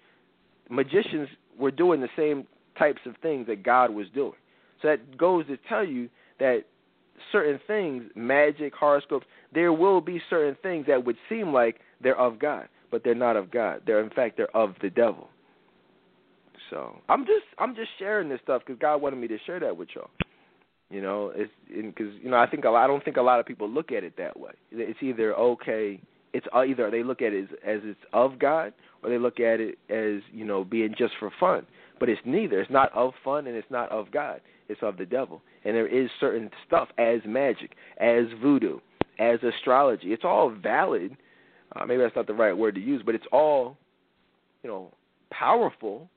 [0.69, 1.29] magicians
[1.59, 2.47] were doing the same
[2.79, 4.33] types of things that God was doing.
[4.81, 6.09] So that goes to tell you
[6.39, 6.63] that
[7.31, 12.39] certain things, magic, horoscopes, there will be certain things that would seem like they're of
[12.39, 13.83] God, but they're not of God.
[13.85, 15.29] They're in fact they're of the devil.
[16.73, 19.77] So I'm just I'm just sharing this stuff because God wanted me to share that
[19.77, 20.09] with y'all.
[20.89, 23.39] You know, it's because you know I think a lot, I don't think a lot
[23.39, 24.53] of people look at it that way.
[24.71, 26.01] It's either okay,
[26.33, 28.73] it's either they look at it as, as it's of God
[29.03, 31.67] or they look at it as you know being just for fun.
[31.99, 32.59] But it's neither.
[32.59, 34.41] It's not of fun and it's not of God.
[34.67, 35.43] It's of the devil.
[35.63, 38.79] And there is certain stuff as magic, as voodoo,
[39.19, 40.11] as astrology.
[40.11, 41.15] It's all valid.
[41.75, 43.77] Uh, maybe that's not the right word to use, but it's all,
[44.63, 44.91] you know,
[45.31, 46.09] powerful,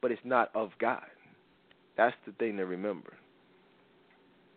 [0.00, 1.02] but it's not of God.
[1.96, 3.14] That's the thing to remember.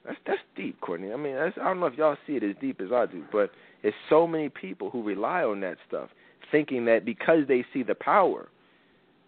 [0.06, 1.12] That's that's deep, Courtney.
[1.12, 3.52] I mean, I don't know if y'all see it as deep as I do, but
[3.84, 6.10] it's so many people who rely on that stuff,
[6.52, 8.50] thinking that because they see the power,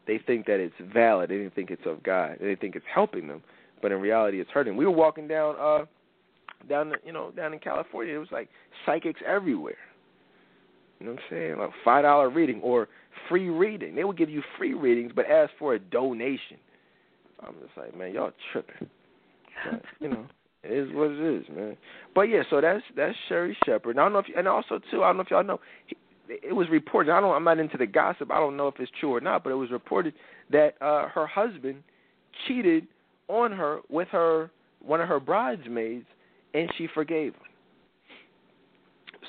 [0.07, 1.29] they think that it's valid.
[1.29, 2.37] They think it's of God.
[2.41, 3.41] They think it's helping them,
[3.81, 4.75] but in reality, it's hurting.
[4.75, 5.85] We were walking down, uh,
[6.69, 8.15] down, you know, down in California.
[8.15, 8.49] It was like
[8.85, 9.75] psychics everywhere.
[10.99, 11.57] You know what I'm saying?
[11.57, 12.87] Like five dollar reading or
[13.29, 13.95] free reading.
[13.95, 16.57] They would give you free readings, but ask for a donation.
[17.41, 18.89] I'm just like, man, y'all tripping.
[19.69, 20.25] But, you know,
[20.63, 21.77] it is what it is, man.
[22.13, 23.97] But yeah, so that's that's Sherri Shepherd.
[23.97, 25.95] I don't know if, and also too, I don't know if y'all know, he,
[26.27, 27.11] it was reported.
[27.11, 27.35] I don't.
[27.35, 28.31] I'm not into the gossip.
[28.31, 30.13] I don't know if it's true or not, but it was reported
[30.51, 31.83] that uh her husband
[32.47, 32.87] cheated
[33.27, 34.51] on her with her
[34.83, 36.05] one of her bridesmaids,
[36.53, 37.41] and she forgave him.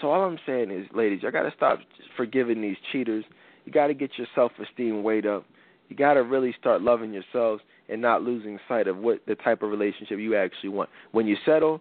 [0.01, 1.79] So all I'm saying is, ladies, you got to stop
[2.17, 3.25] forgiving these cheaters.
[3.65, 5.45] You got to get your self-esteem weighed up.
[5.89, 9.63] You got to really start loving yourselves and not losing sight of what the type
[9.63, 10.89] of relationship you actually want.
[11.13, 11.81] When you settle,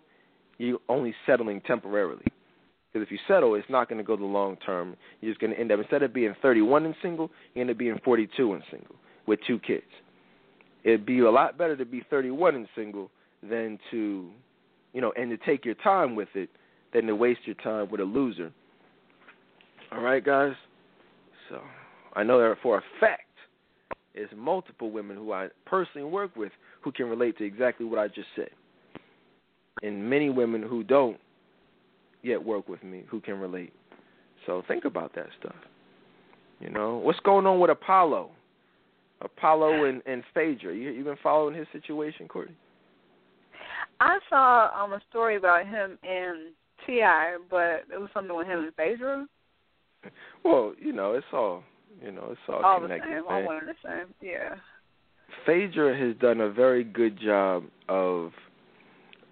[0.58, 2.26] you're only settling temporarily.
[2.92, 4.98] Because if you settle, it's not going to go the long term.
[5.22, 7.78] You're just going to end up instead of being 31 and single, you end up
[7.78, 8.96] being 42 and single
[9.28, 9.86] with two kids.
[10.84, 13.10] It'd be a lot better to be 31 and single
[13.42, 14.30] than to,
[14.94, 16.50] you know, and to take your time with it
[16.94, 18.52] than to waste your time with a loser.
[19.92, 20.54] All right, guys.
[21.52, 21.62] So
[22.16, 23.24] I know that for a fact
[24.14, 26.52] it's multiple women who I personally work with
[26.82, 28.50] who can relate to exactly what I just said.
[29.84, 31.18] And many women who don't
[32.24, 33.74] yet work with me who can relate.
[34.46, 35.56] So think about that stuff.
[36.60, 38.32] You know, what's going on with Apollo?
[39.22, 40.74] Apollo and, and Phaedra.
[40.74, 42.56] You you been following his situation, Courtney?
[44.00, 46.54] I saw um a story about him and
[46.86, 49.28] T.I., but it was something with him and Phaedra.
[50.44, 51.64] Well, you know, it's all
[52.04, 53.10] you know, it's all, all connected.
[53.10, 53.24] The same.
[53.30, 54.14] All one and the same.
[54.22, 54.56] Yeah.
[55.46, 58.32] Phaedra has done a very good job of,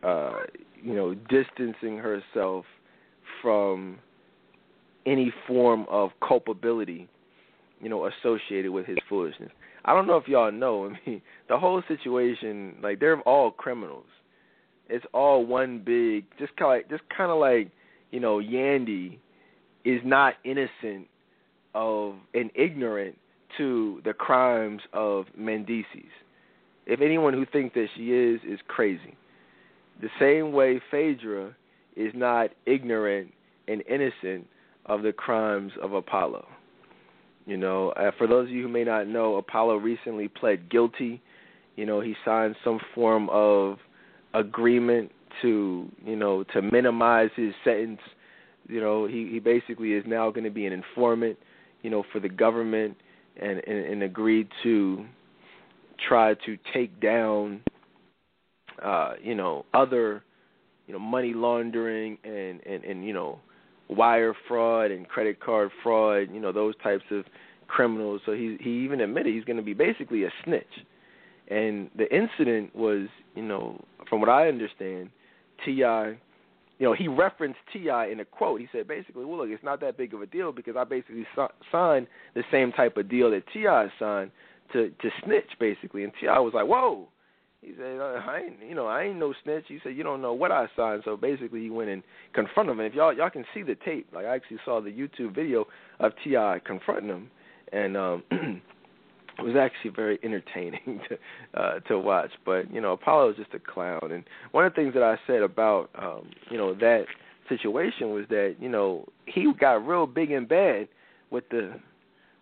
[0.03, 0.41] uh,
[0.81, 2.65] you know, distancing herself
[3.41, 3.99] from
[5.05, 7.07] any form of culpability,
[7.81, 9.51] you know, associated with his foolishness.
[9.85, 10.85] I don't know if y'all know.
[10.85, 14.05] I mean, the whole situation, like they're all criminals.
[14.89, 17.71] It's all one big, just kind of like, just kind of like,
[18.11, 19.19] you know, Yandy
[19.85, 21.07] is not innocent
[21.73, 23.17] of and ignorant
[23.57, 26.11] to the crimes of Mendeecees.
[26.85, 29.15] If anyone who thinks that she is is crazy.
[30.01, 31.55] The same way Phaedra
[31.95, 33.31] is not ignorant
[33.67, 34.47] and innocent
[34.85, 36.47] of the crimes of Apollo.
[37.45, 41.21] You know, uh, for those of you who may not know, Apollo recently pled guilty.
[41.75, 43.77] You know, he signed some form of
[44.33, 45.11] agreement
[45.41, 48.01] to, you know, to minimize his sentence.
[48.69, 51.37] You know, he he basically is now going to be an informant
[51.81, 52.97] you know, for the government
[53.41, 55.05] and, and, and agreed to
[56.07, 57.61] try to take down,
[58.83, 60.23] uh, you know, other,
[60.87, 63.39] you know, money laundering and, and, and, you know,
[63.89, 67.25] wire fraud and credit card fraud, you know, those types of
[67.67, 68.21] criminals.
[68.25, 70.65] So he he even admitted he's going to be basically a snitch.
[71.49, 75.09] And the incident was, you know, from what I understand,
[75.65, 76.17] T.I
[76.79, 78.07] you know, he referenced T.I.
[78.07, 78.61] in a quote.
[78.61, 81.27] He said basically, well, look, it's not that big of a deal because I basically
[81.71, 83.87] signed the same type of deal that T.I.
[83.99, 84.31] signed
[84.73, 86.03] to to snitch basically.
[86.03, 86.39] And T.I.
[86.39, 87.07] was like, whoa,
[87.61, 90.21] He said, uh, "I ain't, you know, I ain't no snitch." He said, "You don't
[90.21, 92.01] know what I signed." So basically, he went and
[92.33, 92.79] confronted him.
[92.79, 95.67] And if y'all y'all can see the tape, like I actually saw the YouTube video
[95.99, 96.61] of T.I.
[96.65, 97.31] confronting him,
[97.73, 98.23] and um,
[99.39, 102.31] it was actually very entertaining to uh, to watch.
[102.45, 104.11] But you know, Apollo is just a clown.
[104.11, 107.05] And one of the things that I said about um, you know that
[107.47, 110.87] situation was that you know he got real big and bad
[111.31, 111.79] with the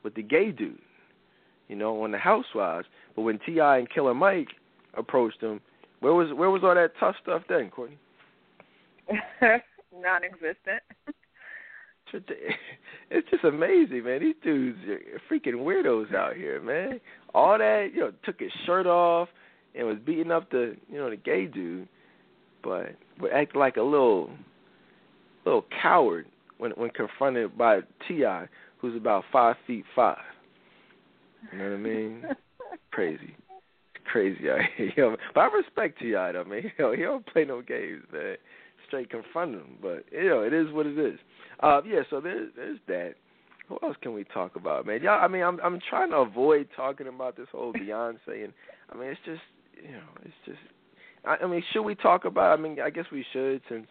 [0.04, 0.80] with the gay dude,
[1.68, 2.88] you know, on the Housewives.
[3.16, 3.80] But when T.I.
[3.80, 4.50] and Killer Mike
[4.96, 5.60] approached him,
[6.00, 7.98] where was where was all that tough stuff then, Courtney?
[9.94, 10.82] Non-existent.
[13.10, 14.20] It's just amazing, man.
[14.20, 15.00] These dudes are
[15.32, 17.00] freaking weirdos out here, man.
[17.34, 19.30] All that, you know, took his shirt off
[19.76, 21.88] and was beating up the, you know, the gay dude,
[22.62, 24.30] but would act like a little,
[25.46, 26.26] little coward
[26.58, 27.80] when when confronted by
[28.10, 30.18] T.I., who's about five feet five.
[31.54, 32.24] You know what I mean?
[32.92, 33.38] Crazy
[34.12, 34.92] crazy out here.
[34.96, 36.32] You know, but I respect T.I.
[36.32, 36.64] though, man.
[36.64, 38.38] You know, he don't play no games, man.
[38.88, 39.78] Straight confront him.
[39.82, 41.20] But you know, it is what it is.
[41.62, 43.16] Uh yeah, so there's there's that.
[43.68, 45.02] What else can we talk about, man?
[45.02, 48.54] Y'all I mean I'm I'm trying to avoid talking about this whole Beyonce and
[48.92, 49.42] I mean it's just
[49.84, 50.60] you know, it's just
[51.26, 53.88] I, I mean, should we talk about I mean, I guess we should since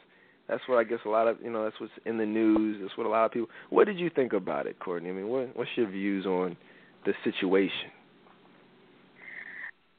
[0.48, 2.97] that's what I guess a lot of you know, that's what's in the news, that's
[2.97, 5.10] what a lot of people what did you think about it, Courtney?
[5.10, 6.56] I mean what what's your views on
[7.05, 7.90] the situation?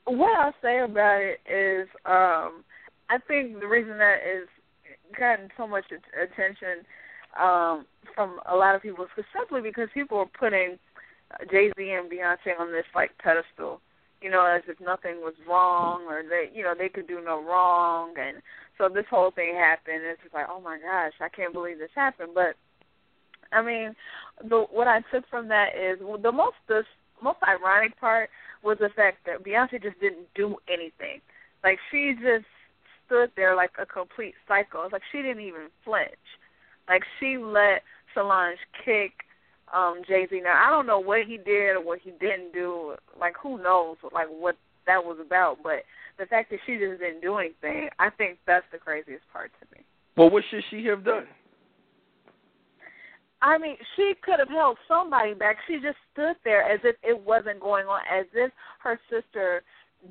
[0.08, 2.64] what I'll say about it is, um,
[3.10, 4.48] I think the reason that is
[5.18, 6.86] gotten so much attention
[7.40, 7.86] um,
[8.16, 9.06] from a lot of people
[9.36, 10.78] simply because people are putting
[11.52, 13.82] Jay Z and Beyonce on this like pedestal,
[14.22, 17.44] you know, as if nothing was wrong or they, you know, they could do no
[17.44, 18.38] wrong, and
[18.78, 19.98] so this whole thing happened.
[19.98, 22.32] And it's just like, oh my gosh, I can't believe this happened.
[22.34, 22.56] But
[23.52, 23.96] I mean,
[24.48, 26.84] the what I took from that is well, the most the
[27.22, 28.30] most ironic part
[28.64, 31.22] was the fact that Beyonce just didn't do anything.
[31.64, 32.46] Like she just
[33.08, 34.84] stood there like a complete psycho.
[34.84, 36.12] It's like she didn't even flinch.
[36.88, 37.82] Like she let
[38.14, 39.12] Solange kick
[39.74, 40.42] um Jay Z.
[40.44, 42.96] Now I don't know what he did or what he didn't do.
[43.20, 44.56] Like who knows like what
[44.86, 45.58] that was about.
[45.64, 45.84] But
[46.20, 49.78] the fact that she just didn't do anything, I think that's the craziest part to
[49.78, 49.84] me.
[50.16, 51.28] Well, what should she have done?
[53.40, 55.58] I mean, she could have held somebody back.
[55.68, 58.52] She just stood there as if it wasn't going on, as if
[58.82, 59.62] her sister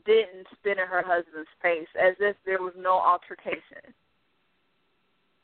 [0.04, 3.94] didn't spit in her husband's face, as if there was no altercation.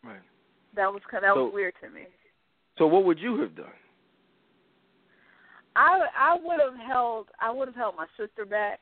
[0.05, 0.20] Right.
[0.74, 2.03] That was that so, was weird to me.
[2.79, 3.66] So, what would you have done?
[5.77, 8.81] I I would have held I would have held my sister back,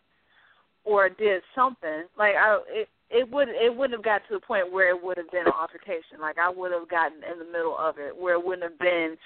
[0.85, 4.73] or did something like I it it would it wouldn't have got to the point
[4.73, 6.21] where it would have been an altercation.
[6.21, 9.17] Like I would have gotten in the middle of it where it wouldn't have been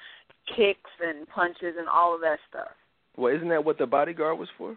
[0.56, 2.72] kicks and punches and all of that stuff.
[3.16, 4.76] Well, isn't that what the bodyguard was for?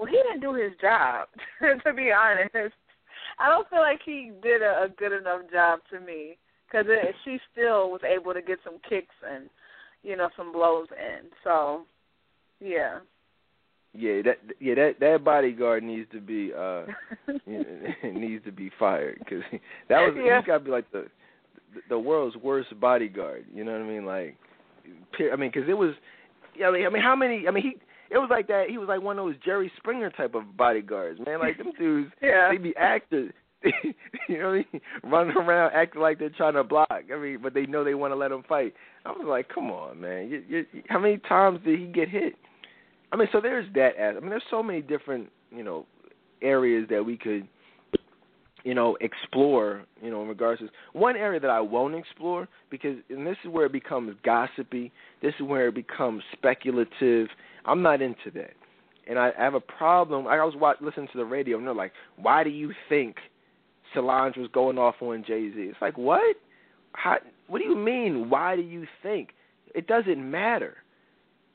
[0.00, 1.28] Well, he didn't do his job.
[1.60, 2.74] to be honest,
[3.38, 6.86] I don't feel like he did a, a good enough job to me because
[7.22, 9.50] she still was able to get some kicks and
[10.02, 11.28] you know some blows in.
[11.44, 11.82] So,
[12.60, 13.00] yeah.
[13.92, 16.86] Yeah, that yeah that that bodyguard needs to be uh
[18.02, 19.42] needs to be fired because
[19.90, 20.38] that was yeah.
[20.38, 21.08] he's got to be like the
[21.90, 23.44] the world's worst bodyguard.
[23.54, 24.06] You know what I mean?
[24.06, 24.38] Like,
[25.30, 25.92] I mean, because it was,
[26.58, 26.68] yeah.
[26.68, 27.46] I mean, I mean, how many?
[27.46, 27.76] I mean, he
[28.10, 28.64] it was like that.
[28.68, 31.38] He was like one of those Jerry Springer type of bodyguards, man.
[31.38, 32.48] Like them dudes, yeah.
[32.50, 33.32] they be actors.
[34.28, 34.80] you know, what I mean?
[35.04, 36.88] running around acting like they're trying to block.
[36.90, 38.74] I mean, but they know they want to let him fight.
[39.04, 40.28] I was like, come on, man.
[40.28, 42.34] You, you, how many times did he get hit?
[43.12, 43.96] I mean, so there's that.
[43.96, 45.86] As I mean, there's so many different you know
[46.42, 47.46] areas that we could
[48.64, 49.84] you know explore.
[50.02, 53.50] You know, in regards to one area that I won't explore because and this is
[53.50, 54.90] where it becomes gossipy.
[55.22, 57.28] This is where it becomes speculative.
[57.64, 58.54] I'm not into that,
[59.08, 60.26] and I, I have a problem.
[60.26, 63.16] I was watch, listening to the radio and they're like, "Why do you think
[63.94, 66.36] Solange was going off on Jay Z?" It's like, what?
[66.92, 68.30] How, what do you mean?
[68.30, 69.30] Why do you think?
[69.74, 70.78] It doesn't matter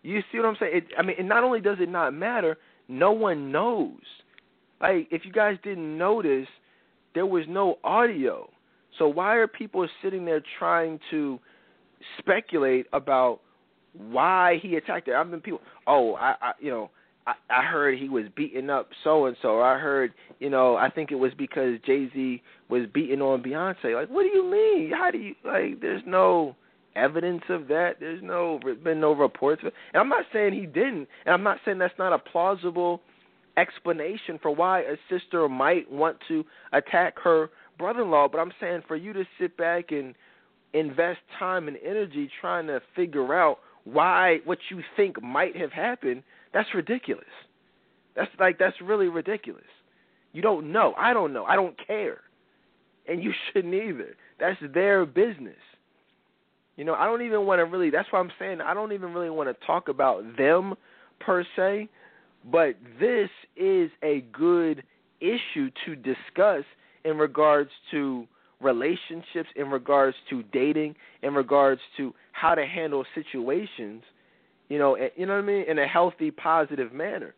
[0.06, 0.72] you see what I'm saying?
[0.76, 2.58] It, I mean, and not only does it not matter,
[2.88, 4.00] no one knows.
[4.80, 6.48] Like, if you guys didn't notice,
[7.16, 8.48] there was no audio.
[9.00, 11.40] So why are people sitting there trying to
[12.20, 13.40] speculate about
[13.98, 15.18] why he attacked her?
[15.18, 15.62] I've been people.
[15.88, 16.90] Oh, I, I you know,
[17.28, 19.62] I, I heard he was beating up so and so.
[19.62, 23.96] I heard, you know, I think it was because Jay Z was beating on Beyonce.
[23.96, 24.92] Like, what do you mean?
[24.92, 25.82] How do you like?
[25.82, 26.56] There's no
[26.96, 27.94] evidence of that.
[28.00, 29.62] There's no been no reports.
[29.64, 29.74] Of it.
[29.94, 33.02] And I'm not saying he didn't, and I'm not saying that's not a plausible
[33.58, 36.44] explanation for why a sister might want to
[36.74, 38.28] attack her brother-in-law.
[38.30, 40.14] But I'm saying for you to sit back and
[40.74, 46.24] invest time and energy trying to figure out why what you think might have happened,
[46.54, 47.26] that's ridiculous.
[48.16, 49.64] That's like that's really ridiculous.
[50.34, 50.94] You don't know.
[50.98, 51.46] I don't know.
[51.46, 52.20] I don't care.
[53.08, 54.16] And you shouldn't either.
[54.40, 55.56] That's their business.
[56.76, 59.14] You know, I don't even want to really that's why I'm saying I don't even
[59.14, 60.76] really want to talk about them
[61.20, 61.88] per se,
[62.52, 64.84] but this is a good
[65.22, 66.64] issue to discuss
[67.06, 68.28] in regards to
[68.66, 74.04] relationships, in regards to dating, in regards to how to handle situations,
[74.68, 77.34] you know, you know what I mean, in a healthy, positive manner.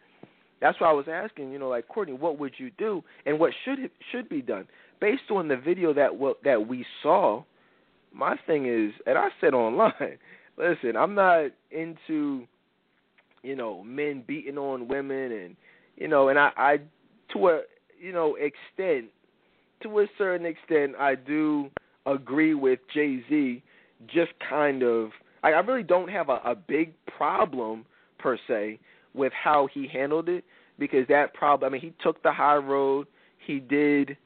[0.59, 3.53] That's why I was asking, you know, like Courtney, what would you do, and what
[3.63, 4.65] should should be done
[4.99, 6.11] based on the video that
[6.43, 7.43] that we saw.
[8.13, 10.17] My thing is, and I said online,
[10.57, 12.47] listen, I'm not into,
[13.43, 15.55] you know, men beating on women, and
[15.97, 16.77] you know, and I, I
[17.33, 17.61] to a
[17.99, 19.11] you know extent,
[19.83, 21.69] to a certain extent, I do
[22.05, 23.63] agree with Jay Z.
[24.07, 25.09] Just kind of,
[25.43, 27.85] I, I really don't have a, a big problem
[28.19, 28.79] per se
[29.13, 30.43] with how he handled it
[30.79, 31.69] because that problem.
[31.69, 33.07] I mean, he took the high road.
[33.45, 34.17] He did,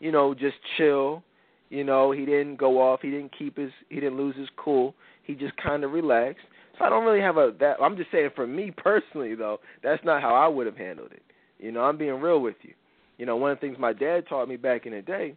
[0.00, 1.22] you know, just chill.
[1.68, 3.00] You know, he didn't go off.
[3.02, 3.70] He didn't keep his.
[3.88, 4.94] He didn't lose his cool.
[5.22, 6.44] He just kind of relaxed.
[6.78, 7.76] So I don't really have a that.
[7.80, 11.22] I'm just saying for me personally though, that's not how I would have handled it.
[11.58, 12.72] You know, I'm being real with you.
[13.20, 15.34] You know, one of the things my dad taught me back in the day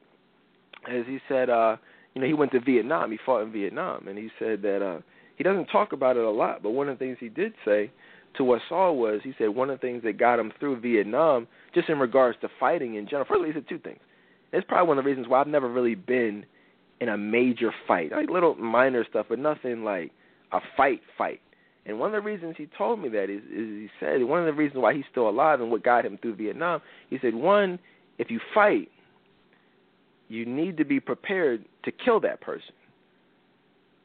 [0.89, 1.75] is he said, uh,
[2.13, 3.11] you know, he went to Vietnam.
[3.11, 5.01] He fought in Vietnam, and he said that uh,
[5.35, 7.91] he doesn't talk about it a lot, but one of the things he did say
[8.37, 11.45] to what Saul was, he said one of the things that got him through Vietnam,
[11.75, 13.25] just in regards to fighting in general.
[13.25, 13.99] First of all, he said two things.
[14.53, 16.45] It's probably one of the reasons why I've never really been
[17.01, 20.11] in a major fight, like little minor stuff, but nothing like
[20.53, 21.41] a fight fight.
[21.85, 24.45] And one of the reasons he told me that is, is he said one of
[24.45, 26.81] the reasons why he's still alive and what got him through Vietnam.
[27.09, 27.77] He said one,
[28.17, 28.89] if you fight,
[30.29, 32.73] you need to be prepared to kill that person.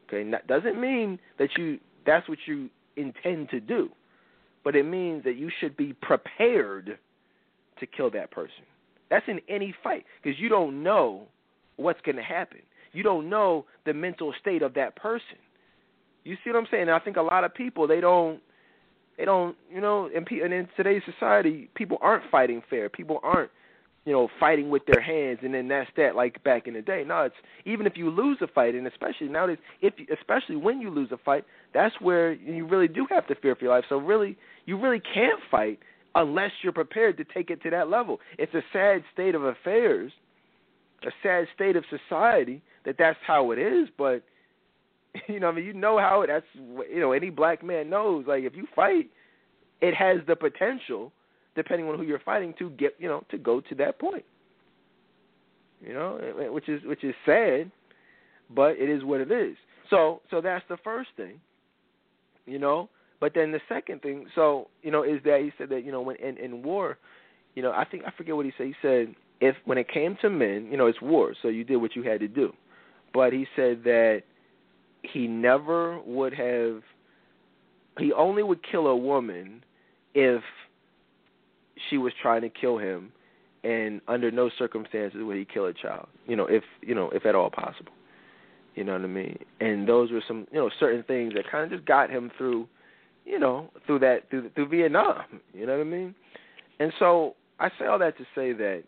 [0.09, 3.90] Okay, that doesn't mean that you that's what you intend to do
[4.68, 6.98] but it means that you should be prepared
[7.80, 8.64] to kill that person.
[9.10, 11.22] That's in any fight because you don't know
[11.76, 12.59] what's going to happen.
[12.92, 15.38] You don't know the mental state of that person.
[16.24, 16.82] You see what I'm saying?
[16.82, 18.40] And I think a lot of people they don't
[19.16, 22.88] they don't you know and, and in today's society people aren't fighting fair.
[22.88, 23.50] People aren't
[24.04, 27.04] you know fighting with their hands and then that's that like back in the day.
[27.06, 27.34] No, it's
[27.64, 31.10] even if you lose a fight and especially nowadays if you, especially when you lose
[31.12, 33.84] a fight, that's where you really do have to fear for your life.
[33.88, 34.36] So really
[34.66, 35.78] you really can't fight
[36.14, 38.20] unless you're prepared to take it to that level.
[38.38, 40.12] It's a sad state of affairs,
[41.06, 43.88] a sad state of society that that's how it is.
[43.96, 44.22] But
[45.28, 48.24] you know, I mean, you know how that's you know any black man knows.
[48.26, 49.10] Like if you fight,
[49.80, 51.12] it has the potential,
[51.55, 54.24] depending on who you're fighting, to get you know to go to that point.
[55.80, 57.70] You know, eh, eh, which is which is sad,
[58.51, 59.56] but it is what it is.
[59.90, 61.40] So so that's the first thing.
[62.47, 62.89] You know,
[63.20, 66.01] but then the second thing, so you know, is that he said that you know
[66.01, 66.98] when in, in war,
[67.55, 68.66] you know, I think I forget what he said.
[68.66, 71.76] He said if when it came to men, you know, it's war, so you did
[71.76, 72.52] what you had to do.
[73.14, 74.22] But he said that
[75.02, 76.82] he never would have.
[77.98, 79.64] He only would kill a woman
[80.14, 80.42] if
[81.88, 83.12] she was trying to kill him,
[83.64, 86.08] and under no circumstances would he kill a child.
[86.26, 87.92] You know, if you know, if at all possible.
[88.74, 89.38] You know what I mean?
[89.58, 92.68] And those were some, you know, certain things that kind of just got him through
[93.28, 95.22] you know, through that through through Vietnam.
[95.52, 96.14] You know what I mean?
[96.80, 98.84] And so I say all that to say that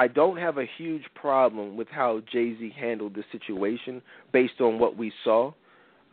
[0.00, 4.00] I don't have a huge problem with how Jay Z handled the situation
[4.32, 5.52] based on what we saw,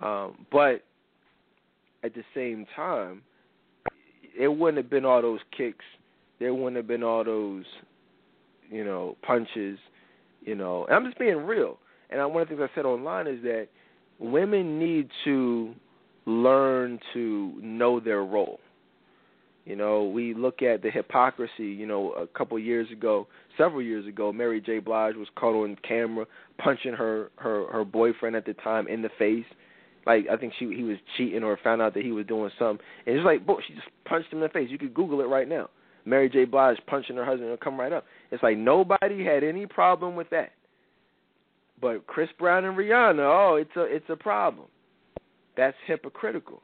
[0.02, 0.84] um, but
[2.04, 3.22] at the same time,
[4.38, 5.86] it wouldn't have been all those kicks.
[6.38, 7.64] There wouldn't have been all those,
[8.70, 9.80] you know, punches.
[10.42, 11.78] You know, and I'm just being real.
[12.10, 13.70] And one of the things I said online is that
[14.20, 15.74] women need to
[16.26, 18.60] learn to know their role.
[19.68, 21.66] You know, we look at the hypocrisy.
[21.66, 23.28] You know, a couple years ago,
[23.58, 24.80] several years ago, Mary J.
[24.80, 26.26] Blige was caught on camera
[26.58, 29.46] punching her her her boyfriend at the time in the face.
[30.06, 32.84] Like I think she he was cheating or found out that he was doing something,
[33.06, 34.70] and it's like, boy, she just punched him in the face.
[34.72, 35.70] You could Google it right now.
[36.06, 36.46] Mary J.
[36.46, 38.06] Blige punching her husband, it'll come right up.
[38.32, 40.54] It's like nobody had any problem with that,
[41.82, 44.68] but Chris Brown and Rihanna, oh, it's a it's a problem
[45.58, 46.62] that's hypocritical.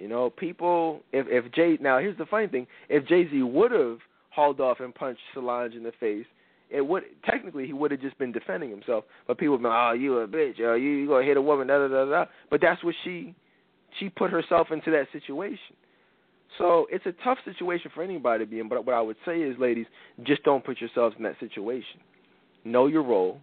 [0.00, 3.70] You know, people if if Jay now here's the funny thing, if Jay Z would
[3.70, 3.98] have
[4.30, 6.24] hauled off and punched Solange in the face,
[6.70, 9.04] it would technically he would have just been defending himself.
[9.26, 11.66] But people would be, oh, you a bitch, oh, you you gonna hit a woman,
[11.66, 12.24] da da da da.
[12.50, 13.34] But that's what she
[13.98, 15.76] she put herself into that situation.
[16.56, 18.68] So it's a tough situation for anybody to be in.
[18.68, 19.86] But what I would say is, ladies,
[20.22, 22.00] just don't put yourselves in that situation.
[22.64, 23.38] Know your role.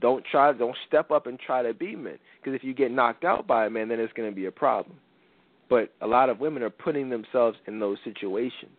[0.00, 0.52] Don't try.
[0.52, 2.18] Don't step up and try to be men.
[2.40, 4.50] Because if you get knocked out by a man, then it's going to be a
[4.50, 4.96] problem.
[5.72, 8.76] But a lot of women are putting themselves in those situations.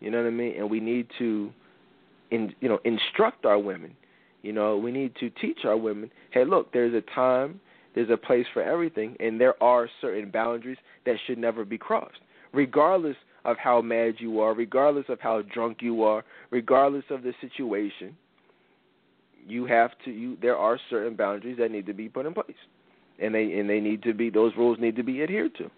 [0.00, 0.56] You know what I mean?
[0.56, 1.52] And we need to,
[2.32, 3.94] in you know, instruct our women.
[4.42, 6.10] You know, we need to teach our women.
[6.32, 7.60] Hey, look, there's a time,
[7.94, 12.18] there's a place for everything, and there are certain boundaries that should never be crossed,
[12.52, 17.34] regardless of how mad you are, regardless of how drunk you are, regardless of the
[17.40, 18.16] situation.
[19.46, 20.10] You have to.
[20.10, 22.50] You there are certain boundaries that need to be put in place,
[23.20, 25.70] and they and they need to be those rules need to be adhered to.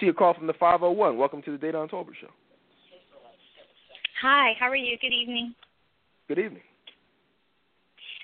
[0.00, 1.16] See a call from the 501.
[1.16, 2.30] Welcome to the Dedan Tolbert Show.
[4.22, 4.96] Hi, how are you?
[5.00, 5.54] Good evening.
[6.26, 6.62] Good evening.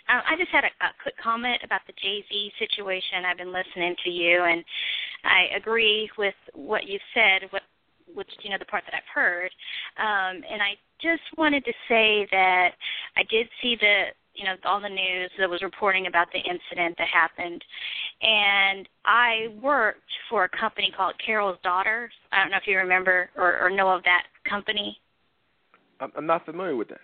[0.08, 3.24] Um, I just had a, a quick comment about the Jay Z situation.
[3.24, 4.64] I've been listening to you, and
[5.24, 7.48] I agree with what you've said.
[7.50, 7.62] What,
[8.14, 9.50] which you know, the part that I've heard,
[9.98, 12.70] um, and I just wanted to say that
[13.16, 16.96] I did see the you know all the news that was reporting about the incident
[16.98, 17.62] that happened
[18.22, 23.30] and i worked for a company called carol's daughters i don't know if you remember
[23.36, 24.98] or, or know of that company
[26.00, 27.00] i'm not familiar with that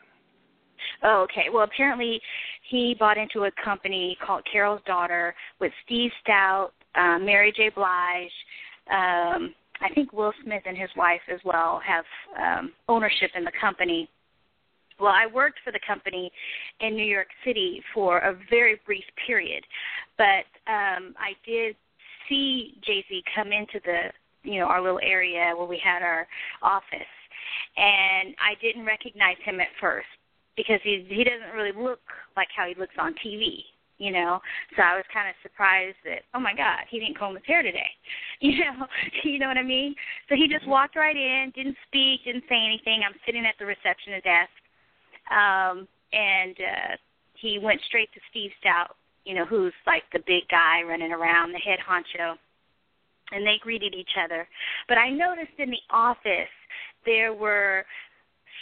[1.03, 1.49] Oh, okay.
[1.53, 2.21] Well, apparently
[2.69, 7.71] he bought into a company called Carol's Daughter with Steve Stoute uh, Mary J.
[7.75, 8.31] Blige.
[8.91, 12.05] Um, I think Will Smith and his wife as well have
[12.39, 14.09] um, ownership in the company.
[15.01, 16.31] Well, I worked for the company
[16.81, 19.65] in New York City for a very brief period,
[20.19, 21.75] but um, I did
[22.29, 24.13] see Jay Z come into the
[24.43, 26.27] you know our little area where we had our
[26.63, 27.15] office,
[27.77, 30.09] and I didn't recognize him at first
[30.57, 32.01] because he he doesn't really look
[32.37, 33.65] like how he looks on TV,
[33.97, 34.41] you know.
[34.77, 37.63] So I was kind of surprised that oh my God, he didn't comb his hair
[37.63, 37.91] today,
[38.41, 38.87] you know.
[39.25, 39.95] you know what I mean?
[40.29, 43.01] So he just walked right in, didn't speak, didn't say anything.
[43.01, 44.53] I'm sitting at the receptionist desk,
[45.31, 46.97] um, and uh,
[47.35, 48.95] he went straight to Steve Stoute,
[49.25, 52.37] you know, who's like the big guy running around, the head honcho.
[53.33, 54.49] And they greeted each other.
[54.89, 56.51] But I noticed in the office
[57.07, 57.85] there were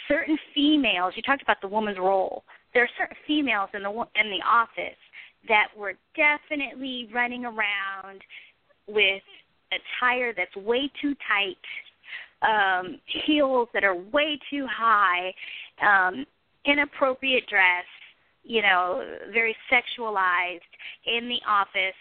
[0.07, 1.13] certain females.
[1.15, 2.43] You talked about the woman's role.
[2.73, 4.99] There are certain females in the in the office
[5.47, 8.21] that were definitely running around
[8.87, 9.23] with
[9.71, 11.57] attire that's way too tight,
[12.41, 15.33] um, heels that are way too high,
[15.81, 16.25] um,
[16.65, 17.85] inappropriate dress,
[18.43, 20.59] you know, very sexualized
[21.05, 21.95] in the office,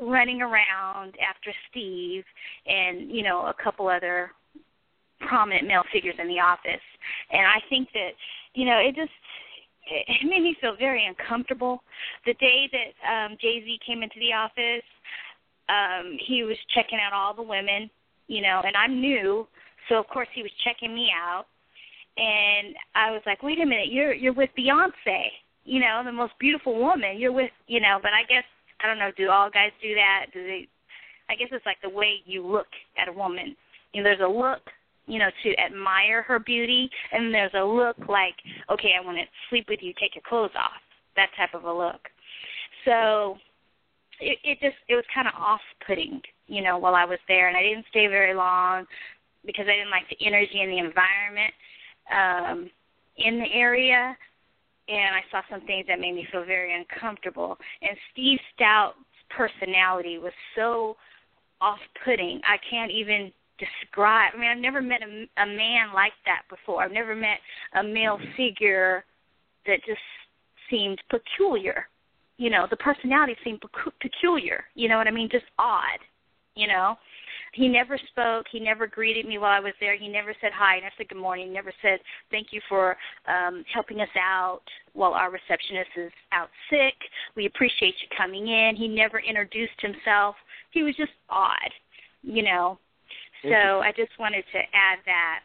[0.00, 2.24] running around after Steve
[2.66, 4.32] and you know a couple other
[5.20, 6.82] prominent male figures in the office,
[7.30, 8.10] and I think that
[8.54, 9.12] you know it just
[9.86, 11.82] it made me feel very uncomfortable.
[12.26, 14.84] The day that um, Jay Z came into the office,
[15.68, 17.90] um, he was checking out all the women,
[18.26, 19.46] you know, and I'm new,
[19.88, 21.46] so of course he was checking me out,
[22.16, 25.26] and I was like, wait a minute, you're you're with Beyonce,
[25.64, 27.18] you know, the most beautiful woman.
[27.18, 28.44] You're with, you know, but I guess
[28.82, 30.26] I don't know, do all guys do that?
[30.32, 30.68] Do they?
[31.28, 32.66] I guess it's like the way you look
[32.98, 33.56] at a woman.
[33.92, 34.60] You know, there's a look
[35.06, 38.34] you know, to admire her beauty, and there's a look like,
[38.70, 40.80] okay, I want to sleep with you, take your clothes off,
[41.16, 42.00] that type of a look.
[42.84, 43.36] So
[44.20, 47.56] it, it just it was kind of off-putting, you know, while I was there, and
[47.56, 48.86] I didn't stay very long
[49.44, 51.52] because I didn't like the energy and the environment
[52.12, 52.70] um,
[53.16, 54.16] in the area,
[54.88, 57.56] and I saw some things that made me feel very uncomfortable.
[57.80, 58.96] And Steve Stoute's
[59.30, 60.96] personality was so
[61.60, 62.40] off-putting.
[62.44, 64.32] I can't even describe.
[64.34, 66.82] I mean, I've never met a, a man like that before.
[66.82, 67.38] I've never met
[67.78, 69.04] a male figure
[69.66, 70.00] that just
[70.70, 71.86] seemed peculiar.
[72.36, 73.62] You know, the personality seemed
[74.00, 74.64] peculiar.
[74.74, 75.28] You know what I mean?
[75.30, 76.00] Just odd.
[76.56, 76.96] You know,
[77.54, 78.46] he never spoke.
[78.50, 79.96] He never greeted me while I was there.
[79.96, 80.76] He never said hi.
[80.76, 81.48] He never said good morning.
[81.48, 82.00] He never said
[82.30, 82.96] thank you for
[83.28, 84.62] um, helping us out
[84.92, 86.94] while our receptionist is out sick.
[87.36, 88.76] We appreciate you coming in.
[88.76, 90.34] He never introduced himself.
[90.70, 91.70] He was just odd.
[92.22, 92.78] You know,
[93.42, 95.40] so I just wanted to add that.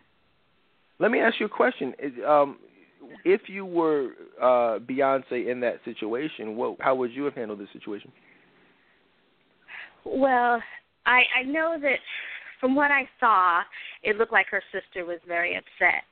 [1.00, 1.94] Let me ask you a question.
[2.26, 2.58] Um,
[3.26, 4.12] if you were
[4.42, 8.12] uh, Beyonce in that situation, what, how would you have handled the situation?
[10.06, 10.62] Well,
[11.06, 12.00] I, I know that
[12.60, 13.62] from what I saw,
[14.04, 16.04] it looked like her sister was very upset.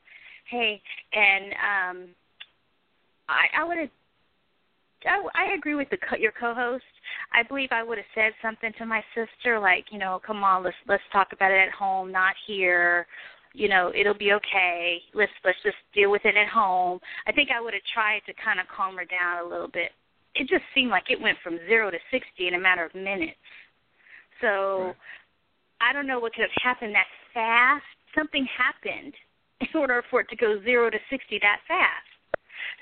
[0.50, 0.82] Hey,
[1.14, 2.10] and um,
[3.28, 3.90] I, I would have
[5.06, 6.84] I, I agree with the your co-host.
[7.34, 10.64] I believe I would have said something to my sister like, you know, come on,
[10.64, 13.06] let's let's talk about it at home, not here.
[13.54, 15.00] You know, it'll be okay.
[15.14, 17.00] Let's let's just deal with it at home.
[17.28, 19.92] I think I would have tried to kind of calm her down a little bit.
[20.36, 23.38] It just seemed like it went from zero to sixty in a matter of minutes.
[24.42, 24.96] So, right.
[25.82, 27.86] I don't know what could have happened that fast.
[28.16, 29.14] Something happened
[29.62, 32.08] in order for it to go zero to sixty that fast.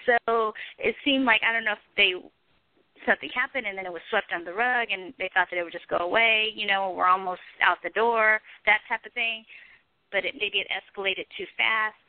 [0.06, 2.14] So it seemed like I don't know if they
[3.06, 5.64] something happened and then it was swept under the rug and they thought that it
[5.64, 6.50] would just go away.
[6.56, 9.44] You know, we're almost out the door, that type of thing.
[10.12, 12.00] But it maybe it escalated too fast.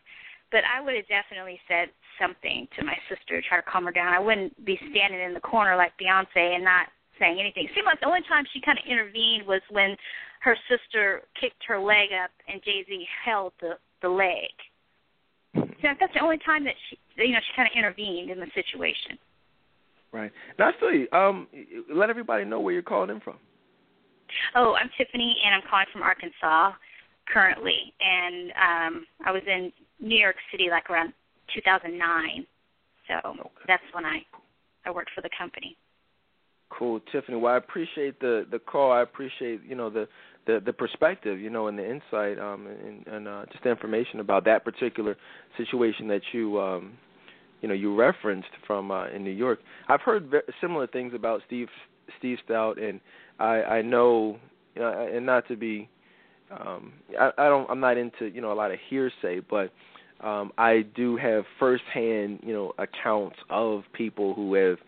[0.52, 1.88] but I would have definitely said
[2.20, 4.12] something to my sister to try to calm her down.
[4.12, 6.86] I wouldn't be standing in the corner like Beyonce and not
[7.18, 7.64] saying anything.
[7.64, 9.96] It seemed like the only time she kind of intervened was when
[10.40, 14.52] her sister kicked her leg up and Jay Z held the the leg.
[15.54, 18.46] So that's the only time that she, you know, she kind of intervened in the
[18.54, 19.18] situation.
[20.12, 20.30] Right.
[20.58, 21.46] Now, Philly, um,
[21.92, 23.36] let everybody know where you're calling in from.
[24.54, 26.72] Oh, I'm Tiffany, and I'm calling from Arkansas
[27.32, 31.12] currently, and um, I was in New York City like around
[31.54, 32.46] 2009.
[33.08, 33.48] So okay.
[33.66, 34.18] that's when I
[34.84, 35.76] I worked for the company.
[36.70, 37.36] Cool, Tiffany.
[37.38, 38.92] Well, I appreciate the the call.
[38.92, 40.08] I appreciate you know the
[40.46, 44.20] the the perspective, you know, and the insight, um, and, and uh, just the information
[44.20, 45.16] about that particular
[45.56, 46.94] situation that you um,
[47.60, 49.60] you know you referenced from uh, in New York.
[49.88, 51.68] I've heard very similar things about Steve
[52.18, 53.00] Steve Stoute, and
[53.38, 54.38] I I know
[54.74, 55.88] you know, and not to be
[56.50, 59.72] um, I, I don't I'm not into you know a lot of hearsay, but
[60.20, 64.78] um, I do have firsthand you know accounts of people who have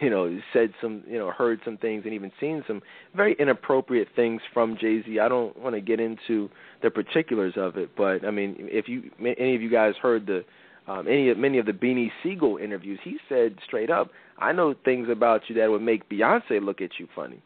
[0.00, 2.82] you know said some you know heard some things and even seen some
[3.14, 5.18] very inappropriate things from Jay Z.
[5.18, 6.50] I don't want to get into
[6.82, 10.44] the particulars of it, but I mean if you any of you guys heard the
[10.88, 15.08] um, any many of the Beanie Sigel interviews, he said straight up, "I know things
[15.08, 17.40] about you that would make Beyonce look at you funny."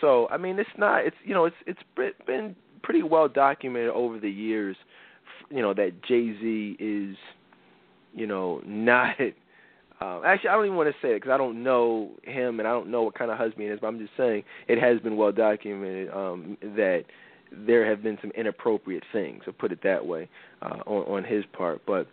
[0.00, 1.06] So I mean, it's not.
[1.06, 1.80] It's you know, it's it's
[2.26, 4.76] been pretty well documented over the years.
[5.50, 7.16] You know that Jay Z is,
[8.12, 9.16] you know, not.
[10.04, 12.68] Um, actually, I don't even want to say it because I don't know him and
[12.68, 13.78] I don't know what kind of husband he is.
[13.80, 17.04] But I'm just saying it has been well documented um, that
[17.50, 20.28] there have been some inappropriate things, to put it that way,
[20.60, 21.80] uh, on, on his part.
[21.86, 22.06] But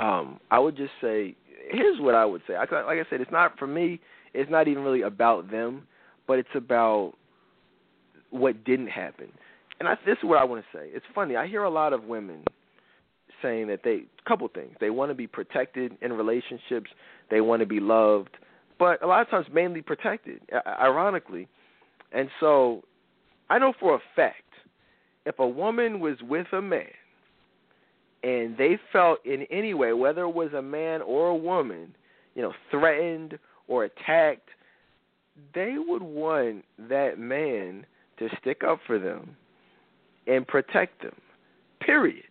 [0.00, 1.36] um, I would just say,
[1.70, 2.54] here's what I would say.
[2.54, 4.00] I, like I said, it's not for me.
[4.32, 5.82] It's not even really about them,
[6.26, 7.12] but it's about
[8.30, 9.28] what didn't happen.
[9.78, 10.88] And I, this is what I want to say.
[10.88, 11.36] It's funny.
[11.36, 12.42] I hear a lot of women
[13.44, 14.74] saying that they a couple things.
[14.80, 16.90] They want to be protected in relationships.
[17.30, 18.30] They want to be loved,
[18.78, 20.40] but a lot of times mainly protected.
[20.66, 21.46] Ironically,
[22.12, 22.82] and so
[23.50, 24.40] I know for a fact
[25.26, 26.86] if a woman was with a man
[28.22, 31.94] and they felt in any way, whether it was a man or a woman,
[32.34, 33.38] you know, threatened
[33.68, 34.48] or attacked,
[35.54, 37.84] they would want that man
[38.18, 39.36] to stick up for them
[40.26, 41.14] and protect them.
[41.80, 42.24] Period.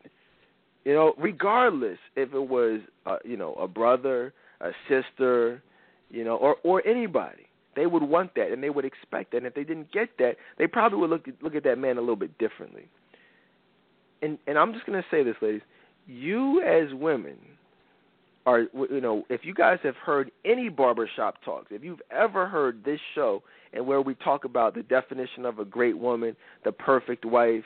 [0.85, 5.63] You know, regardless if it was, uh, you know, a brother, a sister,
[6.09, 9.37] you know, or or anybody, they would want that and they would expect that.
[9.37, 11.97] And if they didn't get that, they probably would look at, look at that man
[11.97, 12.87] a little bit differently.
[14.21, 15.61] And and I'm just gonna say this, ladies
[16.07, 17.37] you as women
[18.45, 22.83] are you know if you guys have heard any barbershop talks if you've ever heard
[22.83, 23.41] this show
[23.71, 26.35] and where we talk about the definition of a great woman
[26.65, 27.63] the perfect wife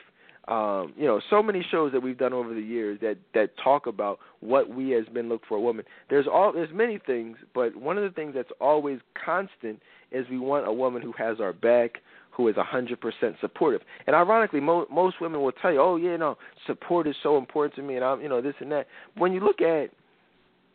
[0.48, 3.86] um, you know so many shows that we've done over the years that that talk
[3.86, 7.76] about what we as men look for a woman there's all there's many things but
[7.76, 9.80] one of the things that's always constant
[10.10, 11.98] is we want a woman who has our back
[12.38, 12.96] who is 100%
[13.40, 13.80] supportive.
[14.06, 16.38] And ironically, mo- most women will tell you, "Oh, yeah, no,
[16.68, 18.86] support is so important to me," and I'm, you know, this and that.
[19.16, 19.90] When you look at,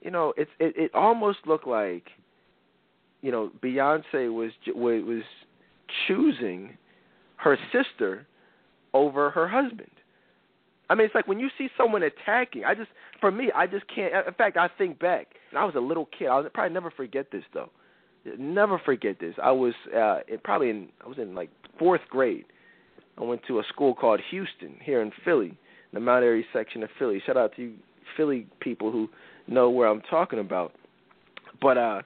[0.01, 2.11] you know, it's it, it almost looked like,
[3.21, 5.23] you know, Beyonce was was
[6.05, 6.77] choosing
[7.37, 8.27] her sister
[8.93, 9.91] over her husband.
[10.89, 12.65] I mean, it's like when you see someone attacking.
[12.65, 12.89] I just,
[13.19, 14.13] for me, I just can't.
[14.27, 16.27] In fact, I think back, and I was a little kid.
[16.27, 17.69] I'll probably never forget this though
[18.37, 19.35] never forget this.
[19.41, 22.45] I was uh probably in I was in like fourth grade.
[23.17, 25.57] I went to a school called Houston here in Philly,
[25.93, 27.21] the Mount Airy section of Philly.
[27.25, 27.73] Shout out to you
[28.17, 29.09] Philly people who
[29.47, 30.73] know where I'm talking about.
[31.61, 32.01] But uh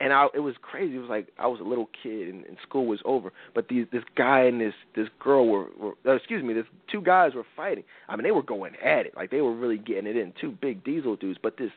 [0.00, 0.96] and I it was crazy.
[0.96, 3.32] It was like I was a little kid and, and school was over.
[3.54, 7.00] But these this guy and this this girl were, were uh, excuse me, this two
[7.00, 7.84] guys were fighting.
[8.08, 9.14] I mean they were going at it.
[9.16, 10.32] Like they were really getting it in.
[10.40, 11.38] Two big diesel dudes.
[11.42, 11.70] But this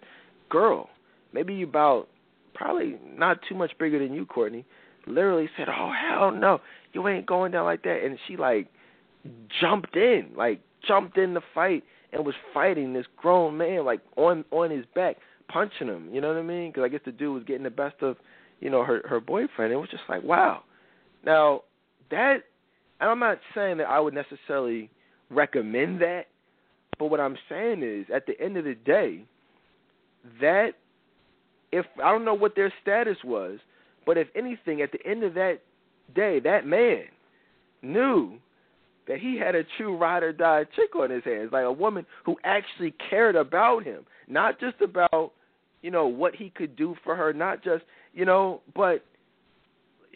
[0.50, 0.90] girl,
[1.34, 2.08] maybe about
[2.54, 4.66] probably not too much bigger than you, Courtney,
[5.08, 6.62] literally said, "Oh hell no,
[6.94, 8.68] you ain't going down like that," and she like
[9.60, 11.84] jumped in, like jumped in the fight
[12.14, 15.18] and was fighting this grown man like on on his back,
[15.52, 16.10] punching him.
[16.12, 16.70] You know what I mean?
[16.70, 18.18] Because I guess the dude was getting the best of,
[18.60, 19.74] you know, her her boyfriend.
[19.74, 20.64] It was just like wow.
[21.26, 21.62] Now
[22.10, 22.38] that,
[23.00, 24.90] and I'm not saying that I would necessarily
[25.30, 26.28] recommend that,
[27.00, 29.24] but what I'm saying is, at the end of the day,
[30.40, 30.72] that
[31.72, 33.60] if I don't know what their status was,
[34.06, 35.60] but if anything, at the end of that
[36.14, 37.04] day, that man
[37.82, 38.38] knew
[39.08, 42.06] that he had a true ride or die chick on his hands, like a woman
[42.26, 45.34] who actually cared about him, not just about
[45.82, 47.84] you know what he could do for her, not just
[48.14, 49.04] you know, but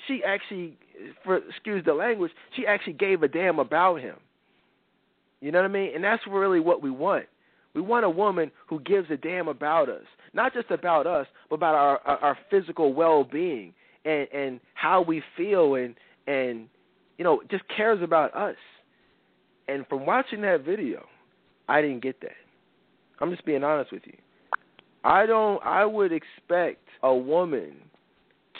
[0.07, 0.77] she actually,
[1.23, 4.17] for excuse the language, she actually gave a damn about him.
[5.41, 5.91] You know what I mean?
[5.95, 7.25] And that's really what we want.
[7.73, 11.55] We want a woman who gives a damn about us, not just about us, but
[11.55, 13.73] about our our, physical well-being
[14.05, 16.67] and and how we feel and and
[17.17, 18.55] you know just cares about us.
[19.67, 21.05] And from watching that video,
[21.67, 22.31] I didn't get that.
[23.19, 24.17] I'm just being honest with you.
[25.05, 25.63] I don't.
[25.63, 27.75] I would expect a woman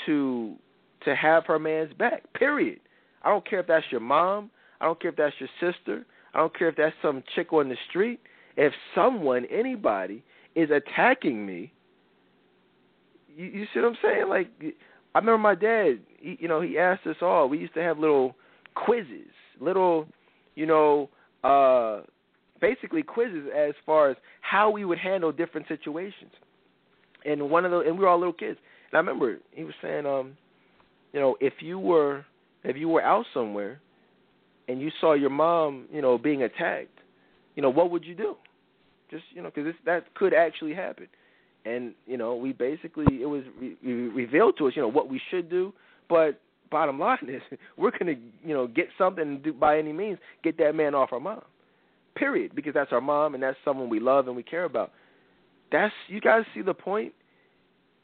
[0.06, 0.56] to
[1.04, 2.22] to have her man's back.
[2.34, 2.80] Period.
[3.24, 4.52] I don't care if that's your mom.
[4.80, 6.06] I don't care if that's your sister.
[6.36, 8.20] I don't care if that's some chick on the street.
[8.58, 10.24] If someone, anybody,
[10.54, 11.74] is attacking me,
[13.36, 14.30] you, you see what I'm saying?
[14.30, 14.50] Like,
[15.16, 16.00] I remember my dad.
[16.20, 17.50] He, you know, he asked us all.
[17.50, 18.36] We used to have little
[18.76, 20.08] quizzes, little,
[20.54, 21.10] you know,
[21.44, 22.02] uh
[22.62, 26.32] basically quizzes as far as how we would handle different situations.
[27.26, 28.58] And one of the and we were all little kids.
[28.92, 30.38] And I remember he was saying, um,
[31.14, 32.26] you know, if you were
[32.64, 33.80] if you were out somewhere
[34.68, 37.00] and you saw your mom, you know, being attacked,
[37.56, 38.36] you know, what would you do?
[39.10, 41.08] Just you know, because that could actually happen.
[41.66, 45.10] And you know, we basically it was re- re- revealed to us, you know, what
[45.10, 45.74] we should do.
[46.10, 47.42] But bottom line is,
[47.78, 51.20] we're gonna, you know, get something do by any means get that man off our
[51.20, 51.42] mom.
[52.16, 52.56] Period.
[52.56, 54.92] Because that's our mom and that's someone we love and we care about.
[55.72, 57.14] That's you guys see the point.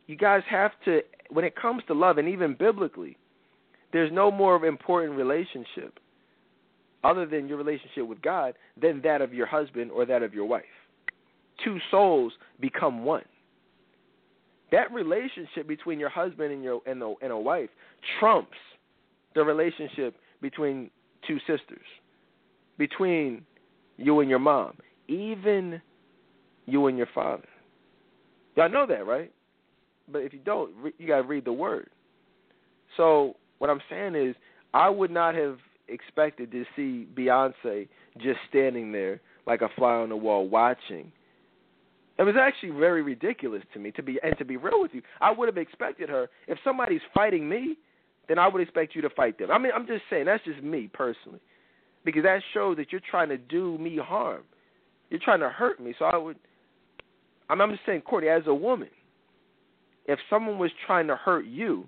[0.07, 3.17] You guys have to when it comes to love and even biblically,
[3.93, 5.99] there's no more important relationship
[7.03, 10.45] other than your relationship with God than that of your husband or that of your
[10.45, 10.63] wife.
[11.63, 13.23] Two souls become one.
[14.71, 17.69] That relationship between your husband and your and, the, and a wife
[18.19, 18.57] trumps
[19.35, 20.89] the relationship between
[21.27, 21.85] two sisters,
[22.77, 23.43] between
[24.01, 24.73] you and your mom,
[25.07, 25.81] even
[26.65, 27.47] you and your father.
[28.55, 29.31] Y'all know that, right?
[30.11, 31.89] But if you don't, you got to read the word.
[32.97, 34.35] So what I'm saying is,
[34.73, 35.57] I would not have
[35.87, 37.87] expected to see Beyonce
[38.17, 41.11] just standing there like a fly on the wall watching.
[42.17, 45.01] It was actually very ridiculous to me to be and to be real with you.
[45.19, 47.77] I would have expected her if somebody's fighting me,
[48.27, 49.49] then I would expect you to fight them.
[49.51, 51.39] I mean, I'm just saying that's just me personally
[52.05, 54.43] because that shows that you're trying to do me harm.
[55.09, 55.93] You're trying to hurt me.
[55.99, 56.37] So I would.
[57.49, 58.89] I'm, I'm just saying, Courtney, as a woman,
[60.05, 61.87] if someone was trying to hurt you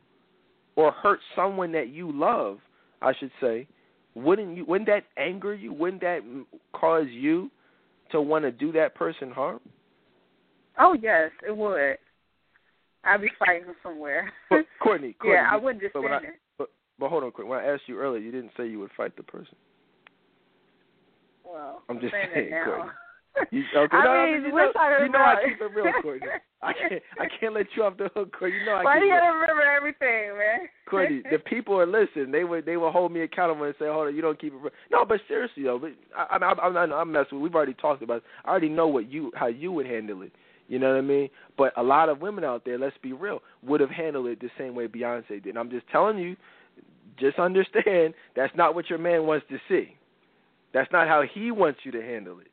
[0.76, 2.58] or hurt someone that you love,
[3.02, 3.68] I should say,
[4.16, 4.66] wouldn't you?
[4.66, 5.74] Wouldn't that anger you?
[5.74, 6.20] Wouldn't that
[6.74, 7.50] cause you
[8.12, 9.60] to want to do that person harm?
[10.80, 11.98] Oh yes, it would.
[13.06, 14.32] I'd be fighting somewhere.
[14.50, 16.20] But Courtney, Courtney yeah, I wouldn't just but, I,
[16.58, 16.70] but
[17.00, 17.50] but hold on, Courtney.
[17.50, 19.56] When I asked you earlier, you didn't say you would fight the person.
[21.54, 22.52] Well, I'm just saying, saying.
[22.66, 22.92] Courtney.
[23.50, 24.72] You, okay, I no, mean, I mean, you know,
[25.02, 26.28] you know I keep it real, Courtney.
[26.62, 28.60] I can't, I can't let you off the hook, Courtney.
[28.60, 30.70] You know I Why do you gotta remember everything, man?
[30.88, 32.32] Courtney, the people are listening.
[32.32, 34.58] They would, they will hold me accountable and say, "Hold on, you don't keep it."
[34.58, 34.72] Real.
[34.92, 37.42] No, but seriously though, but I, I, I'm, I'm, I'm messing.
[37.42, 38.18] with We've already talked about.
[38.18, 38.24] It.
[38.46, 40.32] I already know what you, how you would handle it.
[40.68, 41.30] You know what I mean?
[41.58, 44.50] But a lot of women out there, let's be real, would have handled it the
[44.60, 45.48] same way Beyonce did.
[45.48, 46.36] And I'm just telling you,
[47.20, 49.96] just understand that's not what your man wants to see.
[50.74, 52.48] That's not how he wants you to handle it.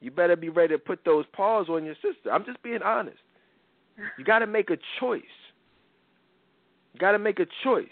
[0.00, 2.30] You better be ready to put those paws on your sister.
[2.30, 3.18] I'm just being honest.
[4.18, 5.22] You got to make a choice.
[6.92, 7.86] You got to make a choice.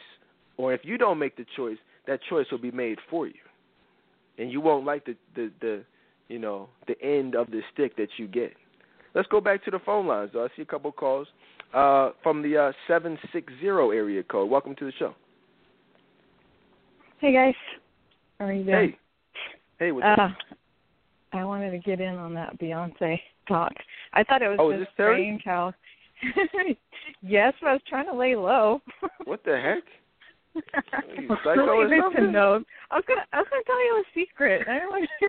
[0.58, 3.34] Or if you don't make the choice, that choice will be made for you.
[4.38, 5.84] And you won't like the the the
[6.28, 8.54] you know, the end of the stick that you get.
[9.14, 10.30] Let's go back to the phone lines.
[10.32, 10.44] Though.
[10.44, 11.28] I see a couple of calls
[11.72, 14.50] uh, from the uh, 760 area code.
[14.50, 15.14] Welcome to the show.
[17.20, 17.54] Hey guys,
[18.38, 18.90] how are you doing?
[18.90, 18.98] Hey.
[19.78, 20.30] Hey, what's uh, up?
[21.32, 23.18] I wanted to get in on that Beyonce
[23.48, 23.72] talk.
[24.12, 25.72] I thought it was Oh, just strange how.
[27.22, 28.80] yes, but I was trying to lay low.
[29.24, 29.82] What the heck?
[31.42, 32.30] psycho or to something?
[32.30, 32.62] know.
[32.90, 34.68] I was gonna, I was gonna tell you a secret.
[34.68, 35.28] I don't want to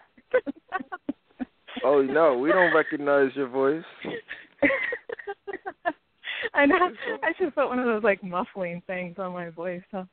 [1.83, 3.83] Oh no, we don't recognize your voice.
[6.53, 6.89] I know.
[7.23, 9.81] I should put one of those like muffling things on my voice.
[9.91, 10.03] Huh?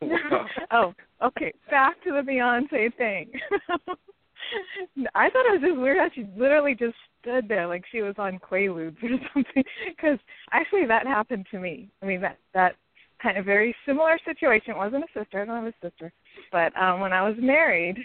[0.70, 1.52] Oh, okay.
[1.70, 3.30] Back to the Beyonce thing.
[5.14, 8.14] I thought it was just weird how she literally just stood there like she was
[8.18, 9.64] on Quaaludes or something.
[9.88, 10.18] Because
[10.52, 11.88] actually, that happened to me.
[12.02, 12.76] I mean, that that
[13.22, 14.72] kind of very similar situation.
[14.72, 15.42] It wasn't a sister.
[15.42, 16.12] I don't have a sister,
[16.50, 17.98] but um when I was married,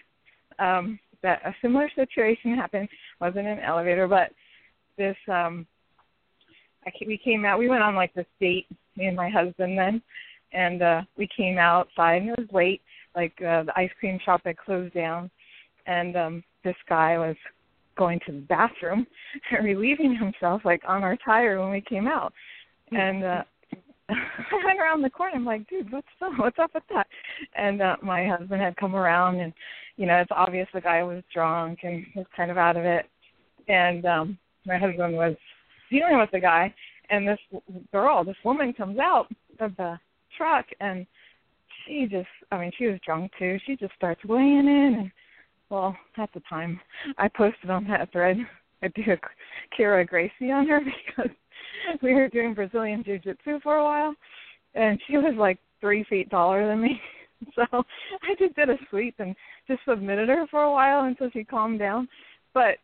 [0.59, 2.88] um that a similar situation happened.
[3.19, 4.31] wasn't an elevator, but
[4.97, 5.65] this um
[6.85, 7.59] I we came out.
[7.59, 10.01] We went on like this date, me and my husband then,
[10.53, 12.81] and uh we came outside and it was late.
[13.15, 15.29] Like uh, the ice cream shop had closed down,
[15.85, 17.35] and um this guy was
[17.97, 19.07] going to the bathroom
[19.51, 22.33] and relieving himself like on our tire when we came out,
[22.91, 23.43] and uh
[24.09, 25.35] I went around the corner.
[25.35, 26.31] I'm like, dude, what's up?
[26.37, 27.07] What's up with that?
[27.57, 29.51] And uh, my husband had come around, and
[29.97, 33.05] you know, it's obvious the guy was drunk and was kind of out of it.
[33.67, 35.35] And um my husband was
[35.89, 36.73] dealing with the guy,
[37.09, 37.39] and this
[37.91, 39.27] girl, this woman, comes out
[39.59, 39.99] of the
[40.38, 41.05] truck, and
[41.85, 43.57] she just, I mean, she was drunk too.
[43.65, 45.11] She just starts weighing in, and
[45.69, 46.80] well, at the time,
[47.18, 48.38] I posted on that thread.
[48.84, 51.31] I do a Kyra Gracie on her because
[52.03, 54.14] we were doing Brazilian Jiu Jitsu for a while,
[54.76, 56.99] and she was like three feet taller than me.
[57.53, 59.35] So I just did a sweep and
[59.68, 62.07] just submitted her for a while until she calmed down.
[62.55, 62.77] But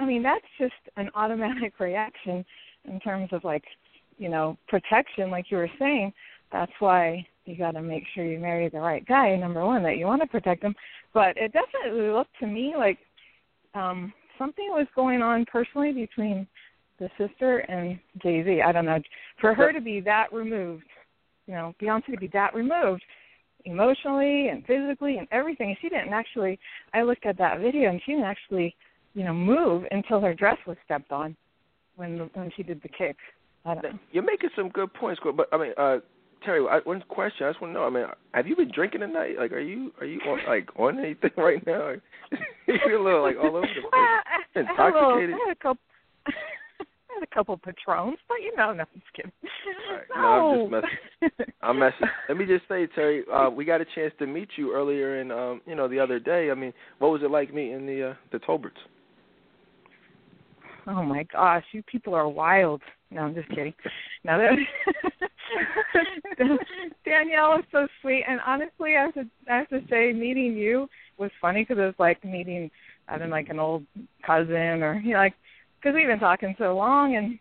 [0.00, 2.44] I mean, that's just an automatic reaction
[2.84, 3.62] in terms of like,
[4.18, 6.12] you know, protection, like you were saying.
[6.52, 9.34] That's why you got to make sure you marry the right guy.
[9.36, 10.74] Number one, that you want to protect him.
[11.14, 12.98] But it definitely looked to me like
[13.74, 16.46] um something was going on personally between
[16.98, 18.62] the sister and Jay Z.
[18.62, 19.00] I don't know.
[19.40, 20.84] For her to be that removed,
[21.46, 23.02] you know, Beyonce to be that removed
[23.64, 25.76] emotionally and physically and everything.
[25.80, 26.58] She didn't actually
[26.94, 28.74] I looked at that video and she didn't actually,
[29.14, 31.36] you know, move until her dress was stepped on
[31.96, 33.16] when when she did the kick.
[33.64, 33.98] I don't know.
[34.10, 35.98] You're making some good points, but I mean, uh
[36.44, 37.86] Terry, I, one question I just want to know.
[37.86, 38.04] I mean,
[38.34, 39.34] have you been drinking tonight?
[39.38, 41.92] Like, are you are you on, like on anything right now?
[42.66, 44.20] you feel a little like all over the place, well,
[44.56, 45.34] intoxicated.
[45.34, 45.82] I had a couple.
[46.26, 49.32] I had a couple patrons, but you know, no, I'm just kidding.
[49.90, 50.02] Right.
[50.16, 50.70] No, I'm just
[51.30, 51.54] messing.
[51.60, 52.08] I'm messing.
[52.28, 55.30] Let me just say, Terry, uh, we got a chance to meet you earlier, in,
[55.30, 56.50] um, you know, the other day.
[56.50, 58.80] I mean, what was it like meeting the uh, the Tolberts?
[60.86, 62.82] Oh my gosh, you people are wild.
[63.10, 63.74] No, I'm just kidding.
[64.24, 64.56] No, that
[67.04, 70.88] Danielle was so sweet, and honestly, I have to I have to say, meeting you
[71.18, 72.70] was funny because it was like meeting
[73.08, 73.84] I don't like an old
[74.26, 75.34] cousin or you know, like
[75.80, 77.38] because we've been talking so long, and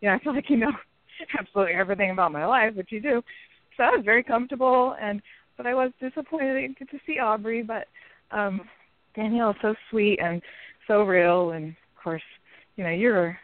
[0.00, 0.72] you know, I feel like you know
[1.38, 3.22] absolutely everything about my life, which you do.
[3.76, 5.20] So I was very comfortable, and
[5.56, 7.86] but I was disappointed to, to see Aubrey, but
[8.30, 8.60] um
[9.14, 10.42] Danielle is so sweet and
[10.86, 12.22] so real, and of course,
[12.76, 13.38] you know, you're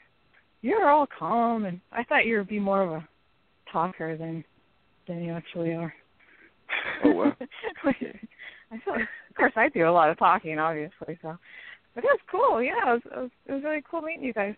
[0.60, 3.08] you're all calm, and I thought you would be more of a
[3.70, 4.44] talker than
[5.08, 5.92] than you actually are.
[7.04, 7.36] Oh wow!
[7.84, 11.18] I feel, of course, I do a lot of talking, obviously.
[11.20, 11.36] So,
[11.94, 12.62] but it was cool.
[12.62, 14.54] Yeah, it was, it was it was really cool meeting you guys.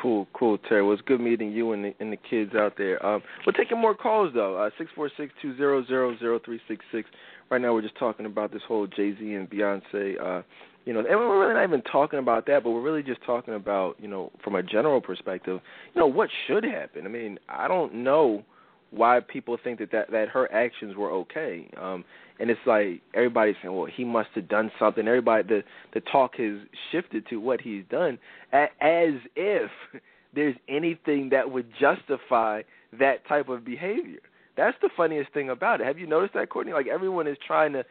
[0.00, 0.82] Cool, cool, Terry.
[0.82, 3.04] Well, it's good meeting you and the and the kids out there.
[3.04, 4.56] Um, we're taking more calls though.
[4.56, 7.08] Uh, six four six two zero zero zero three six six.
[7.50, 10.42] Right now, we're just talking about this whole Jay Z and Beyonce uh,
[10.84, 13.54] you know, and we're really not even talking about that, but we're really just talking
[13.54, 15.60] about, you know, from a general perspective,
[15.94, 17.06] you know, what should happen.
[17.06, 18.44] I mean, I don't know
[18.90, 21.68] why people think that that, that her actions were okay.
[21.80, 22.04] Um,
[22.38, 25.06] and it's like everybody's saying, well, he must have done something.
[25.06, 25.62] Everybody, the
[25.94, 26.58] the talk has
[26.90, 28.18] shifted to what he's done,
[28.52, 29.70] as if
[30.34, 32.62] there's anything that would justify
[32.98, 34.20] that type of behavior.
[34.56, 35.86] That's the funniest thing about it.
[35.86, 36.72] Have you noticed that, Courtney?
[36.72, 37.84] Like everyone is trying to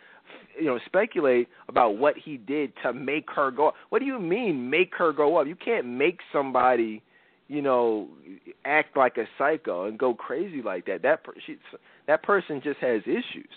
[0.59, 3.75] you know speculate about what he did to make her go up.
[3.89, 5.47] What do you mean make her go up?
[5.47, 7.01] You can't make somebody
[7.47, 8.07] you know
[8.65, 11.01] act like a psycho and go crazy like that.
[11.01, 11.57] That per- she,
[12.07, 13.49] that person just has issues.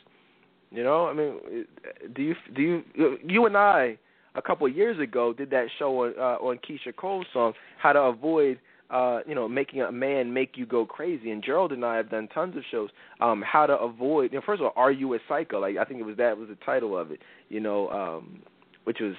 [0.70, 1.66] You know, I mean,
[2.14, 3.98] do you do you you and I
[4.34, 7.92] a couple of years ago did that show on uh, on Keyshia Cole's song How
[7.92, 8.58] to Avoid
[8.94, 11.32] uh, you know, making a man make you go crazy.
[11.32, 12.90] And Gerald and I have done tons of shows.
[13.20, 14.32] Um, how to avoid.
[14.32, 15.58] You know, first of all, are you a psycho?
[15.58, 17.18] Like I think it was that was the title of it.
[17.48, 18.42] You know, um,
[18.84, 19.14] which was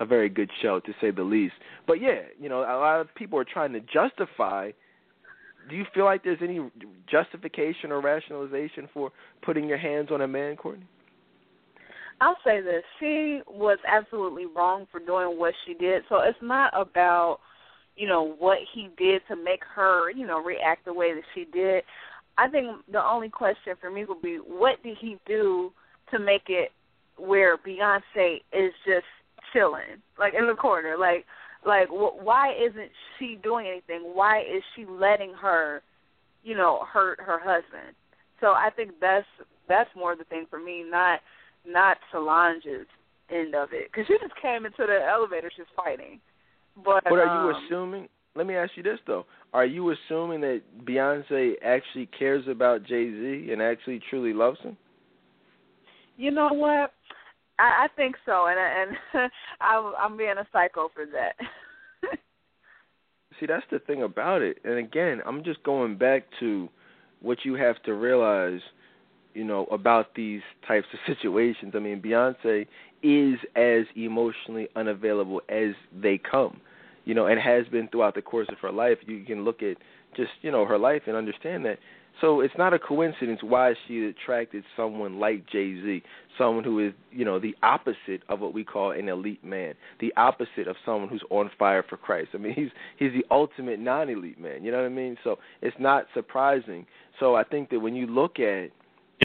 [0.00, 1.54] a very good show to say the least.
[1.86, 4.72] But yeah, you know, a lot of people are trying to justify.
[5.70, 6.60] Do you feel like there's any
[7.08, 9.12] justification or rationalization for
[9.42, 10.86] putting your hands on a man, Courtney?
[12.20, 16.02] I'll say this: she was absolutely wrong for doing what she did.
[16.08, 17.38] So it's not about
[17.96, 21.46] you know what he did to make her you know react the way that she
[21.52, 21.82] did
[22.38, 25.72] i think the only question for me would be what did he do
[26.10, 26.70] to make it
[27.16, 29.06] where beyonce is just
[29.52, 30.96] chilling like in the corner?
[30.98, 31.24] Like
[31.64, 34.02] like wh- why isn't she doing anything?
[34.14, 35.82] Why is she letting her
[36.42, 37.94] you know hurt her husband?
[38.40, 39.26] So i think that's
[39.68, 41.20] that's more the thing for me not
[41.66, 42.86] not solange's
[43.30, 46.20] end of it because she just came into the elevator she's fighting
[46.84, 48.08] but, but are you um, assuming?
[48.34, 53.10] Let me ask you this though: Are you assuming that Beyonce actually cares about Jay
[53.10, 54.76] Z and actually truly loves him?
[56.16, 56.92] You know what?
[57.58, 59.30] I, I think so, and and
[59.60, 61.36] I'm, I'm being a psycho for that.
[63.40, 64.58] See, that's the thing about it.
[64.64, 66.68] And again, I'm just going back to
[67.20, 68.60] what you have to realize,
[69.34, 71.74] you know, about these types of situations.
[71.74, 72.66] I mean, Beyonce
[73.02, 76.60] is as emotionally unavailable as they come
[77.06, 78.98] you know, and has been throughout the course of her life.
[79.06, 79.78] You can look at
[80.14, 81.78] just you know her life and understand that
[82.20, 86.02] So it's not a coincidence why she attracted someone like Jay Z,
[86.38, 90.12] someone who is, you know, the opposite of what we call an elite man, the
[90.16, 92.30] opposite of someone who's on fire for Christ.
[92.34, 94.64] I mean, he's he's the ultimate non-elite man.
[94.64, 95.16] You know what I mean?
[95.24, 96.86] So it's not surprising.
[97.20, 98.70] So I think that when you look at,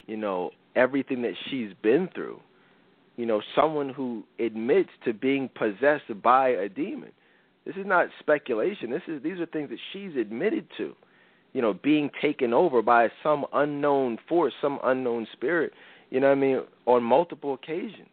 [0.06, 2.40] you know, everything that she's been through,
[3.16, 7.12] you know, someone who admits to being possessed by a demon.
[7.64, 8.90] This is not speculation.
[8.90, 10.94] This is these are things that she's admitted to
[11.52, 15.72] you know, being taken over by some unknown force, some unknown spirit,
[16.10, 18.08] you know what I mean, on multiple occasions.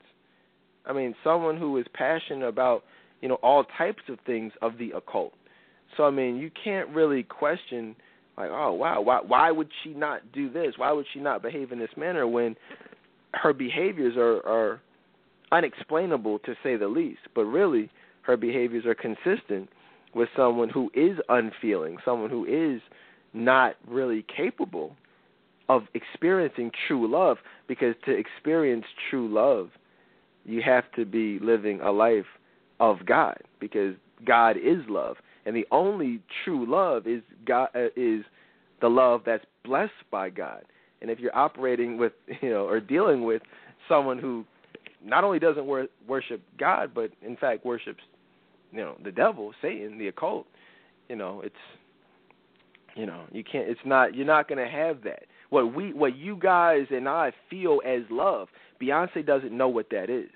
[0.86, 2.84] I mean, someone who is passionate about,
[3.22, 5.34] you know, all types of things of the occult.
[5.98, 7.96] So I mean, you can't really question
[8.38, 10.74] like, oh wow, why why would she not do this?
[10.78, 12.56] Why would she not behave in this manner when
[13.34, 14.82] her behaviors are are
[15.52, 17.90] unexplainable to say the least, but really
[18.30, 19.68] her behaviors are consistent
[20.14, 22.80] with someone who is unfeeling, someone who is
[23.34, 24.96] not really capable
[25.68, 27.38] of experiencing true love
[27.68, 29.70] because to experience true love
[30.46, 32.26] you have to be living a life
[32.80, 33.96] of God because
[34.26, 35.18] God is love.
[35.48, 38.24] And the only true love is God uh, is
[38.80, 40.64] the love that's blessed by God.
[41.02, 43.42] And if you're operating with you know or dealing with
[43.88, 44.46] someone who
[45.04, 48.04] not only doesn't wor- worship God but in fact worships
[48.72, 50.46] you know the devil Satan the occult
[51.08, 51.56] you know it's
[52.96, 53.70] you know, you can't.
[53.70, 54.16] It's not.
[54.16, 55.24] You're not going to have that.
[55.50, 58.50] What we, what you guys and I feel as love,
[58.82, 60.30] Beyonce doesn't know what that is.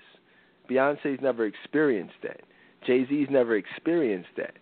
[0.70, 2.40] Beyonce's never experienced that.
[2.86, 4.54] Jay Z's never experienced that.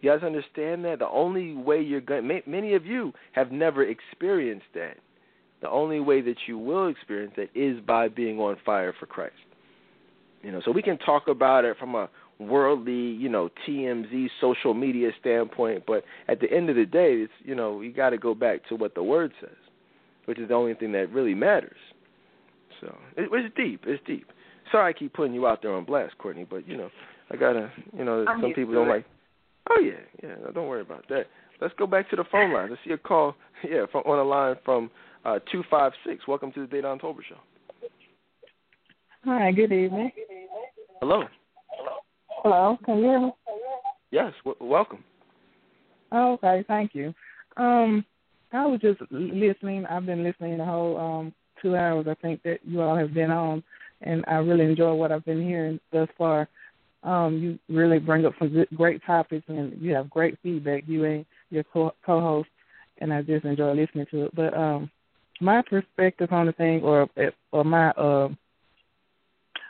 [0.00, 0.98] You guys understand that?
[0.98, 4.98] The only way you're going, many of you have never experienced that.
[5.62, 9.34] The only way that you will experience that is by being on fire for Christ.
[10.42, 12.10] You know, so we can talk about it from a
[12.48, 17.32] worldly, you know, TMZ social media standpoint, but at the end of the day, it's
[17.42, 19.56] you know, you got to go back to what the word says,
[20.26, 21.76] which is the only thing that really matters.
[22.80, 23.82] So it, it's deep.
[23.86, 24.26] It's deep.
[24.70, 26.90] Sorry, I keep putting you out there on blast, Courtney, but you know,
[27.30, 28.90] I gotta, you know, I'm some people don't it.
[28.90, 29.06] like.
[29.70, 29.92] Oh yeah,
[30.22, 30.34] yeah.
[30.44, 31.24] No, don't worry about that.
[31.60, 32.70] Let's go back to the phone line.
[32.70, 33.34] Let's see a call.
[33.66, 34.90] Yeah, from on the line from
[35.24, 36.28] uh two five six.
[36.28, 37.38] Welcome to the Dedan Tolbert Show.
[39.24, 39.52] Hi.
[39.52, 40.10] Good evening.
[41.00, 41.24] Hello.
[42.44, 43.32] Hello, can you hear me?
[44.10, 45.02] Yes, w- welcome.
[46.12, 47.14] Oh, okay, thank you.
[47.56, 48.04] Um,
[48.52, 49.86] I was just listening.
[49.86, 52.06] I've been listening the whole um two hours.
[52.06, 53.62] I think that you all have been on,
[54.02, 56.46] and I really enjoy what I've been hearing thus far.
[57.02, 60.84] Um, you really bring up some great topics, and you have great feedback.
[60.86, 62.50] You and your co- co-host,
[62.98, 64.36] and I just enjoy listening to it.
[64.36, 64.90] But um,
[65.40, 67.08] my perspective on the thing, or
[67.52, 68.28] or my uh,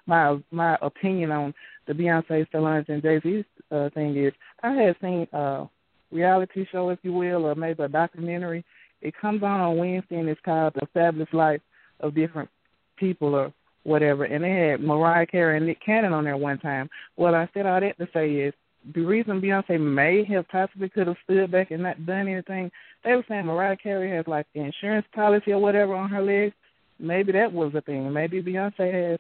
[0.07, 1.55] my my opinion on
[1.87, 4.33] the Beyonce, Solange, and Jay Z uh, thing is,
[4.63, 5.67] I had seen a
[6.11, 8.65] reality show, if you will, or maybe a documentary.
[9.03, 11.61] It comes on on Wednesday, and it's called The Fabulous Life
[12.01, 12.49] of Different
[12.97, 13.53] People, or
[13.83, 14.25] whatever.
[14.25, 16.89] And they had Mariah Carey and Nick Cannon on there one time.
[17.17, 18.55] What I said all that to say is,
[18.95, 22.71] the reason Beyonce may have possibly could have stood back and not done anything,
[23.03, 26.55] they were saying Mariah Carey has like the insurance policy or whatever on her legs.
[26.99, 28.13] Maybe that was the thing.
[28.13, 29.19] Maybe Beyonce has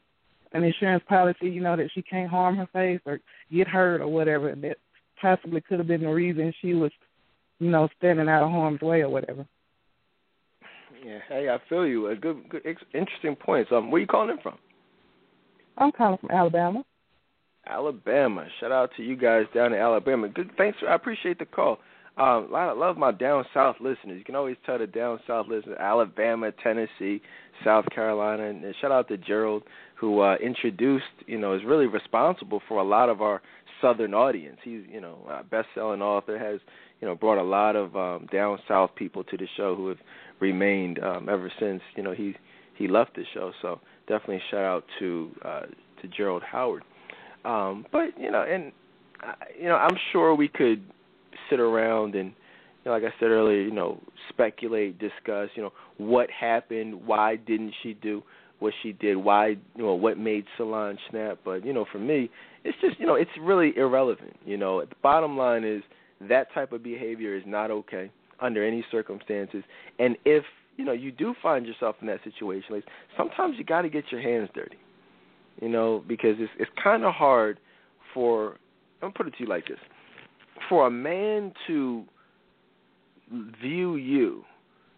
[0.54, 3.20] an insurance policy, you know, that she can't harm her face or
[3.52, 4.48] get hurt or whatever.
[4.48, 4.78] And that
[5.20, 6.92] possibly could have been the reason she was,
[7.58, 9.46] you know, standing out of harm's way or whatever.
[11.04, 12.08] Yeah, hey, I feel you.
[12.08, 12.62] A good, good,
[12.94, 13.70] interesting point.
[13.70, 14.56] Um, where you calling in from?
[15.76, 16.84] I'm calling from Alabama.
[17.66, 18.46] Alabama.
[18.60, 20.28] Shout out to you guys down in Alabama.
[20.28, 20.78] Good, thanks.
[20.78, 21.78] For, I appreciate the call.
[22.16, 24.18] Um, I love my down south listeners.
[24.18, 27.20] You can always tell the down south listeners, Alabama, Tennessee,
[27.64, 29.64] South Carolina, and shout out to Gerald
[30.04, 33.40] who uh, introduced, you know, is really responsible for a lot of our
[33.80, 34.58] southern audience.
[34.62, 36.60] He's, you know, a best-selling author, has,
[37.00, 39.96] you know, brought a lot of um, down south people to the show who have
[40.40, 42.34] remained um, ever since, you know, he
[42.76, 43.52] he left the show.
[43.62, 45.62] So definitely shout out to uh,
[46.02, 46.82] to Gerald Howard.
[47.46, 48.72] Um, but you know, and
[49.26, 50.84] uh, you know, I'm sure we could
[51.48, 52.28] sit around and
[52.84, 57.36] you know, like I said earlier, you know, speculate, discuss, you know, what happened, why
[57.36, 58.22] didn't she do
[58.58, 61.38] what she did, why you know what made Solange snap.
[61.44, 62.30] But you know, for me,
[62.64, 64.36] it's just you know it's really irrelevant.
[64.44, 65.82] You know, the bottom line is
[66.28, 68.10] that type of behavior is not okay
[68.40, 69.62] under any circumstances.
[69.98, 70.44] And if
[70.76, 72.84] you know you do find yourself in that situation, like
[73.16, 74.76] sometimes you got to get your hands dirty.
[75.60, 77.60] You know, because it's it's kind of hard
[78.12, 78.52] for
[79.02, 79.78] I'm gonna put it to you like this:
[80.68, 82.04] for a man to
[83.60, 84.44] view you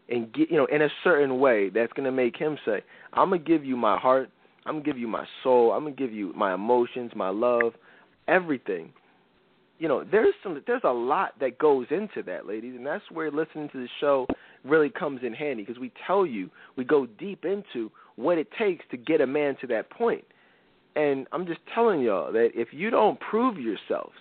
[0.08, 2.80] and get you know in a certain way that's going to make him say
[3.12, 4.30] i'm going to give you my heart
[4.64, 7.28] i'm going to give you my soul i'm going to give you my emotions my
[7.28, 7.72] love
[8.28, 8.92] everything
[9.78, 13.30] you know there's some there's a lot that goes into that ladies and that's where
[13.30, 14.26] listening to the show
[14.66, 18.84] really comes in handy because we tell you, we go deep into what it takes
[18.90, 20.24] to get a man to that point.
[20.94, 24.14] And I'm just telling y'all that if you don't prove yourselves,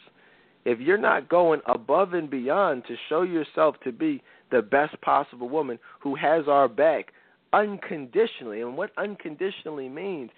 [0.66, 5.49] if you're not going above and beyond to show yourself to be the best possible
[5.49, 7.11] woman who has our back
[7.53, 10.30] unconditionally, and what unconditionally means,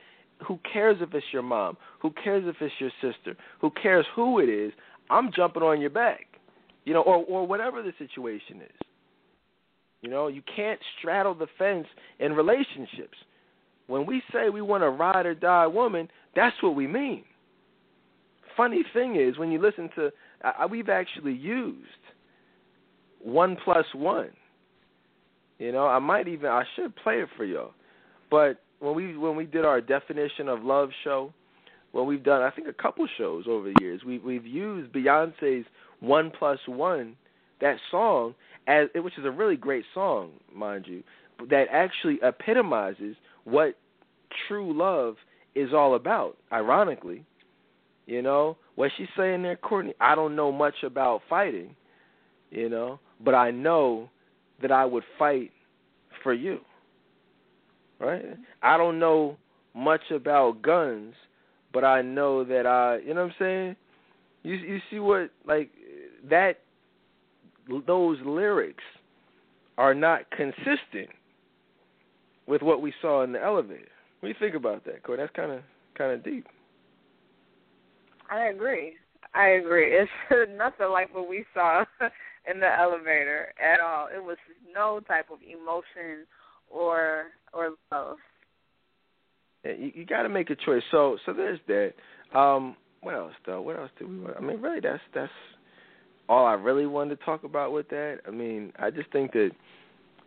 [0.46, 1.78] who cares if it's your mom?
[2.02, 3.36] Who cares if it's your sister?
[3.60, 4.72] Who cares who it is?
[5.10, 6.28] I'm jumping on your back,
[6.86, 8.88] you know, or or whatever the situation is.
[10.02, 11.88] You know, you can't straddle the fence
[12.20, 13.18] in relationships.
[13.88, 17.24] When we say we want a ride or die woman, that's what we mean.
[18.56, 20.12] Funny thing is, when you listen to,
[20.70, 21.88] we've actually used
[23.28, 24.30] one plus one.
[25.60, 27.74] You know, I might even I should play it for y'all,
[28.32, 31.34] but when we when we did our definition of love show,
[31.92, 34.02] when we've done I think a couple shows over the years.
[34.06, 35.66] We we've used Beyonce's
[36.00, 37.16] One Plus One,
[37.60, 38.34] that song
[38.66, 41.04] as which is a really great song, mind you,
[41.50, 43.78] that actually epitomizes what
[44.48, 45.16] true love
[45.54, 46.38] is all about.
[46.54, 47.26] Ironically,
[48.06, 49.96] you know what she's saying there, Courtney.
[50.00, 51.76] I don't know much about fighting,
[52.52, 54.10] you know, but I know
[54.62, 55.52] that I would fight
[56.24, 56.60] for you.
[58.00, 58.24] Right?
[58.62, 59.38] I don't know
[59.76, 61.14] much about guns,
[61.74, 63.76] but I know that I, you know what I'm saying?
[64.44, 65.72] You you see what like
[66.30, 66.60] that
[67.86, 68.84] those lyrics
[69.78, 71.10] are not consistent
[72.48, 73.90] with what we saw in the elevator.
[74.20, 75.18] What do you think about that, Corey?
[75.18, 75.62] That's kind of
[75.98, 76.48] kind of deep.
[78.32, 78.94] I agree.
[79.34, 79.96] I agree.
[79.96, 80.12] It's
[80.58, 81.84] nothing like what we saw
[82.50, 84.08] in the elevator at all.
[84.08, 84.38] It was
[84.74, 86.26] no type of emotion
[86.70, 88.18] or or love.
[89.64, 90.84] You, you got to make a choice.
[90.92, 91.94] So so there's that.
[92.38, 93.62] Um, what else though?
[93.62, 94.36] What else do we want?
[94.38, 95.32] I mean, really, that's that's
[96.30, 98.20] all I really wanted to talk about with that.
[98.28, 99.52] I mean, I just think that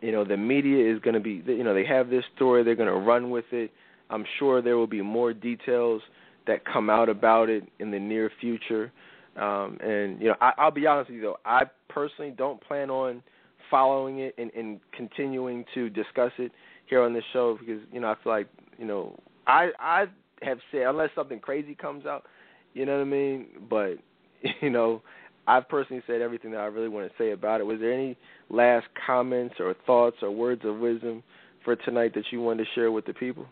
[0.01, 2.75] you know the media is going to be you know they have this story, they're
[2.75, 3.71] going to run with it.
[4.09, 6.01] I'm sure there will be more details
[6.47, 8.91] that come out about it in the near future.
[9.37, 12.89] Um, and you know, I, I'll be honest with you though, I personally don't plan
[12.89, 13.23] on
[13.69, 16.51] following it and, and continuing to discuss it
[16.87, 18.47] here on this show because you know I feel like
[18.77, 19.17] you know
[19.47, 20.05] I I
[20.41, 22.25] have said unless something crazy comes out,
[22.73, 23.47] you know what I mean.
[23.69, 23.93] But
[24.61, 25.01] you know,
[25.47, 27.65] I've personally said everything that I really want to say about it.
[27.65, 28.17] Was there any
[28.49, 31.23] last comments or thoughts or words of wisdom
[31.63, 33.45] for tonight that you wanted to share with the people?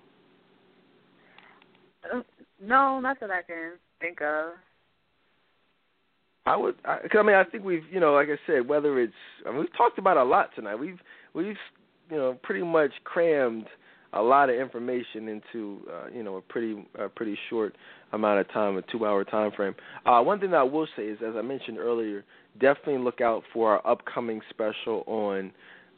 [2.03, 2.21] Uh,
[2.61, 4.53] no, not that I can think of.
[6.49, 9.13] I would, I, I mean, I think we've, you know, like I said, whether it's,
[9.45, 10.75] I mean, we've talked about a lot tonight.
[10.75, 10.97] We've,
[11.35, 11.55] we've,
[12.09, 13.67] you know, pretty much crammed
[14.13, 17.75] a lot of information into, uh, you know, a pretty, a pretty short
[18.13, 19.75] amount of time, a two-hour time frame.
[20.07, 22.25] Uh, one thing that I will say is, as I mentioned earlier,
[22.59, 25.51] definitely look out for our upcoming special on,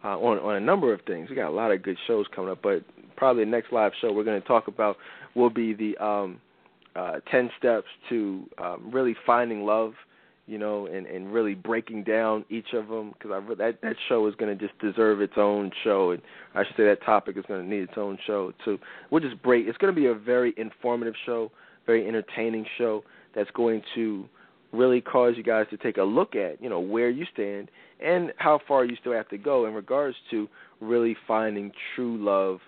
[0.03, 1.29] uh, on, on a number of things.
[1.29, 2.83] We got a lot of good shows coming up, but
[3.15, 4.97] probably the next live show we're going to talk about
[5.33, 6.41] will be the um,
[6.93, 9.93] uh, 10 steps to um, really finding love
[10.47, 14.27] you know, and and really breaking down each of them because I that that show
[14.27, 16.22] is going to just deserve its own show, and
[16.55, 18.80] I should say that topic is going to need its own show too.
[19.09, 19.68] We'll just break.
[19.68, 21.51] It's going to be a very informative show,
[21.85, 23.03] very entertaining show
[23.35, 24.26] that's going to
[24.72, 27.69] really cause you guys to take a look at, you know, where you stand
[27.99, 30.47] and how far you still have to go in regards to
[30.80, 32.59] really finding true love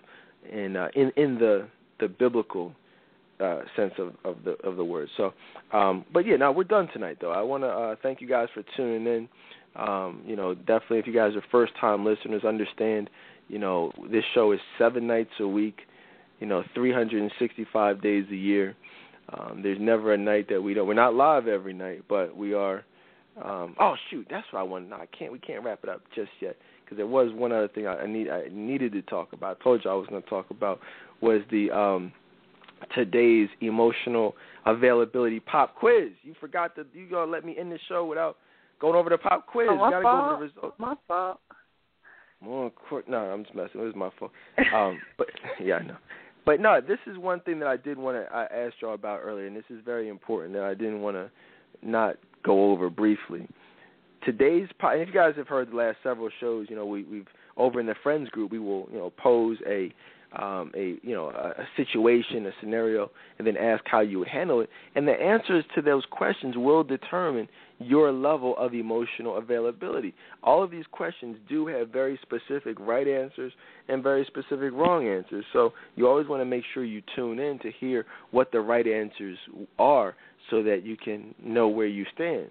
[0.50, 1.66] in uh, in in the
[2.00, 2.74] the biblical
[3.40, 5.08] uh, sense of, of the of the word.
[5.16, 5.32] So,
[5.72, 7.32] um, but yeah, now we're done tonight though.
[7.32, 9.28] I want to uh, thank you guys for tuning in.
[9.76, 13.10] Um, you know, definitely if you guys are first time listeners, understand.
[13.48, 15.80] You know, this show is seven nights a week.
[16.40, 18.74] You know, 365 days a year.
[19.32, 20.86] Um, there's never a night that we don't.
[20.86, 22.84] We're not live every night, but we are.
[23.42, 24.90] Um, oh shoot, that's what I wanted.
[24.90, 25.32] No, I can't.
[25.32, 28.06] We can't wrap it up just yet because there was one other thing I, I
[28.06, 28.28] need.
[28.28, 29.58] I needed to talk about.
[29.60, 30.80] I told you I was going to talk about
[31.20, 32.12] was the um,
[32.94, 34.34] today's emotional
[34.66, 36.10] availability pop quiz.
[36.22, 38.36] You forgot to you gonna let me end the show without
[38.80, 39.68] going over the pop quiz.
[39.70, 40.20] Oh, my you gotta fault.
[40.20, 40.76] go over the results.
[40.78, 41.40] My fault.
[42.40, 43.80] More court no, I'm just messing.
[43.80, 44.32] It was my fault.
[44.74, 45.28] Um but
[45.62, 45.96] yeah, I know.
[46.46, 49.20] But no, this is one thing that I did want to I asked y'all about
[49.22, 51.30] earlier, and this is very important that I didn't want to
[51.82, 53.48] not go over briefly.
[54.24, 54.92] Today's pop.
[54.94, 57.86] if you guys have heard the last several shows, you know we we've over in
[57.86, 59.92] the friends group we will you know pose a
[60.40, 64.28] um, a you know a, a situation, a scenario, and then ask how you would
[64.28, 64.68] handle it.
[64.94, 67.48] And the answers to those questions will determine
[67.78, 70.14] your level of emotional availability.
[70.42, 73.52] All of these questions do have very specific right answers
[73.88, 75.44] and very specific wrong answers.
[75.52, 78.86] So you always want to make sure you tune in to hear what the right
[78.86, 79.38] answers
[79.78, 80.14] are
[80.50, 82.50] so that you can know where you stand.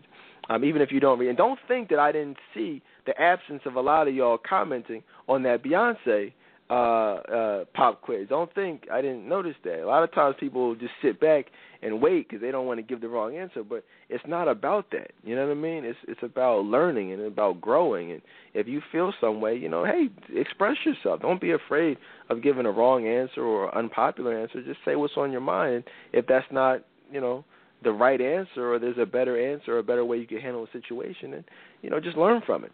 [0.49, 3.61] Um, even if you don't read, and don't think that I didn't see the absence
[3.65, 6.33] of a lot of y'all commenting on that Beyonce
[6.73, 8.27] uh, uh, pop quiz.
[8.27, 9.83] Don't think I didn't notice that.
[9.83, 11.45] A lot of times people just sit back
[11.83, 13.63] and wait because they don't want to give the wrong answer.
[13.63, 15.11] But it's not about that.
[15.23, 15.85] You know what I mean?
[15.85, 18.11] It's it's about learning and about growing.
[18.11, 18.21] And
[18.55, 21.21] if you feel some way, you know, hey, express yourself.
[21.21, 21.97] Don't be afraid
[22.29, 24.63] of giving a wrong answer or unpopular answer.
[24.63, 25.83] Just say what's on your mind.
[26.11, 27.45] If that's not, you know,
[27.83, 30.63] the right answer or there's a better answer or a better way you can handle
[30.63, 31.43] a situation, and
[31.83, 32.71] you know, just learn from it.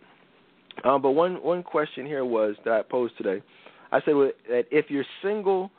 [0.86, 3.44] Um, but one one question here was that I posed today.
[3.92, 4.14] I said
[4.50, 5.72] that if you're single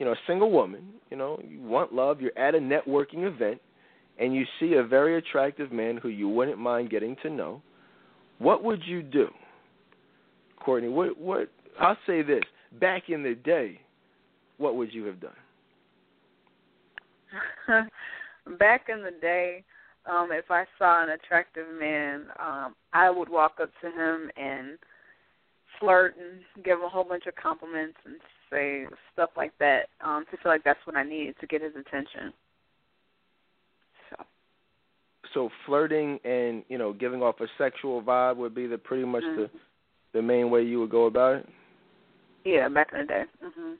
[0.00, 3.60] you know, a single woman, you know, you want love, you're at a networking event,
[4.18, 7.62] and you see a very attractive man who you wouldn't mind getting to know,
[8.38, 9.28] what would you do?
[10.58, 12.42] Courtney, what what I'll say this.
[12.80, 13.80] Back in the day,
[14.56, 15.32] what would you have done?
[18.58, 19.64] Back in the day,
[20.10, 24.78] um, if I saw an attractive man, um, I would walk up to him and
[25.80, 28.16] flirt and give him a whole bunch of compliments and
[28.50, 31.72] say stuff like that um, to feel like that's what I needed to get his
[31.72, 32.32] attention.
[34.10, 34.24] So.
[35.34, 39.24] So flirting and you know giving off a sexual vibe would be the pretty much
[39.24, 39.42] mm-hmm.
[39.42, 39.50] the
[40.12, 41.48] the main way you would go about it.
[42.44, 43.22] Yeah, back in the day.
[43.42, 43.74] hmm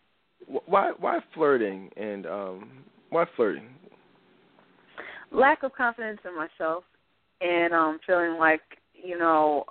[0.67, 2.71] Why why flirting and um
[3.11, 3.69] why flirting?
[5.33, 6.85] Lack of confidence in myself
[7.41, 8.61] and um feeling like
[8.95, 9.65] you know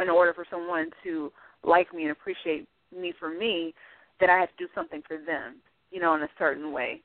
[0.00, 1.32] in order for someone to
[1.64, 2.66] like me and appreciate
[2.96, 3.74] me for me,
[4.20, 5.56] that I have to do something for them,
[5.90, 7.00] you know, in a certain way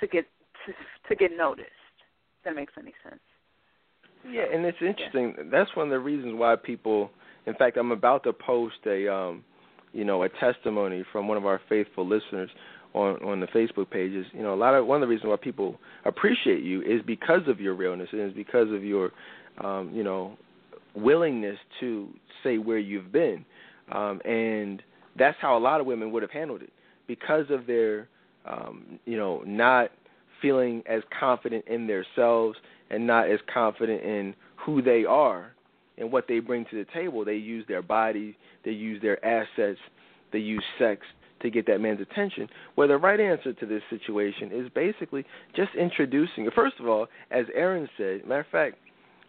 [0.00, 0.26] to get
[0.66, 0.72] to,
[1.08, 1.68] to get noticed.
[2.38, 3.20] If that makes any sense.
[4.28, 5.34] Yeah, and it's interesting.
[5.36, 5.44] Yeah.
[5.50, 7.10] That's one of the reasons why people.
[7.46, 9.44] In fact, I'm about to post a, um,
[9.92, 12.50] you know, a testimony from one of our faithful listeners
[12.94, 14.26] on on the Facebook pages.
[14.32, 17.42] You know, a lot of one of the reasons why people appreciate you is because
[17.46, 19.12] of your realness and is because of your,
[19.64, 20.36] um, you know,
[20.94, 22.08] willingness to
[22.42, 23.44] say where you've been,
[23.92, 24.82] um, and
[25.18, 26.72] that's how a lot of women would have handled it
[27.06, 28.08] because of their
[28.46, 29.90] um, you know not
[30.40, 32.56] feeling as confident in themselves
[32.90, 35.52] and not as confident in who they are
[35.96, 37.24] and what they bring to the table.
[37.24, 39.80] They use their body, they use their assets,
[40.32, 41.02] they use sex
[41.42, 42.48] to get that man's attention.
[42.74, 45.24] Where the right answer to this situation is basically
[45.54, 46.48] just introducing.
[46.54, 48.76] First of all, as Aaron said, matter of fact,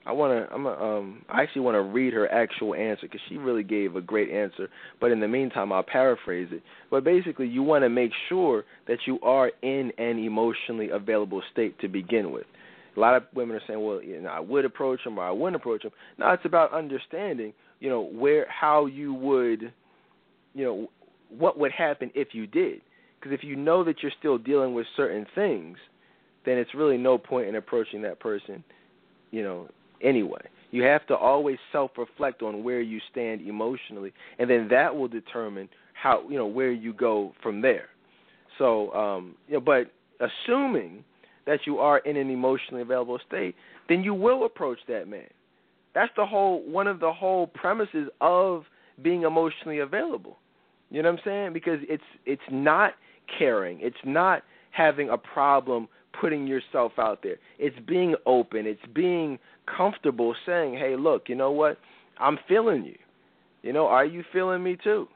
[0.09, 0.51] I want to.
[0.51, 1.21] I'm um.
[1.29, 4.67] I actually want to read her actual answer because she really gave a great answer.
[4.99, 6.63] But in the meantime, I'll paraphrase it.
[6.89, 11.79] But basically, you want to make sure that you are in an emotionally available state
[11.81, 12.45] to begin with.
[12.97, 15.29] A lot of women are saying, "Well, you know, I would approach him or I
[15.29, 17.53] wouldn't approach him." No, it's about understanding.
[17.79, 19.71] You know where how you would,
[20.55, 20.89] you know,
[21.29, 22.81] what would happen if you did.
[23.19, 25.77] Because if you know that you're still dealing with certain things,
[26.45, 28.63] then it's really no point in approaching that person,
[29.29, 29.67] you know,
[30.01, 30.41] anyway.
[30.71, 35.07] You have to always self reflect on where you stand emotionally and then that will
[35.07, 37.89] determine how you know where you go from there.
[38.57, 41.03] So um you know but assuming
[41.45, 43.55] that you are in an emotionally available state,
[43.87, 45.27] then you will approach that man.
[45.95, 48.65] That's the whole one of the whole premises of
[49.01, 50.37] being emotionally available.
[50.91, 51.53] You know what I'm saying?
[51.53, 52.93] Because it's it's not
[53.37, 53.79] caring.
[53.81, 55.87] It's not having a problem
[56.19, 57.37] putting yourself out there.
[57.57, 58.65] It's being open.
[58.65, 61.77] It's being comfortable saying, "Hey, look, you know what?
[62.17, 62.97] I'm feeling you.
[63.61, 65.07] You know, are you feeling me too?"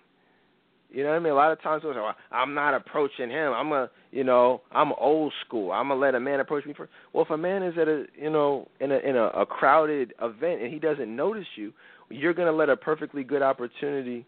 [0.94, 1.34] You know what I mean?
[1.34, 3.52] A lot of times people say, well, "I'm not approaching him.
[3.52, 5.72] I'm a, you know, I'm old school.
[5.72, 8.06] I'm gonna let a man approach me first." Well, if a man is at a,
[8.15, 11.74] you know, in a in a, a crowded event and he doesn't notice you,
[12.10, 14.24] you're gonna let a perfectly good opportunity,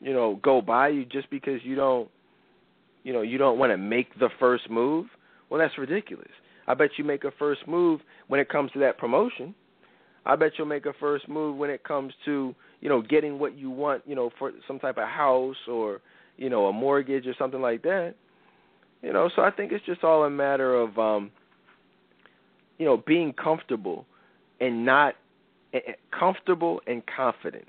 [0.00, 2.08] you know, go by you just because you don't,
[3.04, 5.06] you know, you don't want to make the first move.
[5.52, 6.30] Well, that's ridiculous.
[6.66, 9.54] I bet you make a first move when it comes to that promotion.
[10.24, 13.58] I bet you'll make a first move when it comes to, you know, getting what
[13.58, 16.00] you want, you know, for some type of house or,
[16.38, 18.14] you know, a mortgage or something like that.
[19.02, 21.30] You know, so I think it's just all a matter of um
[22.78, 24.06] you know, being comfortable
[24.58, 25.16] and not
[25.74, 27.66] eh, eh, comfortable and confident.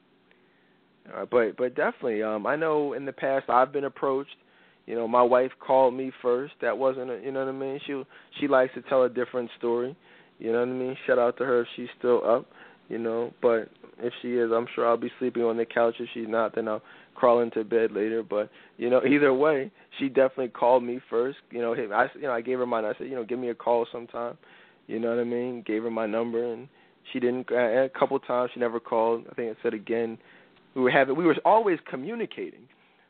[1.13, 4.37] Uh, but but definitely, um, I know in the past I've been approached
[4.85, 6.53] you know, my wife called me first.
[6.61, 7.79] That wasn't, a, you know what I mean.
[7.85, 8.01] She
[8.39, 9.95] she likes to tell a different story.
[10.39, 10.97] You know what I mean.
[11.07, 12.45] Shout out to her if she's still up.
[12.89, 13.69] You know, but
[13.99, 15.95] if she is, I'm sure I'll be sleeping on the couch.
[15.99, 16.81] If she's not, then I'll
[17.15, 18.23] crawl into bed later.
[18.23, 21.37] But you know, either way, she definitely called me first.
[21.49, 22.83] You know, I you know I gave her mine.
[22.83, 24.37] I said, you know, give me a call sometime.
[24.87, 25.63] You know what I mean.
[25.65, 26.67] Gave her my number, and
[27.11, 27.49] she didn't.
[27.51, 29.25] A couple times she never called.
[29.31, 30.17] I think I said again.
[30.75, 31.15] We were having.
[31.15, 32.67] We were always communicating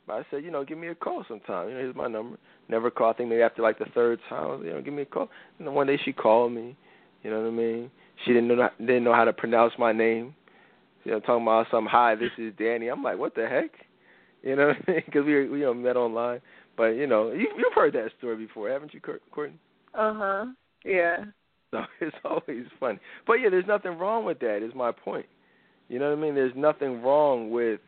[0.07, 1.69] but I said, you know, give me a call sometime.
[1.69, 2.37] You know, here's my number.
[2.69, 3.11] Never call.
[3.11, 5.29] I think maybe after like the third time, you know, give me a call.
[5.57, 6.75] And then one day she called me.
[7.23, 7.91] You know what I mean?
[8.25, 10.35] She didn't know didn't know how to pronounce my name.
[11.03, 12.87] You know, talking about some hi, this is Danny.
[12.87, 13.71] I'm like, what the heck?
[14.41, 16.41] You know, because we we you know met online.
[16.75, 18.99] But you know, you, you've heard that story before, haven't you,
[19.31, 19.57] Courtney?
[19.93, 20.45] Uh huh.
[20.83, 21.25] Yeah.
[21.71, 22.99] So it's always funny.
[23.25, 24.63] But yeah, there's nothing wrong with that.
[24.63, 25.25] Is my point.
[25.89, 26.35] You know what I mean?
[26.35, 27.79] There's nothing wrong with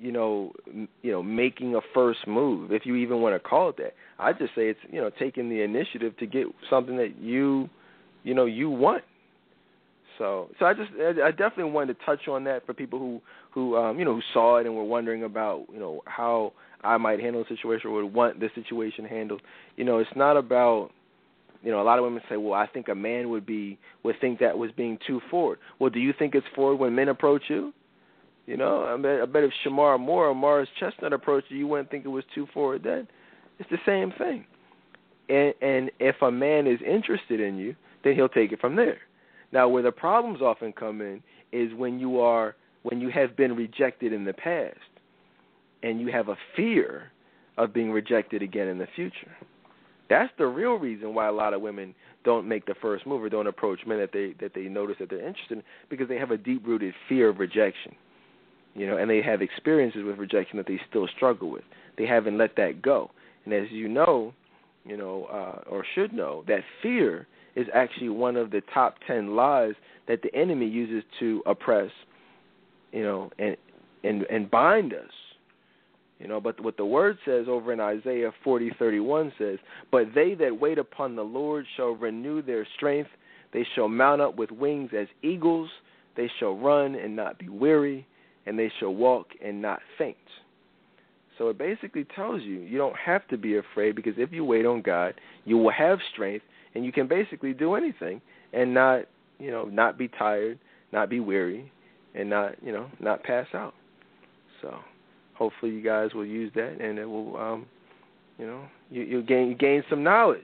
[0.00, 3.68] you know, m- you know, making a first move, if you even want to call
[3.68, 3.94] it that.
[4.18, 7.68] I just say it's you know taking the initiative to get something that you,
[8.22, 9.04] you know, you want.
[10.18, 13.20] So, so I just I definitely wanted to touch on that for people who
[13.52, 16.52] who um, you know who saw it and were wondering about you know how
[16.82, 19.42] I might handle the situation or would want the situation handled.
[19.76, 20.90] You know, it's not about
[21.62, 24.18] you know, a lot of women say, "Well, I think a man would be would
[24.20, 27.42] think that was being too forward." Well, do you think it's forward when men approach
[27.48, 27.72] you?
[28.46, 31.90] You know, I bet, I bet if Shemar Moore or Chestnut approached you, you wouldn't
[31.90, 33.06] think it was too forward then.
[33.58, 34.44] It's the same thing.
[35.28, 38.98] And, and if a man is interested in you, then he'll take it from there.
[39.52, 41.22] Now, where the problems often come in
[41.52, 44.78] is when you are when you have been rejected in the past,
[45.82, 47.12] and you have a fear
[47.58, 49.36] of being rejected again in the future.
[50.08, 51.94] That's the real reason why a lot of women
[52.24, 55.10] don't make the first move or don't approach men that they that they notice that
[55.10, 57.94] they're interested in because they have a deep rooted fear of rejection
[58.74, 61.64] you know, and they have experiences with rejection that they still struggle with.
[61.98, 63.10] They haven't let that go.
[63.44, 64.32] And as you know,
[64.84, 67.26] you know, uh, or should know, that fear
[67.56, 69.74] is actually one of the top ten lies
[70.08, 71.90] that the enemy uses to oppress,
[72.92, 73.56] you know, and
[74.04, 75.10] and and bind us.
[76.18, 79.58] You know, but what the word says over in Isaiah forty thirty one says,
[79.90, 83.10] But they that wait upon the Lord shall renew their strength,
[83.52, 85.70] they shall mount up with wings as eagles,
[86.16, 88.06] they shall run and not be weary,
[88.46, 90.16] and they shall walk and not faint.
[91.38, 94.66] So it basically tells you you don't have to be afraid because if you wait
[94.66, 95.14] on God,
[95.44, 96.44] you will have strength
[96.74, 98.20] and you can basically do anything
[98.52, 99.04] and not,
[99.38, 100.58] you know, not be tired,
[100.92, 101.72] not be weary,
[102.14, 103.72] and not, you know, not pass out.
[104.60, 104.76] So
[105.34, 107.66] hopefully you guys will use that and it will um
[108.38, 110.40] you know, you you gain you gain some knowledge.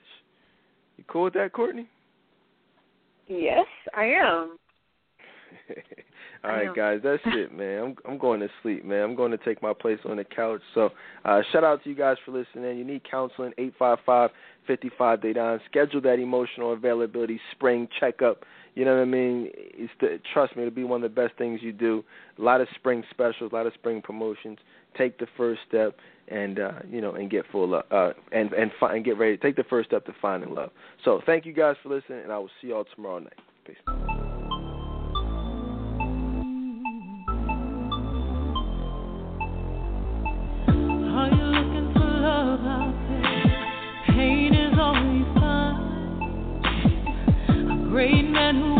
[0.97, 1.89] You cool with that, Courtney?
[3.27, 4.57] Yes, I am.
[6.47, 7.83] All right, guys, that's it, man.
[7.83, 9.03] I'm I'm going to sleep, man.
[9.03, 10.61] I'm going to take my place on the couch.
[10.75, 10.91] So,
[11.25, 12.79] uh, shout out to you guys for listening.
[12.79, 14.31] You need counseling, eight five five
[14.67, 15.61] fifty five day down.
[15.69, 18.45] Schedule that emotional availability spring checkup.
[18.75, 19.49] You know what I mean?
[19.55, 22.05] It's the, trust me, it'll be one of the best things you do.
[22.39, 24.59] A lot of spring specials, a lot of spring promotions.
[24.99, 25.97] Take the first step
[26.29, 29.37] and uh, you know and get full love, uh, and and fi- and get ready.
[29.37, 30.71] Take the first step to finding love.
[31.05, 33.33] So, thank you guys for listening, and I will see y'all tomorrow night.
[33.67, 34.16] Peace.
[47.97, 48.76] Great man who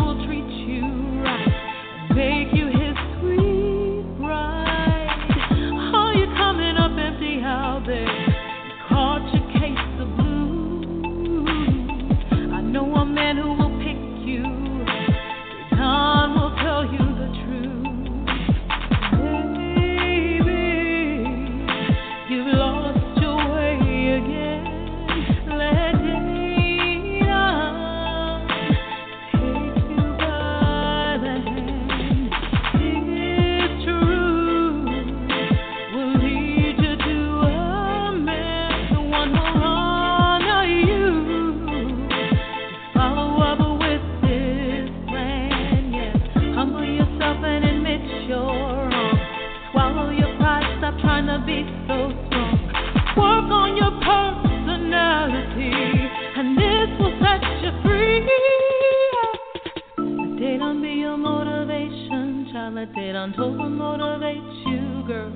[63.17, 65.33] Dedan Tolbert motivate you, girl.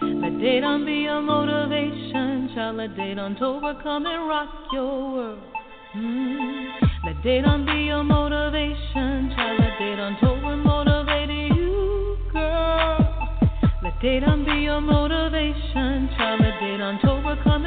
[0.00, 2.76] Let Dedan be your motivation, child.
[2.78, 5.38] Let Dedan Tolbert come and rock your world.
[5.94, 6.68] Mm.
[7.04, 9.60] Let Dedan be your motivation, child.
[9.60, 13.38] Let Dedan Tolbert motivate you, girl.
[13.82, 16.40] Let Dedan be your motivation, child.
[16.40, 17.66] Let Dedan Tolbert come